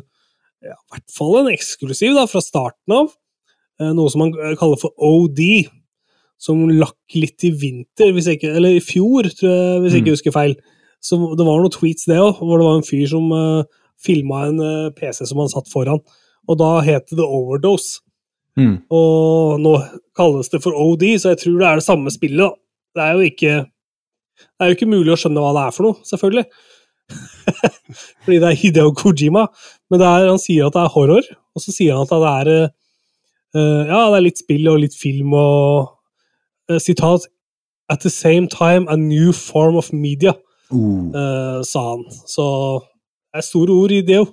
ja, 0.62 0.76
i 0.76 0.94
hvert 0.94 1.16
fall 1.16 1.40
en 1.40 1.50
eksklusiv 1.50 2.14
da, 2.14 2.28
fra 2.30 2.44
starten 2.44 2.94
av. 2.94 3.11
Uh, 3.82 3.90
Noe 3.90 4.12
som 4.12 4.22
man 4.22 4.30
kaller 4.61 4.78
for 4.78 4.94
OD, 5.02 5.42
som 6.38 6.62
lakk 6.70 7.18
litt 7.18 7.42
i 7.46 7.50
vinter, 7.59 8.14
hvis 8.14 8.30
jeg 8.30 8.38
ikke, 8.38 8.55
eller 8.55 8.78
i 8.78 8.84
fjor, 8.84 9.26
tror 9.34 9.50
jeg, 9.50 9.82
hvis 9.82 9.96
jeg 9.96 10.05
ikke 10.05 10.14
husker 10.14 10.38
feil. 10.38 10.57
Så 11.05 11.18
det 11.18 11.42
var 11.42 11.59
noen 11.59 11.74
tweets 11.74 12.07
det 12.07 12.22
òg, 12.22 12.38
hvor 12.38 12.61
det 12.61 12.70
var 12.70 12.78
en 12.78 12.86
fyr 12.86 13.11
som 13.11 13.26
uh, 13.34 13.66
filma 13.98 14.46
en 14.46 14.62
uh, 14.62 14.94
PC 14.94 15.26
som 15.26 15.42
han 15.42 15.50
satt 15.50 15.74
foran. 15.74 16.07
Og 16.46 16.61
da 16.61 16.76
het 16.86 17.11
det 17.11 17.24
Overdose. 17.24 18.05
Mm. 18.59 18.76
Og 18.94 19.61
nå 19.62 19.72
kalles 20.16 20.50
det 20.52 20.61
for 20.62 20.76
OD, 20.78 21.07
så 21.18 21.32
jeg 21.32 21.42
tror 21.42 21.57
det 21.59 21.68
er 21.68 21.80
det 21.80 21.86
samme 21.86 22.12
spillet. 22.14 22.44
da. 22.44 22.52
Det 22.94 23.02
er 23.02 23.16
jo 23.18 23.26
ikke, 23.30 23.55
det 24.44 24.62
er 24.62 24.70
jo 24.70 24.76
ikke 24.78 24.90
mulig 24.90 25.14
å 25.14 25.18
skjønne 25.18 25.42
hva 25.42 25.50
det 25.57 25.64
er 25.64 25.74
for 25.74 25.88
noe, 25.88 26.07
selvfølgelig. 26.07 26.44
Fordi 28.24 28.38
det 28.38 28.48
er 28.50 28.61
Hideo 28.61 28.94
Kojima. 28.96 29.48
Men 29.90 30.02
det 30.02 30.09
er, 30.09 30.30
han 30.30 30.40
sier 30.42 30.68
at 30.68 30.76
det 30.76 30.84
er 30.84 30.94
horror, 30.94 31.28
og 31.55 31.64
så 31.64 31.74
sier 31.74 31.98
han 31.98 32.07
at 32.07 32.14
det 32.14 32.30
er 32.30 32.52
eh, 32.55 32.72
eh, 33.59 33.82
Ja, 33.90 34.07
det 34.12 34.20
er 34.20 34.26
litt 34.28 34.42
spill 34.42 34.70
og 34.70 34.80
litt 34.82 34.96
film 34.98 35.34
og 35.38 36.80
Sitat 36.80 37.26
At 37.92 38.00
the 38.00 38.11
same 38.11 38.48
time 38.48 38.88
a 38.88 38.96
new 38.96 39.34
form 39.36 39.76
of 39.76 39.92
media, 39.92 40.32
Uh, 40.74 41.62
sa 41.62 41.90
han. 41.90 42.05
Så 42.26 42.44
det 43.32 43.42
er 43.42 43.46
store 43.46 43.72
ord 43.72 43.92
i 43.92 44.00
det 44.07 44.16
jo. 44.16 44.24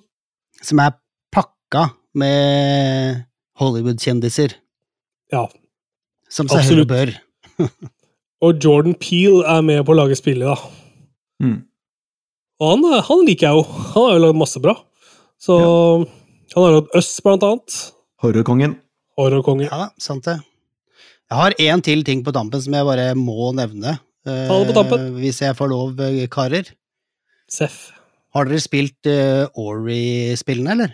Som 0.64 0.80
er 0.80 0.96
pakka 1.34 1.90
med 2.18 3.26
Hollywood-kjendiser, 3.62 4.58
Ja. 5.32 5.46
som 6.30 6.50
seg 6.52 6.64
Absolutt. 6.66 6.90
bør. 6.92 7.14
Og 8.46 8.58
Jordan 8.64 8.96
Peel 8.98 9.44
er 9.46 9.62
med 9.62 9.84
på 9.86 9.94
å 9.94 10.00
lage 10.02 10.18
spillet, 10.18 10.50
da. 10.50 10.58
mm. 11.46 11.60
Og 12.62 12.70
han, 12.76 12.84
eh, 12.94 13.02
han 13.08 13.22
liker 13.26 13.48
jeg 13.48 13.58
jo. 13.58 13.62
Han 13.96 14.04
har 14.08 14.16
jo 14.18 14.22
lagd 14.26 14.38
masse 14.38 14.60
bra. 14.62 14.76
Så 15.42 15.56
han 15.58 16.62
har 16.62 16.76
lagd 16.76 16.92
Øst, 16.98 17.22
blant 17.26 17.42
annet. 17.48 17.78
Horrorkongen. 18.22 18.76
Horrorkongen. 19.18 19.66
Ja, 19.72 19.88
sant 20.02 20.26
det. 20.30 20.36
Jeg 21.32 21.40
har 21.40 21.56
én 21.64 21.82
til 21.86 22.04
ting 22.06 22.22
på 22.26 22.34
tampen 22.36 22.62
som 22.62 22.74
jeg 22.76 22.86
bare 22.86 23.08
må 23.18 23.50
nevne. 23.58 23.96
eh, 24.28 24.46
Ta 24.50 24.60
det 24.60 24.68
på 24.70 24.76
tampen. 24.78 25.08
Hvis 25.18 25.40
jeg 25.42 25.58
får 25.58 25.72
lov, 25.74 26.00
eh, 26.06 26.28
karer. 26.30 26.70
Seff. 27.50 27.80
Har 28.36 28.46
dere 28.48 28.62
spilt 28.64 29.10
uh, 29.12 29.48
Ori-spillene, 29.60 30.72
eller? 30.72 30.94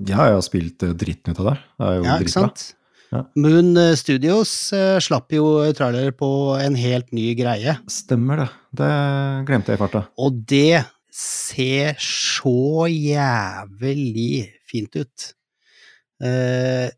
Ja, 0.00 0.28
jeg 0.30 0.38
har 0.38 0.44
spilt 0.46 0.82
uh, 0.86 0.94
dritten 0.96 1.34
ut 1.34 1.42
av 1.42 1.50
det. 1.52 1.58
Det 1.78 1.88
er 1.88 1.98
jo 1.98 2.06
Ja, 2.06 2.16
ikke 2.22 2.34
sant? 2.34 2.64
Ja. 3.12 3.26
Moon 3.36 3.76
eh, 3.76 3.92
Studios 4.00 4.50
eh, 4.72 4.96
slapp 5.04 5.34
jo 5.36 5.44
trailer 5.76 6.14
på 6.16 6.28
en 6.56 6.78
helt 6.80 7.10
ny 7.12 7.34
greie, 7.36 7.74
Stemmer 7.92 8.40
det. 8.40 8.48
Det 8.80 8.88
glemte 9.50 9.74
jeg 9.74 9.76
i 9.76 9.82
farta. 9.82 10.06
og 10.16 10.38
det 10.48 10.80
ser 11.12 11.98
så 12.00 12.86
jævlig 12.88 14.48
fint 14.64 14.96
ut. 14.96 15.26
Eh, 16.24 16.88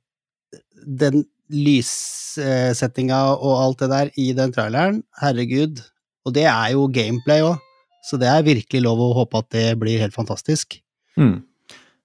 den 0.86 1.24
lyssettinga 1.50 3.18
og 3.34 3.56
alt 3.58 3.82
det 3.82 3.90
der 3.90 4.12
i 4.20 4.28
den 4.38 4.54
traileren, 4.54 5.02
herregud. 5.20 5.82
Og 6.24 6.36
det 6.36 6.46
er 6.46 6.70
jo 6.76 6.86
gameplay 6.94 7.42
òg, 7.42 7.58
så 8.06 8.20
det 8.20 8.30
er 8.30 8.46
virkelig 8.46 8.84
lov 8.86 9.02
å 9.02 9.10
håpe 9.18 9.42
at 9.42 9.50
det 9.50 9.66
blir 9.82 9.98
helt 10.00 10.14
fantastisk. 10.14 10.78
Mm. 11.18 11.42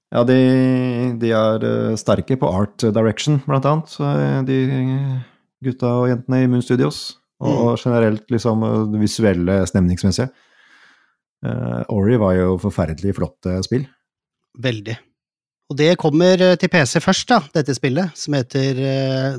Ja, 0.10 0.24
de, 0.26 0.38
de 1.22 1.34
er 1.38 1.66
eh, 1.66 1.97
sterke 2.01 2.38
på 2.41 2.49
art 2.49 2.82
direction, 2.82 3.38
blant 3.45 3.68
annet, 3.70 3.93
eh, 4.01 4.39
de 4.47 4.57
gutta 5.66 5.91
og 5.99 6.07
jentene 6.10 6.43
i 6.43 6.47
Moon 6.49 6.66
Studios. 6.66 7.20
Og 7.39 7.78
generelt 7.80 8.26
liksom 8.34 8.66
eh, 8.66 8.80
det 8.93 9.03
visuelle, 9.03 9.60
stemningsmessige. 9.70 10.32
Uh, 11.39 11.86
Ori 11.95 12.18
var 12.20 12.34
jo 12.36 12.57
forferdelig 12.60 13.14
flott 13.16 13.47
spill. 13.64 13.86
Veldig. 14.60 14.97
Og 15.72 15.78
det 15.80 15.93
kommer 16.01 16.41
til 16.60 16.72
PC 16.74 16.99
først, 16.99 17.30
da, 17.30 17.38
dette 17.55 17.78
spillet, 17.78 18.12
som 18.18 18.36
heter 18.36 18.82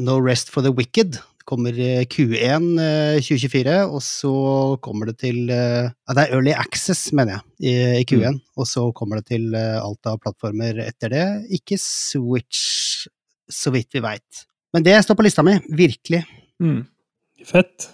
No 0.01 0.15
Rest 0.17 0.49
for 0.49 0.65
the 0.65 0.73
Wicked. 0.73 1.19
Kommer 1.51 1.75
eh, 1.75 2.05
Q1 2.07 2.67
eh, 2.79 3.17
2024, 3.19 3.77
og 3.91 4.03
så 4.07 4.33
kommer 4.85 5.11
det 5.11 5.17
til 5.25 5.51
eh, 5.51 5.91
Det 6.15 6.23
er 6.23 6.37
Early 6.37 6.55
Access, 6.55 7.09
mener 7.17 7.41
jeg, 7.41 7.43
i, 7.67 7.75
i 8.01 8.05
Q1. 8.07 8.39
Og 8.61 8.69
så 8.71 8.85
kommer 8.95 9.19
det 9.21 9.33
til 9.33 9.49
eh, 9.59 9.79
alt 9.83 10.07
av 10.07 10.21
plattformer 10.23 10.79
etter 10.87 11.11
det. 11.11 11.27
Ikke 11.59 11.79
Switch, 11.83 13.09
så 13.51 13.73
vidt 13.75 13.91
vi 13.99 14.05
veit. 14.05 14.45
Men 14.75 14.87
det 14.87 14.95
står 15.03 15.19
på 15.19 15.27
lista 15.27 15.43
mi, 15.43 15.57
virkelig. 15.75 16.23
Fett. 17.49 17.89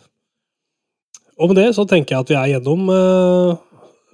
Og 1.40 1.50
med 1.50 1.59
det 1.61 1.70
så 1.76 1.84
tenker 1.88 2.16
jeg 2.16 2.24
at 2.24 2.30
vi 2.32 2.36
er 2.36 2.52
gjennom 2.54 2.88
eh, 2.92 3.59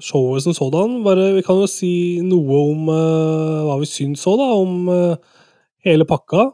showet 0.03 0.43
som 0.47 0.55
sådan. 0.57 1.01
Bare, 1.07 1.33
vi 1.37 1.45
kan 1.47 1.61
jo 1.63 1.69
si 1.71 1.93
noe 2.27 2.63
om 2.73 2.91
eh, 2.91 3.61
hva 3.67 3.79
vi 3.83 3.89
syns 3.91 4.25
òg, 4.31 4.41
da, 4.41 4.49
om 4.63 4.91
eh, 4.91 5.39
hele 5.87 6.07
pakka. 6.09 6.51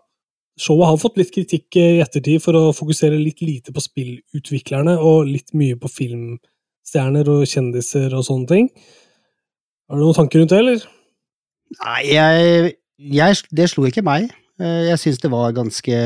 Showet 0.59 0.89
har 0.91 0.99
fått 1.01 1.19
litt 1.21 1.31
kritikk 1.35 1.77
i 1.79 2.01
ettertid 2.03 2.43
for 2.43 2.57
å 2.59 2.63
fokusere 2.77 3.19
litt 3.21 3.41
lite 3.45 3.73
på 3.75 3.83
spillutviklerne 3.85 4.97
og 4.99 5.29
litt 5.31 5.53
mye 5.59 5.77
på 5.79 5.91
filmstjerner 5.93 7.29
og 7.31 7.45
kjendiser 7.49 8.15
og 8.19 8.27
sånne 8.27 8.51
ting. 8.51 8.69
Har 9.89 10.01
du 10.01 10.05
noen 10.05 10.17
tanker 10.19 10.43
rundt 10.43 10.53
det, 10.53 10.59
eller? 10.65 10.83
Nei, 11.79 12.03
jeg, 12.11 12.75
jeg 13.19 13.41
Det 13.55 13.69
slo 13.71 13.87
ikke 13.89 14.05
meg. 14.07 14.29
Eh, 14.59 14.89
Jeg 14.91 14.99
syns 15.05 15.21
det 15.23 15.31
var 15.33 15.55
ganske 15.57 15.97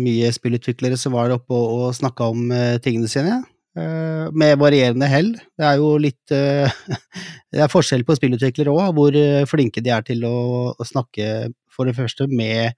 mye 0.00 0.32
spillutviklere 0.32 0.96
som 0.98 1.12
var 1.18 1.34
oppe 1.34 1.54
og, 1.54 1.76
og 1.90 1.94
snakka 1.98 2.30
om 2.32 2.48
eh, 2.54 2.78
tingene 2.82 3.10
sine. 3.12 3.38
eh, 3.76 4.26
Med 4.32 4.56
varierende 4.62 5.06
hell. 5.10 5.34
Det 5.58 5.66
er 5.68 5.76
jo 5.82 5.92
litt 6.00 6.32
eh, 6.34 6.70
Det 7.52 7.60
er 7.64 7.72
forskjell 7.72 8.04
på 8.08 8.16
spillutviklere 8.18 8.72
òg, 8.72 8.88
hvor 8.96 9.14
eh, 9.16 9.44
flinke 9.50 9.84
de 9.84 9.92
er 9.94 10.02
til 10.08 10.24
å, 10.28 10.36
å 10.74 10.86
snakke, 10.88 11.50
for 11.74 11.86
det 11.90 11.96
første, 11.98 12.26
med 12.30 12.72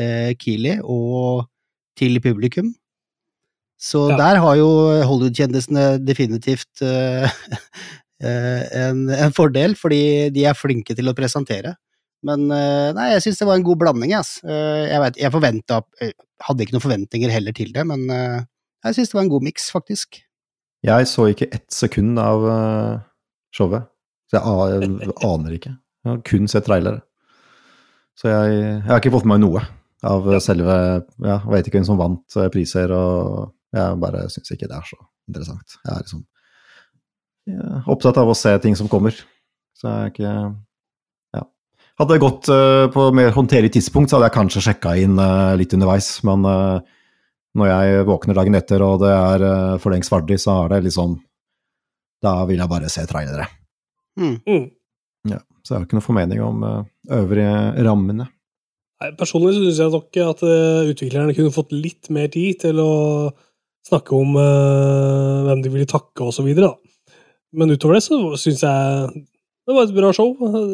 eh, 0.00 0.32
Keeley 0.38 0.78
og 0.82 1.48
til 1.98 2.20
publikum. 2.24 2.72
Så 3.82 4.10
Ja. 4.12 4.16
der 4.16 4.38
har 4.40 4.56
jo 4.56 4.68
Hollywood-kjendisene 5.08 5.98
definitivt 6.04 6.82
eh, 6.86 7.26
eh, 8.22 8.62
en, 8.88 9.08
en 9.10 9.32
fordel, 9.34 9.74
fordi 9.74 10.30
de 10.30 10.44
er 10.46 10.54
flinke 10.54 10.94
til 10.94 11.10
å 11.10 11.14
presentere. 11.18 11.74
Men 12.22 12.46
eh, 12.54 12.92
nei, 12.94 13.08
jeg 13.16 13.24
syns 13.24 13.40
det 13.42 13.48
var 13.48 13.58
en 13.58 13.66
god 13.66 13.80
blanding. 13.80 14.12
Ass. 14.14 14.36
Eh, 14.46 14.84
Jeg, 14.92 15.00
vet, 15.02 15.16
jeg 15.24 15.32
forventa 15.34 15.80
Hadde 16.42 16.62
ikke 16.64 16.74
noen 16.74 16.82
forventninger 16.86 17.30
heller 17.30 17.54
til 17.54 17.72
det, 17.74 17.82
men 17.86 18.08
eh, 18.10 18.40
jeg 18.86 18.94
syns 18.96 19.10
det 19.10 19.14
var 19.18 19.24
en 19.26 19.30
god 19.34 19.44
miks, 19.46 19.68
faktisk. 19.74 20.22
Jeg 20.82 21.06
så 21.06 21.28
ikke 21.30 21.46
ett 21.54 21.68
sekund 21.70 22.18
av 22.18 22.42
showet, 23.54 23.84
så 24.30 24.40
jeg, 24.40 24.88
jeg 25.04 25.12
aner 25.22 25.52
ikke. 25.54 25.70
Jeg 26.02 26.10
har 26.10 26.22
kun 26.26 26.48
sett 26.50 26.66
trailere. 26.66 26.98
Så 28.18 28.26
jeg, 28.32 28.56
jeg 28.58 28.88
har 28.88 28.98
ikke 28.98 29.12
fått 29.14 29.26
med 29.30 29.38
meg 29.38 29.44
noe 29.44 29.62
av 30.02 30.28
selve 30.42 30.74
Ja, 31.22 31.38
jeg 31.38 31.52
vet 31.54 31.68
ikke 31.68 31.80
hvem 31.80 31.88
som 31.88 32.00
vant 32.00 32.36
eh, 32.36 32.50
priser, 32.52 32.92
og 32.96 33.52
jeg 33.72 34.02
bare 34.02 34.26
syns 34.32 34.54
ikke 34.54 34.68
det 34.68 34.78
er 34.78 34.90
så 34.90 34.98
interessant. 35.30 35.78
Jeg 35.84 35.94
er 35.94 36.04
liksom 36.04 36.26
jeg 37.42 37.58
er 37.58 37.88
opptatt 37.90 38.20
av 38.22 38.28
å 38.30 38.36
se 38.38 38.52
ting 38.62 38.76
som 38.78 38.90
kommer, 38.90 39.16
så 39.74 39.88
jeg 39.88 40.02
er 40.02 40.12
ikke 40.12 40.34
Ja. 41.34 41.42
Hadde 41.98 42.14
jeg 42.14 42.22
gått 42.22 42.50
eh, 42.54 42.86
på 42.94 43.06
mer 43.14 43.32
håndterlig 43.34 43.72
tidspunkt, 43.74 44.10
så 44.10 44.18
hadde 44.18 44.28
jeg 44.30 44.36
kanskje 44.36 44.62
sjekka 44.68 44.94
inn 45.00 45.18
eh, 45.18 45.54
litt 45.58 45.74
underveis, 45.74 46.14
men 46.28 46.46
eh, 46.46 46.92
når 47.58 47.68
jeg 47.68 48.04
våkner 48.08 48.38
dagen 48.38 48.56
etter 48.56 48.84
og 48.86 49.02
det 49.02 49.10
er 49.12 49.42
uh, 49.44 49.80
for 49.80 49.92
lengst 49.92 50.08
ferdig, 50.12 50.38
så 50.40 50.62
er 50.62 50.70
det 50.72 50.86
liksom 50.86 51.18
Da 52.22 52.46
vil 52.48 52.62
jeg 52.62 52.70
bare 52.70 52.88
se 52.88 53.02
trailere. 53.10 53.44
Mm. 54.16 54.36
Mm. 54.46 54.66
Ja, 55.28 55.40
så 55.60 55.74
jeg 55.74 55.80
har 55.80 55.86
ikke 55.88 55.98
noe 55.98 56.06
formening 56.06 56.40
om 56.44 56.62
uh, 56.64 56.84
øvrige 57.10 57.84
rammene. 57.84 58.28
Personlig 59.18 59.56
syns 59.56 59.80
jeg 59.80 59.92
nok 59.92 60.18
at 60.24 60.42
eh, 60.46 60.90
utviklerne 60.92 61.34
kunne 61.36 61.54
fått 61.54 61.74
litt 61.74 62.10
mer 62.14 62.28
tid 62.32 62.60
til 62.64 62.80
å 62.82 62.92
snakke 63.82 64.14
om 64.14 64.36
uh, 64.38 65.42
hvem 65.48 65.62
de 65.64 65.70
ville 65.72 65.88
takke, 65.90 66.28
videre. 66.46 66.70
Men 67.52 67.72
utover 67.74 67.98
det 67.98 68.04
så 68.04 68.18
syns 68.38 68.62
jeg 68.62 69.24
det 69.66 69.74
var 69.74 69.86
et 69.86 69.94
bra 69.94 70.12
show. 70.14 70.32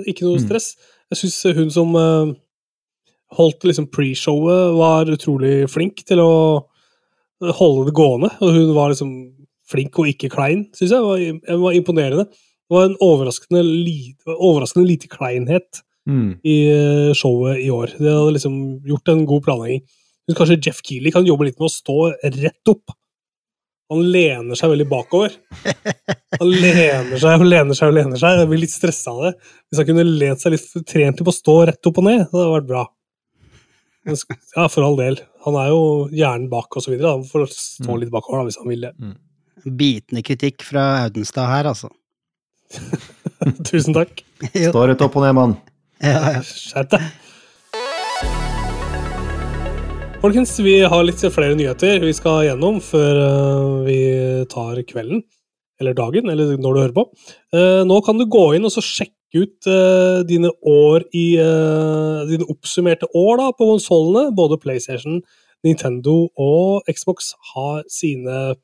Ikke 0.09 0.27
noe 0.27 0.39
Mm. 0.39 0.45
stress. 0.45 0.77
Jeg 1.11 1.23
syns 1.23 1.57
hun 1.57 1.71
som 1.73 1.95
uh, 1.97 2.35
holdt 3.37 3.65
liksom 3.65 3.89
pre-showet, 3.89 4.77
var 4.77 5.09
utrolig 5.13 5.69
flink 5.69 6.05
til 6.05 6.21
å 6.21 6.33
holde 7.41 7.89
det 7.89 7.97
gående. 7.97 8.31
Og 8.41 8.53
hun 8.53 8.75
var 8.77 8.93
liksom 8.93 9.13
flink 9.69 9.99
og 9.99 10.09
ikke 10.09 10.31
klein, 10.33 10.67
syns 10.77 10.93
jeg. 10.93 11.01
Det 11.01 11.49
var, 11.49 11.61
var 11.65 11.77
imponerende. 11.77 12.29
Det 12.29 12.77
var 12.77 12.89
en 12.89 12.99
overraskende, 13.01 13.65
li, 13.65 14.15
overraskende 14.27 14.89
lite 14.89 15.09
kleinhet 15.09 15.83
Mm. 16.09 16.39
i 16.41 16.57
eh, 16.73 17.15
showet 17.17 17.59
i 17.61 17.69
år. 17.71 17.93
Det 17.99 18.09
hadde 18.09 18.37
liksom 18.39 18.55
gjort 18.89 19.11
en 19.13 19.27
god 19.29 19.45
planlegging. 19.45 19.83
Men 20.29 20.37
kanskje 20.39 20.61
Jeff 20.65 20.81
Keeley 20.85 21.13
kan 21.13 21.27
jobbe 21.29 21.49
litt 21.49 21.59
med 21.61 21.69
å 21.69 21.73
stå 21.73 21.99
rett 22.39 22.73
opp. 22.73 22.95
Han 23.89 24.03
lener 24.13 24.59
seg 24.59 24.69
veldig 24.75 24.87
bakover. 24.89 25.33
Han 26.39 26.51
lener 26.53 27.17
seg 27.21 27.41
og 27.41 27.47
lener 27.49 27.77
seg 27.77 27.89
og 27.89 27.97
lener 27.97 28.21
seg. 28.21 28.43
Jeg 28.43 28.51
blir 28.51 28.61
litt 28.61 28.75
stressa 28.75 29.15
av 29.15 29.23
det. 29.25 29.31
Hvis 29.69 29.81
han 29.81 29.89
kunne 29.89 30.05
lent 30.05 30.43
seg 30.45 30.53
litt 30.53 30.67
trent 30.91 31.17
til 31.17 31.25
på 31.29 31.33
å 31.33 31.39
stå 31.39 31.55
rett 31.71 31.89
opp 31.89 32.01
og 32.03 32.05
ned, 32.05 32.27
det 32.27 32.37
hadde 32.37 32.51
vært 32.53 32.69
bra. 32.69 32.83
Men 34.09 34.21
Ja, 34.57 34.67
for 34.69 34.85
all 34.85 35.01
del. 35.01 35.17
Han 35.47 35.57
er 35.61 35.71
jo 35.73 35.81
hjernen 36.13 36.51
bak 36.53 36.77
og 36.77 36.85
så 36.85 36.93
videre. 36.93 37.15
Han 37.17 37.25
får 37.29 37.49
stå 37.55 37.97
litt 38.01 38.13
bakover 38.13 38.43
da, 38.43 38.51
hvis 38.51 38.61
han 38.61 38.69
vil 38.69 38.85
det. 38.85 38.93
Bitende 39.81 40.25
kritikk 40.25 40.65
fra 40.69 40.85
Audenstad 41.07 41.49
her, 41.49 41.73
altså. 41.73 41.89
Tusen 43.71 43.97
takk. 43.97 44.21
Stå 44.53 44.85
rett 44.91 45.05
opp 45.05 45.17
og 45.17 45.25
ned, 45.25 45.37
mann. 45.41 45.57
Ja, 45.99 46.19
ja. 46.37 46.43
Skjerp. 46.47 46.95
Folkens, 50.23 50.53
vi 50.63 50.81
har 50.83 51.05
litt 51.07 51.23
flere 51.35 51.55
nyheter 51.59 52.03
vi 52.03 52.13
skal 52.15 52.45
gjennom 52.47 52.81
før 52.83 53.21
eh, 53.23 53.75
vi 53.87 53.99
tar 54.51 54.79
kvelden. 54.87 55.25
Eller 55.79 55.95
dagen, 55.95 56.27
eller 56.27 56.57
når 56.59 56.75
du 56.75 56.81
hører 56.83 56.95
på. 56.97 57.05
Eh, 57.55 57.83
nå 57.87 57.99
kan 58.07 58.19
du 58.19 58.27
gå 58.31 58.49
inn 58.57 58.67
og 58.67 58.75
sjekke 58.83 59.43
ut 59.43 59.69
eh, 59.71 60.21
dine 60.27 60.51
år 60.67 61.07
i 61.15 61.27
Dine 62.29 62.49
oppsummerte 62.51 63.07
år 63.15 63.39
da, 63.39 63.51
på 63.55 63.69
konsollene. 63.71 64.35
Både 64.35 64.59
PlayStation, 64.59 65.21
Nintendo 65.67 66.29
og 66.35 66.87
Xbox 66.91 67.33
har 67.55 67.87
sine 67.91 68.57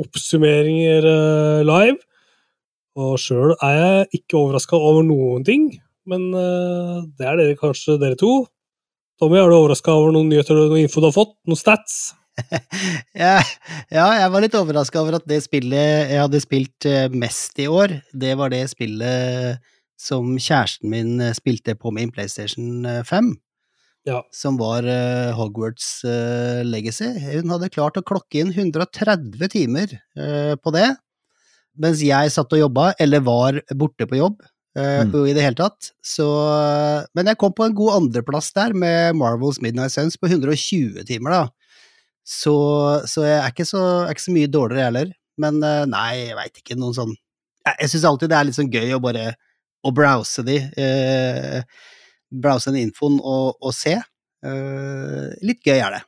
oppsummeringer 0.00 1.06
live. 1.66 1.98
Og 2.98 3.18
sjøl 3.22 3.54
er 3.62 3.78
jeg 3.78 4.22
ikke 4.22 4.38
overraska 4.40 4.78
over 4.78 5.06
noen 5.06 5.46
ting, 5.46 5.70
men 6.08 6.30
uh, 6.32 7.02
det 7.18 7.26
er 7.28 7.40
dere 7.40 7.58
kanskje 7.60 7.98
dere 8.00 8.18
to. 8.20 8.44
Tommy, 9.20 9.36
er 9.36 9.50
du 9.52 9.58
overraska 9.58 9.92
over 9.92 10.14
noen 10.16 10.30
nyheter 10.32 10.56
og 10.56 10.72
noe 10.72 10.80
info 10.80 11.02
du 11.02 11.10
har 11.10 11.16
fått? 11.16 11.36
Noen 11.48 11.60
stats? 11.60 12.00
Ja, 13.20 13.40
ja, 13.92 14.06
jeg 14.16 14.30
var 14.32 14.40
litt 14.44 14.54
overraska 14.56 15.00
over 15.02 15.18
at 15.18 15.26
det 15.28 15.42
spillet 15.44 16.08
jeg 16.08 16.22
hadde 16.22 16.40
spilt 16.40 16.86
eh, 16.88 17.10
mest 17.12 17.58
i 17.60 17.66
år, 17.68 17.98
det 18.16 18.32
var 18.40 18.52
det 18.52 18.62
spillet 18.72 19.60
som 20.00 20.32
kjæresten 20.40 20.88
min 20.92 21.20
eh, 21.20 21.34
spilte 21.36 21.74
på 21.76 21.92
min 21.92 22.12
PlayStation 22.14 22.86
eh, 22.88 23.02
5, 23.04 23.34
Ja. 24.08 24.22
som 24.32 24.56
var 24.56 24.86
uh, 24.88 25.34
Hogwarts 25.36 26.00
uh, 26.08 26.62
Legacy. 26.64 27.10
Hun 27.34 27.52
hadde 27.52 27.68
klart 27.74 27.98
å 28.00 28.04
klokke 28.06 28.40
inn 28.40 28.54
130 28.54 29.50
timer 29.52 29.92
uh, 30.16 30.56
på 30.56 30.72
det, 30.72 30.86
mens 31.76 32.00
jeg 32.00 32.32
satt 32.32 32.56
og 32.56 32.62
jobba, 32.62 32.94
eller 32.98 33.20
var 33.26 33.60
borte 33.76 34.08
på 34.08 34.16
jobb. 34.22 34.40
Eh, 34.78 35.00
Mm. 35.02 35.14
Uh, 35.14 35.24
i 35.26 35.34
det 35.34 35.42
hele 35.42 35.58
tatt. 35.58 35.90
Så, 36.02 36.26
men 37.14 37.26
jeg 37.26 37.38
kom 37.40 37.54
på 37.56 37.66
en 37.66 37.74
god 37.74 37.96
andreplass 37.96 38.52
der 38.54 38.72
med 38.72 39.16
Marvels 39.18 39.60
Midnight 39.60 39.92
Suns 39.92 40.16
på 40.16 40.30
120 40.30 41.02
timer, 41.08 41.30
da. 41.30 41.80
Så, 42.22 42.54
så 43.10 43.24
jeg 43.26 43.38
er 43.40 43.50
ikke 43.50 43.66
så, 43.66 43.80
er 44.04 44.14
ikke 44.14 44.28
så 44.28 44.34
mye 44.36 44.50
dårligere, 44.52 44.80
jeg 44.80 44.90
heller. 44.92 45.14
Men 45.40 45.62
uh, 45.64 45.86
nei, 45.90 46.10
jeg 46.28 46.38
veit 46.38 46.62
ikke, 46.62 46.76
noen 46.78 46.94
sånn 46.94 47.12
Jeg, 47.64 47.74
jeg 47.80 47.90
syns 47.92 48.06
alltid 48.08 48.30
det 48.30 48.36
er 48.38 48.46
litt 48.46 48.56
sånn 48.56 48.70
gøy 48.72 48.94
å 48.94 49.02
bare 49.02 49.24
å 49.82 49.90
browse 49.96 50.44
de. 50.46 50.60
Uh, 50.76 51.88
browse 52.30 52.70
den 52.70 52.86
infoen 52.86 53.18
og, 53.18 53.58
og 53.58 53.74
se. 53.74 53.96
Eh, 54.40 55.32
litt 55.44 55.64
gøy 55.66 55.76
er 55.76 55.96
det. 55.98 56.02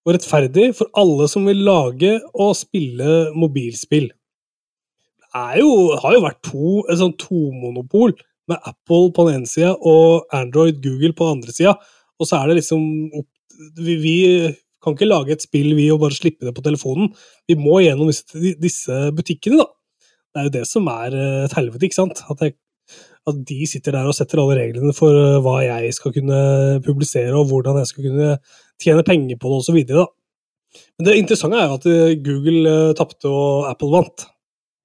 og 0.06 0.14
rettferdig 0.14 0.70
for 0.78 0.92
alle 1.02 1.28
som 1.32 1.48
vil 1.50 1.64
lage 1.66 2.14
og 2.34 2.54
spille 2.58 3.32
mobilspill. 3.36 4.12
Det 5.36 5.60
jo, 5.60 5.72
har 6.00 6.16
jo 6.16 6.24
vært 6.24 6.44
to, 6.48 6.68
et 6.88 7.00
sånn 7.02 7.16
tomonopol 7.20 8.14
med 8.48 8.62
Apple 8.70 9.10
på 9.16 9.26
den 9.28 9.42
ene 9.42 9.50
sida 9.50 9.74
og 9.76 10.30
Android 10.36 10.78
Google 10.84 11.16
på 11.18 11.28
den 11.28 11.40
andre 11.40 11.56
sida, 11.56 11.74
og 12.16 12.30
så 12.30 12.40
er 12.40 12.52
det 12.52 12.62
liksom 12.62 12.86
vi, 13.80 13.96
vi 14.00 14.18
kan 14.84 14.96
ikke 14.96 15.10
lage 15.10 15.34
et 15.34 15.44
spill 15.44 15.74
vi 15.78 15.88
og 15.94 16.04
bare 16.04 16.16
slippe 16.16 16.46
det 16.46 16.54
på 16.56 16.64
telefonen. 16.66 17.10
Vi 17.50 17.58
må 17.58 17.80
gjennom 17.82 18.12
disse, 18.12 18.54
disse 18.62 19.00
butikkene, 19.16 19.64
da. 19.64 19.72
Det 20.36 20.42
er 20.42 20.48
jo 20.50 20.54
det 20.58 20.66
som 20.68 20.88
er 20.92 21.16
eh, 21.16 21.42
et 21.48 21.56
helvete, 21.56 21.88
ikke 21.88 21.98
sant? 21.98 22.22
At, 22.30 22.44
jeg, 22.44 22.58
at 23.32 23.42
de 23.50 23.60
sitter 23.72 23.96
der 23.96 24.10
og 24.10 24.18
setter 24.18 24.42
alle 24.44 24.60
reglene 24.60 24.94
for 24.96 25.16
eh, 25.16 25.40
hva 25.44 25.58
jeg 25.64 25.96
skal 25.96 26.14
kunne 26.18 26.40
publisere, 26.86 27.34
og 27.40 27.48
hvordan 27.50 27.80
jeg 27.82 27.92
skal 27.92 28.10
kunne 28.10 28.34
tjene 28.82 29.04
penger 29.08 29.40
på 29.42 29.52
det, 29.52 29.60
osv. 29.64 29.80
Men 30.98 31.08
det 31.08 31.18
interessante 31.20 31.60
er 31.60 31.70
jo 31.70 31.78
at 31.80 31.90
eh, 31.92 32.16
Google 32.24 32.72
uh, 32.92 32.96
tapte 32.98 33.32
og 33.32 33.70
Apple 33.70 33.92
vant. 33.94 34.26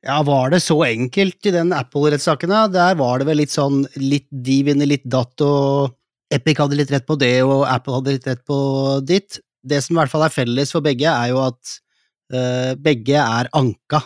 Ja, 0.06 0.20
var 0.24 0.52
det 0.52 0.62
så 0.64 0.78
enkelt 0.86 1.44
i 1.46 1.52
den 1.52 1.74
Apple-rettssaken? 1.76 2.52
Der 2.72 2.94
var 2.96 3.20
det 3.20 3.26
vel 3.28 3.42
litt 3.42 3.52
sånn 3.52 3.82
litt 4.00 4.28
de 4.32 4.62
vinner, 4.70 4.88
litt 4.88 5.04
datt, 5.04 5.36
og 5.44 5.92
Epic 6.32 6.62
hadde 6.62 6.78
litt 6.78 6.92
rett 6.94 7.04
på 7.08 7.18
det, 7.20 7.34
og 7.44 7.66
Apple 7.68 7.98
hadde 7.98 8.14
litt 8.16 8.28
rett 8.30 8.40
på 8.48 8.58
ditt. 9.04 9.40
Det 9.60 9.82
som 9.84 9.96
i 9.96 10.00
hvert 10.00 10.12
fall 10.12 10.24
er 10.24 10.32
felles 10.32 10.72
for 10.72 10.84
begge, 10.84 11.10
er 11.10 11.34
jo 11.34 11.42
at 11.44 11.74
uh, 12.32 12.72
begge 12.80 13.18
er 13.20 13.50
anka. 13.58 14.00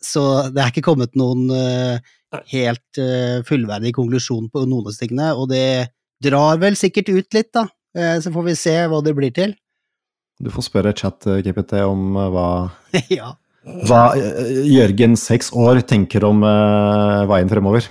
Så 0.00 0.22
det 0.54 0.62
er 0.62 0.72
ikke 0.72 0.86
kommet 0.88 1.18
noen 1.20 1.50
uh, 1.52 2.00
helt 2.54 3.02
uh, 3.02 3.44
fullverdig 3.44 3.92
konklusjon 3.98 4.48
på 4.52 4.64
noen 4.64 4.88
av 4.88 4.96
tingene, 4.96 5.34
og 5.36 5.50
det 5.52 5.92
drar 6.24 6.62
vel 6.62 6.80
sikkert 6.80 7.12
ut 7.12 7.36
litt, 7.36 7.52
da. 7.52 7.66
Eh, 7.96 8.18
så 8.20 8.32
får 8.32 8.46
vi 8.50 8.56
se 8.58 8.76
hva 8.90 9.00
det 9.04 9.14
blir 9.16 9.32
til. 9.34 9.54
Du 10.42 10.50
får 10.52 10.66
spørre 10.68 10.94
chat-GPT 10.96 11.78
om 11.86 12.16
eh, 12.20 12.30
hva, 12.34 12.48
ja. 13.18 13.32
hva 13.88 14.02
eh, 14.18 14.66
Jørgen, 14.68 15.16
seks 15.20 15.52
år, 15.56 15.80
tenker 15.88 16.26
om 16.28 16.44
uh, 16.44 17.24
veien 17.30 17.50
fremover. 17.50 17.88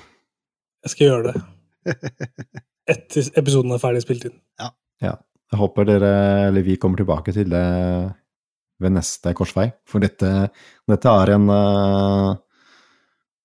Jeg 0.86 0.94
skal 0.94 1.10
gjøre 1.10 1.32
det. 1.32 1.96
Etter 2.94 3.32
episoden 3.42 3.74
er 3.74 3.82
ferdig 3.82 4.04
spilt 4.06 4.28
inn. 4.30 4.38
Ja. 4.62 4.70
Jeg 5.02 5.60
håper 5.62 5.86
dere, 5.88 6.12
eller 6.50 6.66
vi 6.66 6.76
kommer 6.82 7.00
tilbake 7.00 7.34
til 7.34 7.50
det 7.50 7.66
ved 8.82 8.94
neste 8.94 9.34
korsvei. 9.38 9.70
For 9.88 10.04
dette, 10.04 10.50
dette 10.90 11.14
er 11.22 11.32
en 11.38 11.50
uh, 11.50 12.36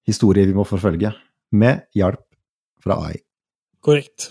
historie 0.09 0.49
vi 0.49 0.57
må 0.57 0.67
forfølge, 0.69 1.13
med 1.57 1.87
hjelp 1.97 2.25
fra 2.85 2.99
AI. 3.07 3.21
Korrekt. 3.85 4.31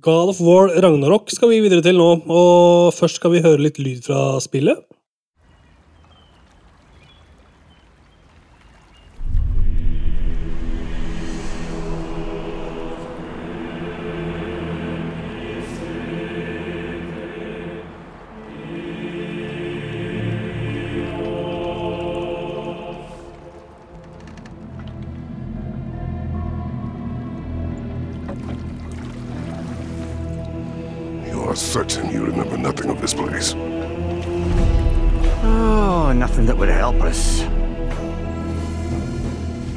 God 0.00 0.30
of 0.30 0.40
War 0.40 0.68
Ragnarok 0.82 1.30
skal 1.34 1.50
vi 1.50 1.62
videre 1.64 1.82
til 1.82 1.96
nå, 1.98 2.08
og 2.30 2.94
først 2.94 3.18
skal 3.18 3.32
vi 3.32 3.42
høre 3.42 3.62
litt 3.64 3.80
lyd 3.82 4.04
fra 4.06 4.36
spillet. 4.42 4.78
You 31.78 31.84
certain 31.88 32.10
you 32.10 32.24
remember 32.24 32.58
nothing 32.58 32.90
of 32.90 33.00
this 33.00 33.14
place? 33.14 33.54
Oh, 35.44 36.12
nothing 36.12 36.44
that 36.46 36.58
would 36.58 36.68
help 36.68 36.96
us. 36.96 37.42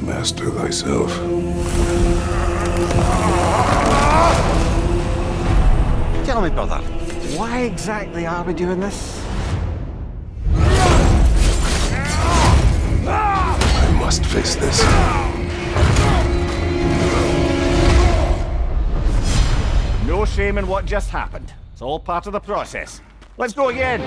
Master 0.02 0.50
thyself. 0.50 1.14
Tell 6.26 6.42
me, 6.42 6.50
brother, 6.50 6.78
why 7.38 7.60
exactly 7.60 8.26
are 8.26 8.42
we 8.42 8.52
doing 8.52 8.80
this? 8.80 9.24
I 13.06 13.96
must 14.00 14.26
face 14.26 14.56
this. 14.56 14.82
No 20.04 20.24
shame 20.24 20.58
in 20.58 20.66
what 20.66 20.84
just 20.84 21.10
happened. 21.10 21.52
It's 21.72 21.80
all 21.80 21.98
part 21.98 22.26
of 22.26 22.32
the 22.32 22.40
process. 22.40 23.00
Let's 23.38 23.54
go 23.54 23.68
again. 23.68 24.00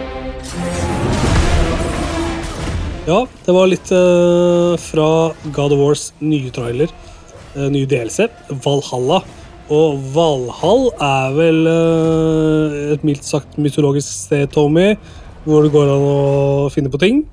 Ja, 3.07 3.27
det 3.45 3.53
var 3.53 3.67
litt 3.67 3.91
uh, 3.91 4.77
fra 4.77 5.33
God 5.53 5.73
of 5.73 5.79
Wars 5.81 6.03
nye 6.21 6.51
trailer, 6.53 6.91
uh, 7.55 7.65
nye 7.73 7.87
DLC, 7.89 8.27
Valhalla. 8.65 9.23
Og 9.73 9.97
Valhall 10.13 10.91
er 11.01 11.33
vel 11.33 11.61
uh, 11.65 12.93
et 12.93 13.05
mildt 13.05 13.25
sagt 13.25 13.57
mytologisk 13.57 14.09
sted, 14.13 14.45
Tommy, 14.53 14.91
hvor 15.45 15.65
det 15.65 15.73
går 15.73 15.89
an 15.89 16.05
å 16.05 16.17
finne 16.73 16.93
på 16.93 17.01
ting. 17.01 17.23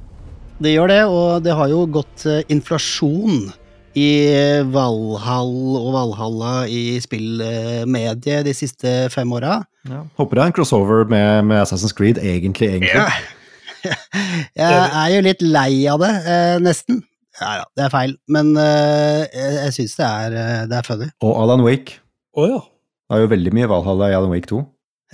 Det 0.64 0.72
gjør 0.72 0.92
det, 0.92 1.02
og 1.12 1.44
det 1.44 1.56
har 1.58 1.68
jo 1.72 1.84
gått 1.92 2.24
inflasjon 2.52 3.50
i 3.98 4.12
Valhall 4.72 5.76
og 5.76 5.92
Valhalla 5.92 6.54
i 6.72 6.96
spillmediet 7.04 8.48
de 8.48 8.56
siste 8.56 8.94
fem 9.12 9.36
åra. 9.36 9.60
Ja. 9.90 10.02
Håper 10.18 10.38
det 10.38 10.42
er 10.42 10.50
en 10.50 10.56
crossover 10.56 11.06
med, 11.10 11.46
med 11.48 11.62
Assassin's 11.62 11.94
Creed, 11.96 12.20
egentlig. 12.22 12.68
egentlig. 12.76 12.92
Ja. 12.94 13.08
Jeg 14.54 14.82
er 14.86 15.08
jo 15.16 15.22
litt 15.26 15.40
lei 15.42 15.72
av 15.90 16.02
det, 16.02 16.12
eh, 16.22 16.58
nesten. 16.62 17.00
Ja 17.40 17.48
ja, 17.56 17.64
det 17.78 17.86
er 17.86 17.90
feil, 17.90 18.12
men 18.30 18.50
eh, 18.60 19.22
jeg, 19.32 19.54
jeg 19.56 19.72
syns 19.78 19.94
det, 19.96 20.04
er, 20.06 20.34
eh, 20.36 20.58
det 20.68 20.76
er 20.78 20.84
funny. 20.86 21.08
Og 21.24 21.32
Alan 21.40 21.64
Wake. 21.64 21.96
Oh, 22.36 22.44
ja. 22.46 22.60
Det 23.08 23.16
er 23.16 23.24
jo 23.24 23.30
veldig 23.32 23.52
mye 23.56 23.70
Valhalla 23.72 24.10
i 24.12 24.14
Alan 24.18 24.30
Wake 24.30 24.50
2. 24.50 24.60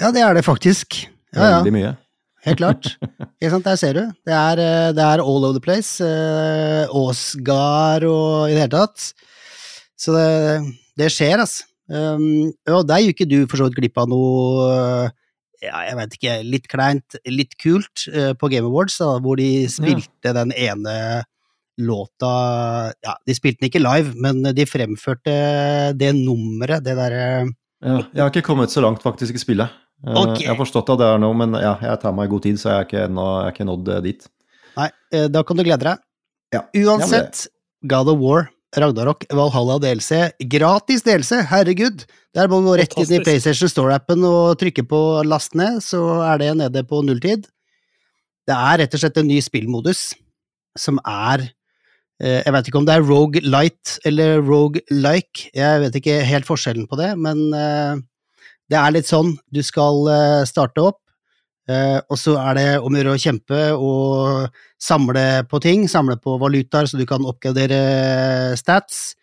Ja, 0.03 0.11
det 0.14 0.25
er 0.27 0.35
det 0.37 0.43
faktisk. 0.47 0.99
Ja, 1.33 1.39
ja. 1.39 1.55
Veldig 1.61 1.75
mye. 1.79 1.95
Helt 2.49 2.61
klart. 2.61 2.91
Ikke 3.39 3.53
sant, 3.55 3.66
Der 3.71 3.79
ser 3.81 3.97
du. 3.97 4.03
Det 4.27 4.35
er, 4.35 4.61
det 4.99 5.05
er 5.07 5.23
all 5.23 5.47
over 5.47 5.57
the 5.57 5.62
place. 5.62 6.05
Eh, 6.05 6.91
Åsgard 6.95 8.05
og 8.11 8.51
i 8.51 8.55
det 8.55 8.66
hele 8.66 8.75
tatt. 8.75 9.09
Så 9.99 10.14
det, 10.14 10.29
det 10.99 11.11
skjer, 11.14 11.39
altså. 11.47 11.64
Um, 11.89 12.51
og 12.68 12.82
der 12.89 13.01
gikk 13.01 13.14
ikke 13.22 13.28
du 13.30 13.39
for 13.49 13.57
så 13.57 13.64
vidt 13.68 13.78
glipp 13.78 13.97
av 14.03 14.11
noe 14.12 14.66
eh, 14.74 15.11
ja, 15.64 15.78
jeg 15.89 15.97
vet 15.97 16.16
ikke, 16.18 16.34
litt 16.45 16.66
kleint, 16.68 17.16
litt 17.26 17.55
kult 17.59 18.05
uh, 18.12 18.34
på 18.39 18.51
Game 18.53 18.68
Awards, 18.68 18.99
da, 19.01 19.14
hvor 19.24 19.41
de 19.41 19.64
spilte 19.72 20.34
den 20.36 20.53
ene 20.53 21.24
låta 21.80 22.93
Ja, 23.07 23.14
de 23.26 23.34
spilte 23.36 23.62
den 23.62 23.70
ikke 23.70 23.80
live, 23.82 24.12
men 24.20 24.43
de 24.55 24.66
fremførte 24.68 25.34
det 25.99 26.12
nummeret, 26.18 26.84
det 26.84 26.97
derre 26.99 27.24
Ja, 27.80 27.99
jeg 28.12 28.20
har 28.20 28.32
ikke 28.32 28.45
kommet 28.51 28.70
så 28.74 28.82
langt 28.84 29.03
faktisk 29.07 29.34
i 29.39 29.43
spillet. 29.43 29.70
Eh, 30.07 30.14
Ok. 30.18 30.41
Jeg 30.43 30.51
har 30.53 30.59
forstått 30.59 30.91
at 30.95 30.99
det 31.01 31.07
er 31.09 31.18
noe, 31.22 31.34
men 31.34 31.55
ja, 31.59 31.76
jeg 31.82 32.01
tar 32.03 32.12
meg 32.14 32.28
god 32.30 32.43
tid, 32.45 32.59
så 32.59 32.68
jeg 32.70 32.78
er 32.78 32.86
ikke, 32.89 33.05
ennå- 33.09 33.30
jeg 33.41 33.47
er 33.49 33.55
ikke 33.57 33.66
nådd 33.70 33.91
dit. 34.05 34.28
Nei, 34.76 34.89
da 35.32 35.43
kan 35.43 35.57
du 35.59 35.64
glede 35.66 35.86
deg. 35.89 35.99
Ja. 36.55 36.61
Uansett, 36.84 37.47
God 37.86 38.09
of 38.12 38.18
War, 38.22 38.49
Ragnarok, 38.77 39.25
Valhalla 39.33 39.79
DLC, 39.81 40.35
gratis 40.45 41.05
DLC, 41.07 41.39
herregud! 41.49 42.05
Der 42.37 42.51
må 42.51 42.61
du 42.61 42.69
gå 42.69 42.75
rett 42.77 42.97
inn 43.01 43.14
i 43.16 43.21
PlayStation 43.25 43.71
Store-appen 43.73 44.25
og 44.29 44.59
trykke 44.61 44.85
på 44.85 45.01
last 45.25 45.57
ned, 45.57 45.81
så 45.85 46.03
er 46.27 46.43
det 46.43 46.51
nede 46.61 46.83
på 46.85 47.01
nulltid. 47.07 47.47
Det 48.49 48.57
er 48.57 48.83
rett 48.83 48.97
og 48.97 49.01
slett 49.01 49.16
en 49.21 49.29
ny 49.29 49.41
spillmodus 49.45 50.11
som 50.79 51.01
er 51.03 51.47
eh, 52.21 52.45
Jeg 52.45 52.53
vet 52.55 52.69
ikke 52.69 52.81
om 52.81 52.87
det 52.87 52.99
er 52.99 53.09
Rogue 53.09 53.43
Light 53.43 53.97
eller 54.09 54.45
Rogue 54.45 54.85
Like, 54.93 55.49
jeg 55.57 55.83
vet 55.85 55.99
ikke 55.99 56.21
helt 56.29 56.49
forskjellen 56.49 56.87
på 56.91 57.01
det, 57.01 57.14
men 57.16 57.41
eh, 57.57 58.05
det 58.69 58.77
er 58.77 58.95
litt 58.95 59.09
sånn, 59.09 59.33
du 59.49 59.62
skal 59.64 60.05
eh, 60.12 60.45
starte 60.49 60.85
opp, 60.93 61.01
eh, 61.69 61.99
og 62.09 62.19
så 62.21 62.37
er 62.41 62.59
det 62.59 62.66
om 62.81 62.95
å 62.95 63.01
gjøre 63.01 63.14
å 63.16 63.21
kjempe 63.23 63.61
og 63.77 64.57
samle 64.83 65.25
på 65.51 65.61
ting, 65.64 65.87
samle 65.91 66.19
på 66.21 66.39
valutaer 66.41 66.89
så 66.89 66.99
du 66.99 67.05
kan 67.09 67.27
oppgradere 67.29 68.57
stats. 68.59 69.14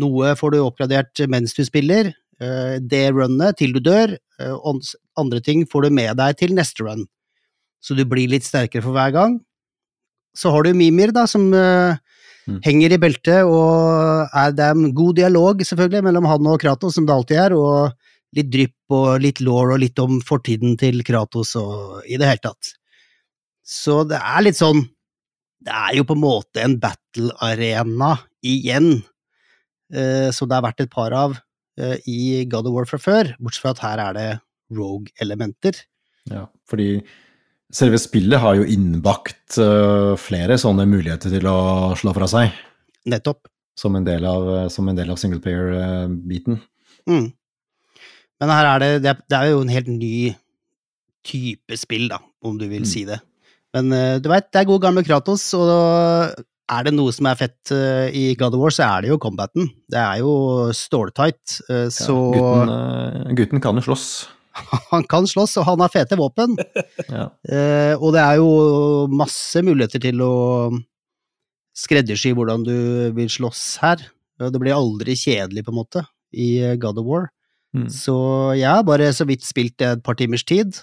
Noe 0.00 0.34
får 0.38 0.54
du 0.54 0.60
oppgradert 0.62 1.24
mens 1.32 1.56
du 1.56 1.64
spiller, 1.68 2.12
eh, 2.40 2.76
det 2.80 3.04
runnet 3.14 3.58
til 3.60 3.74
du 3.76 3.80
dør, 3.80 4.16
eh, 4.40 4.70
andre 5.16 5.40
ting 5.40 5.66
får 5.66 5.88
du 5.88 5.90
med 5.90 6.16
deg 6.20 6.38
til 6.40 6.54
neste 6.56 6.84
run. 6.84 7.06
Så 7.82 7.96
du 7.98 8.04
blir 8.04 8.30
litt 8.30 8.46
sterkere 8.46 8.82
for 8.82 8.94
hver 8.94 9.12
gang. 9.12 9.40
Så 10.34 10.50
har 10.50 10.62
du 10.64 10.72
Mimir, 10.72 11.12
da, 11.12 11.26
som 11.26 11.52
eh, 11.52 11.98
Mm. 12.42 12.58
henger 12.64 12.92
i 12.96 12.98
beltet, 12.98 13.44
og 13.46 14.26
er, 14.34 14.50
det 14.50 14.64
er 14.66 14.74
en 14.74 14.94
god 14.94 15.14
dialog, 15.14 15.60
selvfølgelig, 15.62 16.02
mellom 16.08 16.26
han 16.26 16.48
og 16.50 16.58
Kratos, 16.58 16.96
som 16.96 17.06
det 17.06 17.14
alltid 17.14 17.38
er, 17.38 17.54
og 17.54 17.92
litt 18.36 18.50
drypp 18.52 18.94
og 18.96 19.22
litt 19.22 19.42
law 19.44 19.74
og 19.74 19.80
litt 19.82 19.98
om 20.02 20.20
fortiden 20.24 20.76
til 20.80 21.02
Kratos 21.06 21.54
og 21.60 22.02
i 22.08 22.18
det 22.20 22.28
hele 22.28 22.44
tatt. 22.48 22.72
Så 23.62 24.02
det 24.08 24.18
er 24.18 24.42
litt 24.42 24.58
sånn 24.58 24.82
Det 25.62 25.70
er 25.70 25.92
jo 25.94 26.02
på 26.02 26.16
en 26.16 26.24
måte 26.24 26.58
en 26.58 26.72
battle-arena 26.82 28.16
igjen, 28.42 28.96
eh, 29.94 30.32
som 30.34 30.48
det 30.50 30.56
har 30.56 30.64
vært 30.64 30.80
et 30.82 30.90
par 30.90 31.14
av 31.14 31.36
eh, 31.78 32.00
i 32.10 32.42
God 32.50 32.66
of 32.66 32.74
War 32.74 32.88
fra 32.90 32.98
før, 32.98 33.30
bortsett 33.38 33.62
fra 33.62 33.74
at 33.76 33.82
her 33.84 34.02
er 34.02 34.16
det 34.16 34.24
rogue-elementer. 34.74 35.78
Ja, 36.32 36.48
fordi 36.66 37.04
selve 37.70 38.00
spillet 38.02 38.42
har 38.42 38.58
jo 38.58 38.66
innbakt 38.66 39.54
uh, 39.62 40.18
flere 40.18 40.58
sånne 40.60 40.88
muligheter 40.90 41.30
til 41.32 41.46
å 41.46 41.94
slå 41.98 42.14
fra 42.16 42.28
seg, 42.30 42.58
Nettopp. 43.06 43.46
som 43.78 43.94
en 43.98 44.06
del 44.06 44.26
av, 44.26 44.50
som 44.74 44.90
en 44.90 44.98
del 44.98 45.14
av 45.14 45.20
singleplayer-biten. 45.22 46.58
Mm. 47.10 47.30
Men 48.42 48.50
her 48.50 48.66
er 48.72 48.82
det, 48.82 49.16
det 49.30 49.36
er, 49.38 49.50
jo 49.52 49.60
en 49.62 49.70
helt 49.70 49.88
ny 49.92 50.32
type 51.22 51.76
spill, 51.78 52.08
da, 52.10 52.18
om 52.42 52.56
du 52.58 52.64
vil 52.66 52.82
Mm. 52.82 52.88
si 52.90 53.04
det. 53.06 53.20
Men 53.72 53.92
eh, 53.94 54.16
du 54.18 54.26
veit, 54.28 54.48
det 54.50 54.60
er 54.60 54.66
god 54.68 54.82
gamle 54.82 55.04
Kratos, 55.06 55.44
og 55.54 55.70
er 56.72 56.84
det 56.88 56.92
noe 56.96 57.12
som 57.14 57.28
er 57.30 57.38
fett 57.38 57.70
eh, 57.72 58.10
i 58.10 58.24
God 58.34 58.56
of 58.58 58.64
War, 58.64 58.74
så 58.74 58.84
er 58.88 59.04
det 59.04 59.12
jo 59.12 59.18
combaten. 59.22 59.68
Det 59.88 60.00
er 60.00 60.18
jo 60.24 60.32
ståltight, 60.74 61.60
eh, 61.70 61.86
så 61.94 62.16
Gutten, 62.34 62.72
øh, 62.74 63.34
gutten 63.38 63.62
kan 63.62 63.78
jo 63.78 63.84
slåss. 63.86 64.06
han 64.92 65.06
kan 65.08 65.24
slåss, 65.30 65.54
og 65.62 65.68
han 65.70 65.80
har 65.80 65.92
fete 65.92 66.18
våpen. 66.18 66.58
Ja. 67.12 67.28
Og 68.00 68.12
det 68.14 68.20
er 68.22 68.38
jo 68.40 69.06
masse 69.12 69.60
muligheter 69.64 70.00
til 70.00 70.20
å 70.24 70.32
skreddersy 71.76 72.32
hvordan 72.36 72.64
du 72.66 72.74
vil 73.16 73.30
slåss 73.32 73.62
her. 73.82 74.02
Det 74.42 74.60
blir 74.60 74.74
aldri 74.76 75.14
kjedelig, 75.16 75.64
på 75.66 75.72
en 75.72 75.78
måte, 75.78 76.02
i 76.32 76.74
God 76.80 77.00
of 77.00 77.06
War. 77.08 77.30
Mm. 77.72 77.88
Så 77.92 78.14
jeg 78.58 78.68
har 78.68 78.84
bare 78.84 79.12
så 79.16 79.24
vidt 79.28 79.44
spilt 79.46 79.78
det 79.80 79.88
et 79.88 80.02
par 80.04 80.18
timers 80.18 80.44
tid. 80.44 80.82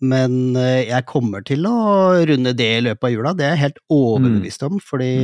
Men 0.00 0.56
eh, 0.56 0.88
jeg 0.88 1.08
kommer 1.08 1.44
til 1.44 1.66
å 1.68 1.76
runde 2.28 2.54
det 2.56 2.68
i 2.78 2.84
løpet 2.88 3.06
av 3.06 3.12
jula, 3.12 3.32
det 3.36 3.46
er 3.46 3.56
jeg 3.56 3.64
helt 3.66 3.80
overbevist 3.92 4.64
om, 4.64 4.78
fordi 4.80 5.14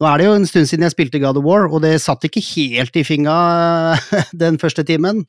nå 0.00 0.08
er 0.08 0.20
det 0.20 0.26
jo 0.26 0.36
en 0.36 0.48
stund 0.48 0.68
siden 0.68 0.84
jeg 0.86 0.94
spilte 0.94 1.20
God 1.20 1.40
of 1.40 1.44
War, 1.44 1.68
og 1.68 1.82
det 1.84 1.94
satt 2.04 2.24
ikke 2.24 2.44
helt 2.54 2.96
i 2.96 3.04
finga 3.04 3.36
den 4.44 4.56
første 4.60 4.84
timen, 4.88 5.24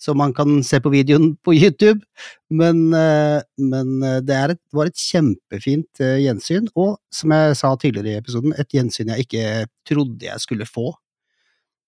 som 0.00 0.18
man 0.20 0.34
kan 0.36 0.60
se 0.64 0.76
på 0.84 0.92
videoen 0.92 1.30
på 1.40 1.54
YouTube, 1.56 2.04
men, 2.52 2.84
eh, 2.92 3.40
men 3.56 3.96
eh, 4.04 4.20
det 4.20 4.36
er 4.36 4.52
et, 4.52 4.62
var 4.76 4.92
et 4.92 5.00
kjempefint 5.00 6.04
gjensyn, 6.20 6.68
og 6.76 6.98
som 7.08 7.32
jeg 7.32 7.56
sa 7.56 7.72
tidligere 7.80 8.12
i 8.12 8.20
episoden, 8.20 8.52
et 8.60 8.76
gjensyn 8.76 9.14
jeg 9.14 9.24
ikke 9.24 9.48
trodde 9.88 10.28
jeg 10.28 10.44
skulle 10.44 10.68
få. 10.68 10.92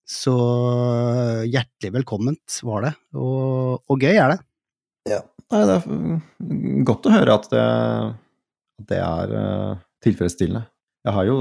Så 0.08 0.32
eh, 0.32 1.42
hjertelig 1.52 1.92
velkomment 1.98 2.60
var 2.64 2.86
det, 2.86 2.94
og, 3.20 3.82
og 3.84 4.00
gøy 4.00 4.14
er 4.14 4.32
det. 4.32 4.38
Nei, 5.52 5.60
det 5.68 5.76
er 5.76 6.84
godt 6.88 7.08
å 7.08 7.12
høre 7.12 7.36
at 7.36 7.48
det, 7.52 7.66
at 8.80 8.88
det 8.88 9.00
er 9.04 9.34
øh, 9.36 9.74
tilfredsstillende. 10.04 10.64
Jeg 11.04 11.14
har 11.16 11.28
jo 11.28 11.36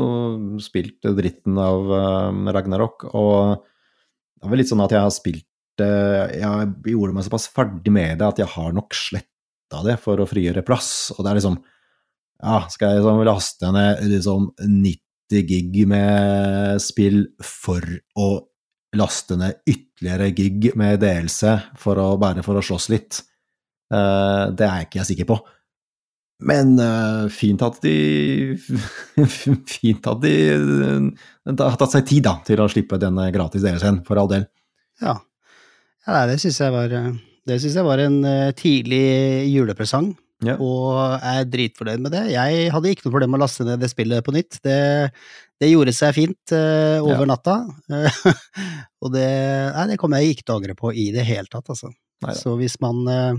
spilt 0.64 1.08
dritten 1.18 1.58
av 1.60 1.94
øh, 1.96 2.52
Ragnarok, 2.56 3.08
og 3.12 3.64
det 4.38 4.48
er 4.48 4.52
vel 4.52 4.62
litt 4.62 4.72
sånn 4.72 4.84
at 4.84 4.94
jeg 4.96 5.04
har 5.04 5.16
spilt 5.16 5.48
det 5.78 5.88
Jeg 6.40 6.70
gjorde 6.90 7.14
meg 7.14 7.26
såpass 7.28 7.44
ferdig 7.54 7.92
med 7.94 8.16
det 8.18 8.26
at 8.26 8.40
jeg 8.42 8.50
har 8.50 8.72
nok 8.74 8.96
sletta 8.98 9.82
det 9.86 9.98
for 10.02 10.18
å 10.18 10.26
frigjøre 10.26 10.64
plass, 10.66 11.12
og 11.14 11.22
det 11.22 11.32
er 11.32 11.40
liksom 11.40 11.58
Ja, 12.42 12.60
skal 12.74 12.96
jeg 12.96 13.04
liksom 13.04 13.24
laste 13.28 13.72
ned 13.76 14.02
liksom 14.10 14.48
90 14.58 15.46
gig 15.52 15.84
med 15.90 16.82
spill 16.82 17.28
for 17.46 17.86
å 18.18 18.28
laste 18.96 19.36
ned 19.40 19.64
ytterligere 19.68 20.32
gig 20.36 20.72
med 20.80 21.02
DLC 21.02 21.58
for 21.80 22.00
å, 22.00 22.08
bare 22.22 22.44
for 22.46 22.60
å 22.60 22.64
slåss 22.64 22.90
litt? 22.94 23.22
Eh, 23.94 24.44
det 24.56 24.68
er 24.68 24.86
ikke 24.86 25.02
jeg 25.02 25.12
sikker 25.12 25.30
på. 25.32 25.38
Men 26.48 26.76
eh, 26.82 27.24
fint 27.34 27.64
at 27.66 27.80
de 27.82 27.96
Fint 29.80 30.10
at 30.12 30.20
de 30.22 30.34
eh, 30.54 31.08
har 31.50 31.80
tatt 31.80 31.96
seg 31.96 32.06
tid 32.08 32.28
da, 32.28 32.38
til 32.46 32.62
å 32.62 32.70
slippe 32.72 33.00
denne 33.02 33.30
gratis 33.34 33.66
DLC-en, 33.66 34.04
for 34.08 34.22
all 34.22 34.30
del. 34.32 34.46
Ja, 35.02 35.18
ja 36.06 36.22
det 36.30 36.40
syns 36.44 36.62
jeg 36.62 36.74
jeg 37.78 37.88
var 37.88 38.04
en 38.04 38.20
tidlig 38.60 39.48
julepresang, 39.54 40.12
Ja. 40.46 40.54
og 40.62 41.18
er 41.26 41.48
dritfornøyd 41.50 42.02
med 42.04 42.14
det. 42.14 42.24
Jeg 42.36 42.70
hadde 42.70 42.92
ikke 42.94 43.08
noe 43.08 43.14
problem 43.16 43.32
med 43.34 43.40
å 43.40 43.46
laste 43.48 43.66
ned 43.66 43.82
det 43.82 43.90
spillet 43.90 44.26
på 44.26 44.36
nytt. 44.36 44.60
Det, 44.62 44.78
det 45.58 45.72
gjorde 45.72 45.96
seg 45.98 46.14
fint 46.14 46.54
uh, 46.54 47.02
over 47.02 47.26
Ja. 47.26 47.30
natta, 47.34 47.56
og 49.02 49.14
det, 49.16 49.26
nei, 49.74 49.88
det 49.90 49.98
kommer 49.98 50.22
jeg 50.22 50.36
ikke 50.36 50.46
til 50.46 50.54
å 50.54 50.60
angre 50.62 50.78
på 50.78 50.94
i 50.94 51.10
det 51.16 51.26
hele 51.26 51.50
tatt, 51.50 51.66
altså. 51.74 51.90
Neida. 52.22 52.38
Så 52.38 52.56
hvis 52.58 52.78
man 52.82 53.04
uh, 53.10 53.38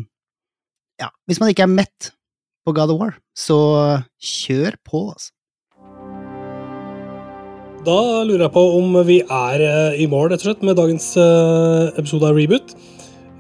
Ja, 0.99 1.13
hvis 1.31 1.39
man 1.43 1.51
ikke 1.55 1.67
er 1.69 1.71
mett 1.71 2.13
på 2.67 2.75
God 2.75 2.91
of 2.95 2.99
War, 3.01 3.15
så 3.39 3.59
kjør 4.19 4.75
på, 4.83 5.07
altså. 5.15 5.31
Da 7.87 7.99
lurer 8.27 8.49
jeg 8.49 8.53
på 8.53 8.63
om 8.77 8.97
vi 9.07 9.21
er 9.23 9.63
eh, 9.65 10.01
i 10.03 10.09
mål 10.11 10.33
rett 10.33 10.43
og 10.43 10.49
slett 10.51 10.65
med 10.67 10.77
dagens 10.77 11.13
episode 11.97 12.27
av 12.27 12.37
Reboot. 12.37 12.75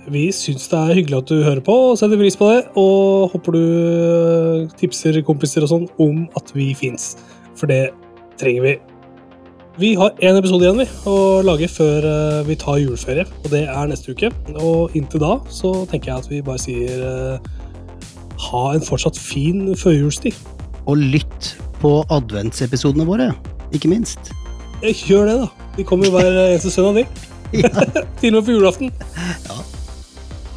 Vi 0.08 0.28
syns 0.32 0.68
det 0.70 0.78
er 0.78 0.96
hyggelig 0.96 1.18
at 1.18 1.30
du 1.30 1.42
hører 1.44 1.60
på, 1.64 1.74
og 1.90 1.98
setter 2.00 2.20
pris 2.20 2.36
på 2.38 2.48
det. 2.48 2.60
Og 2.80 3.32
håper 3.34 3.56
du 3.56 3.64
eh, 3.64 4.76
tipser 4.80 5.20
kompiser 5.26 5.66
og 5.66 5.72
sånn 5.72 5.88
om 6.00 6.22
at 6.38 6.52
vi 6.56 6.70
fins. 6.78 7.12
For 7.58 7.68
det 7.68 7.90
trenger 8.40 8.64
vi. 8.64 8.74
Vi 9.78 9.92
har 9.94 10.16
én 10.26 10.34
episode 10.34 10.64
igjen 10.64 10.80
vi, 10.80 10.88
å 11.06 11.16
lage 11.46 11.68
før 11.70 12.06
eh, 12.08 12.40
vi 12.48 12.56
tar 12.58 12.80
juleferie, 12.80 13.28
og 13.44 13.52
det 13.52 13.62
er 13.70 13.90
neste 13.90 14.10
uke. 14.16 14.32
Og 14.58 14.96
inntil 14.98 15.22
da 15.22 15.36
så 15.54 15.74
tenker 15.90 16.10
jeg 16.10 16.24
at 16.24 16.32
vi 16.32 16.42
bare 16.46 16.62
sier 16.62 17.04
eh, 17.12 17.48
ha 18.48 18.64
en 18.72 18.82
fortsatt 18.82 19.18
fin 19.20 19.68
førjulstid. 19.78 20.34
Og 20.88 20.98
lytt 21.14 21.54
på 21.82 21.98
adventsepisodene 22.10 23.06
våre, 23.06 23.30
ikke 23.76 23.92
minst. 23.92 24.32
Eh, 24.82 24.96
Gjør 25.06 25.30
det, 25.30 25.40
da. 25.44 25.72
De 25.76 25.86
kommer 25.86 26.10
hver 26.10 26.32
eneste 26.48 26.72
søndag, 26.74 27.04
de. 27.04 27.26
Til 28.20 28.32
og 28.34 28.40
med 28.40 28.46
på 28.48 28.56
julaften. 28.56 28.94
Ja. 29.46 29.64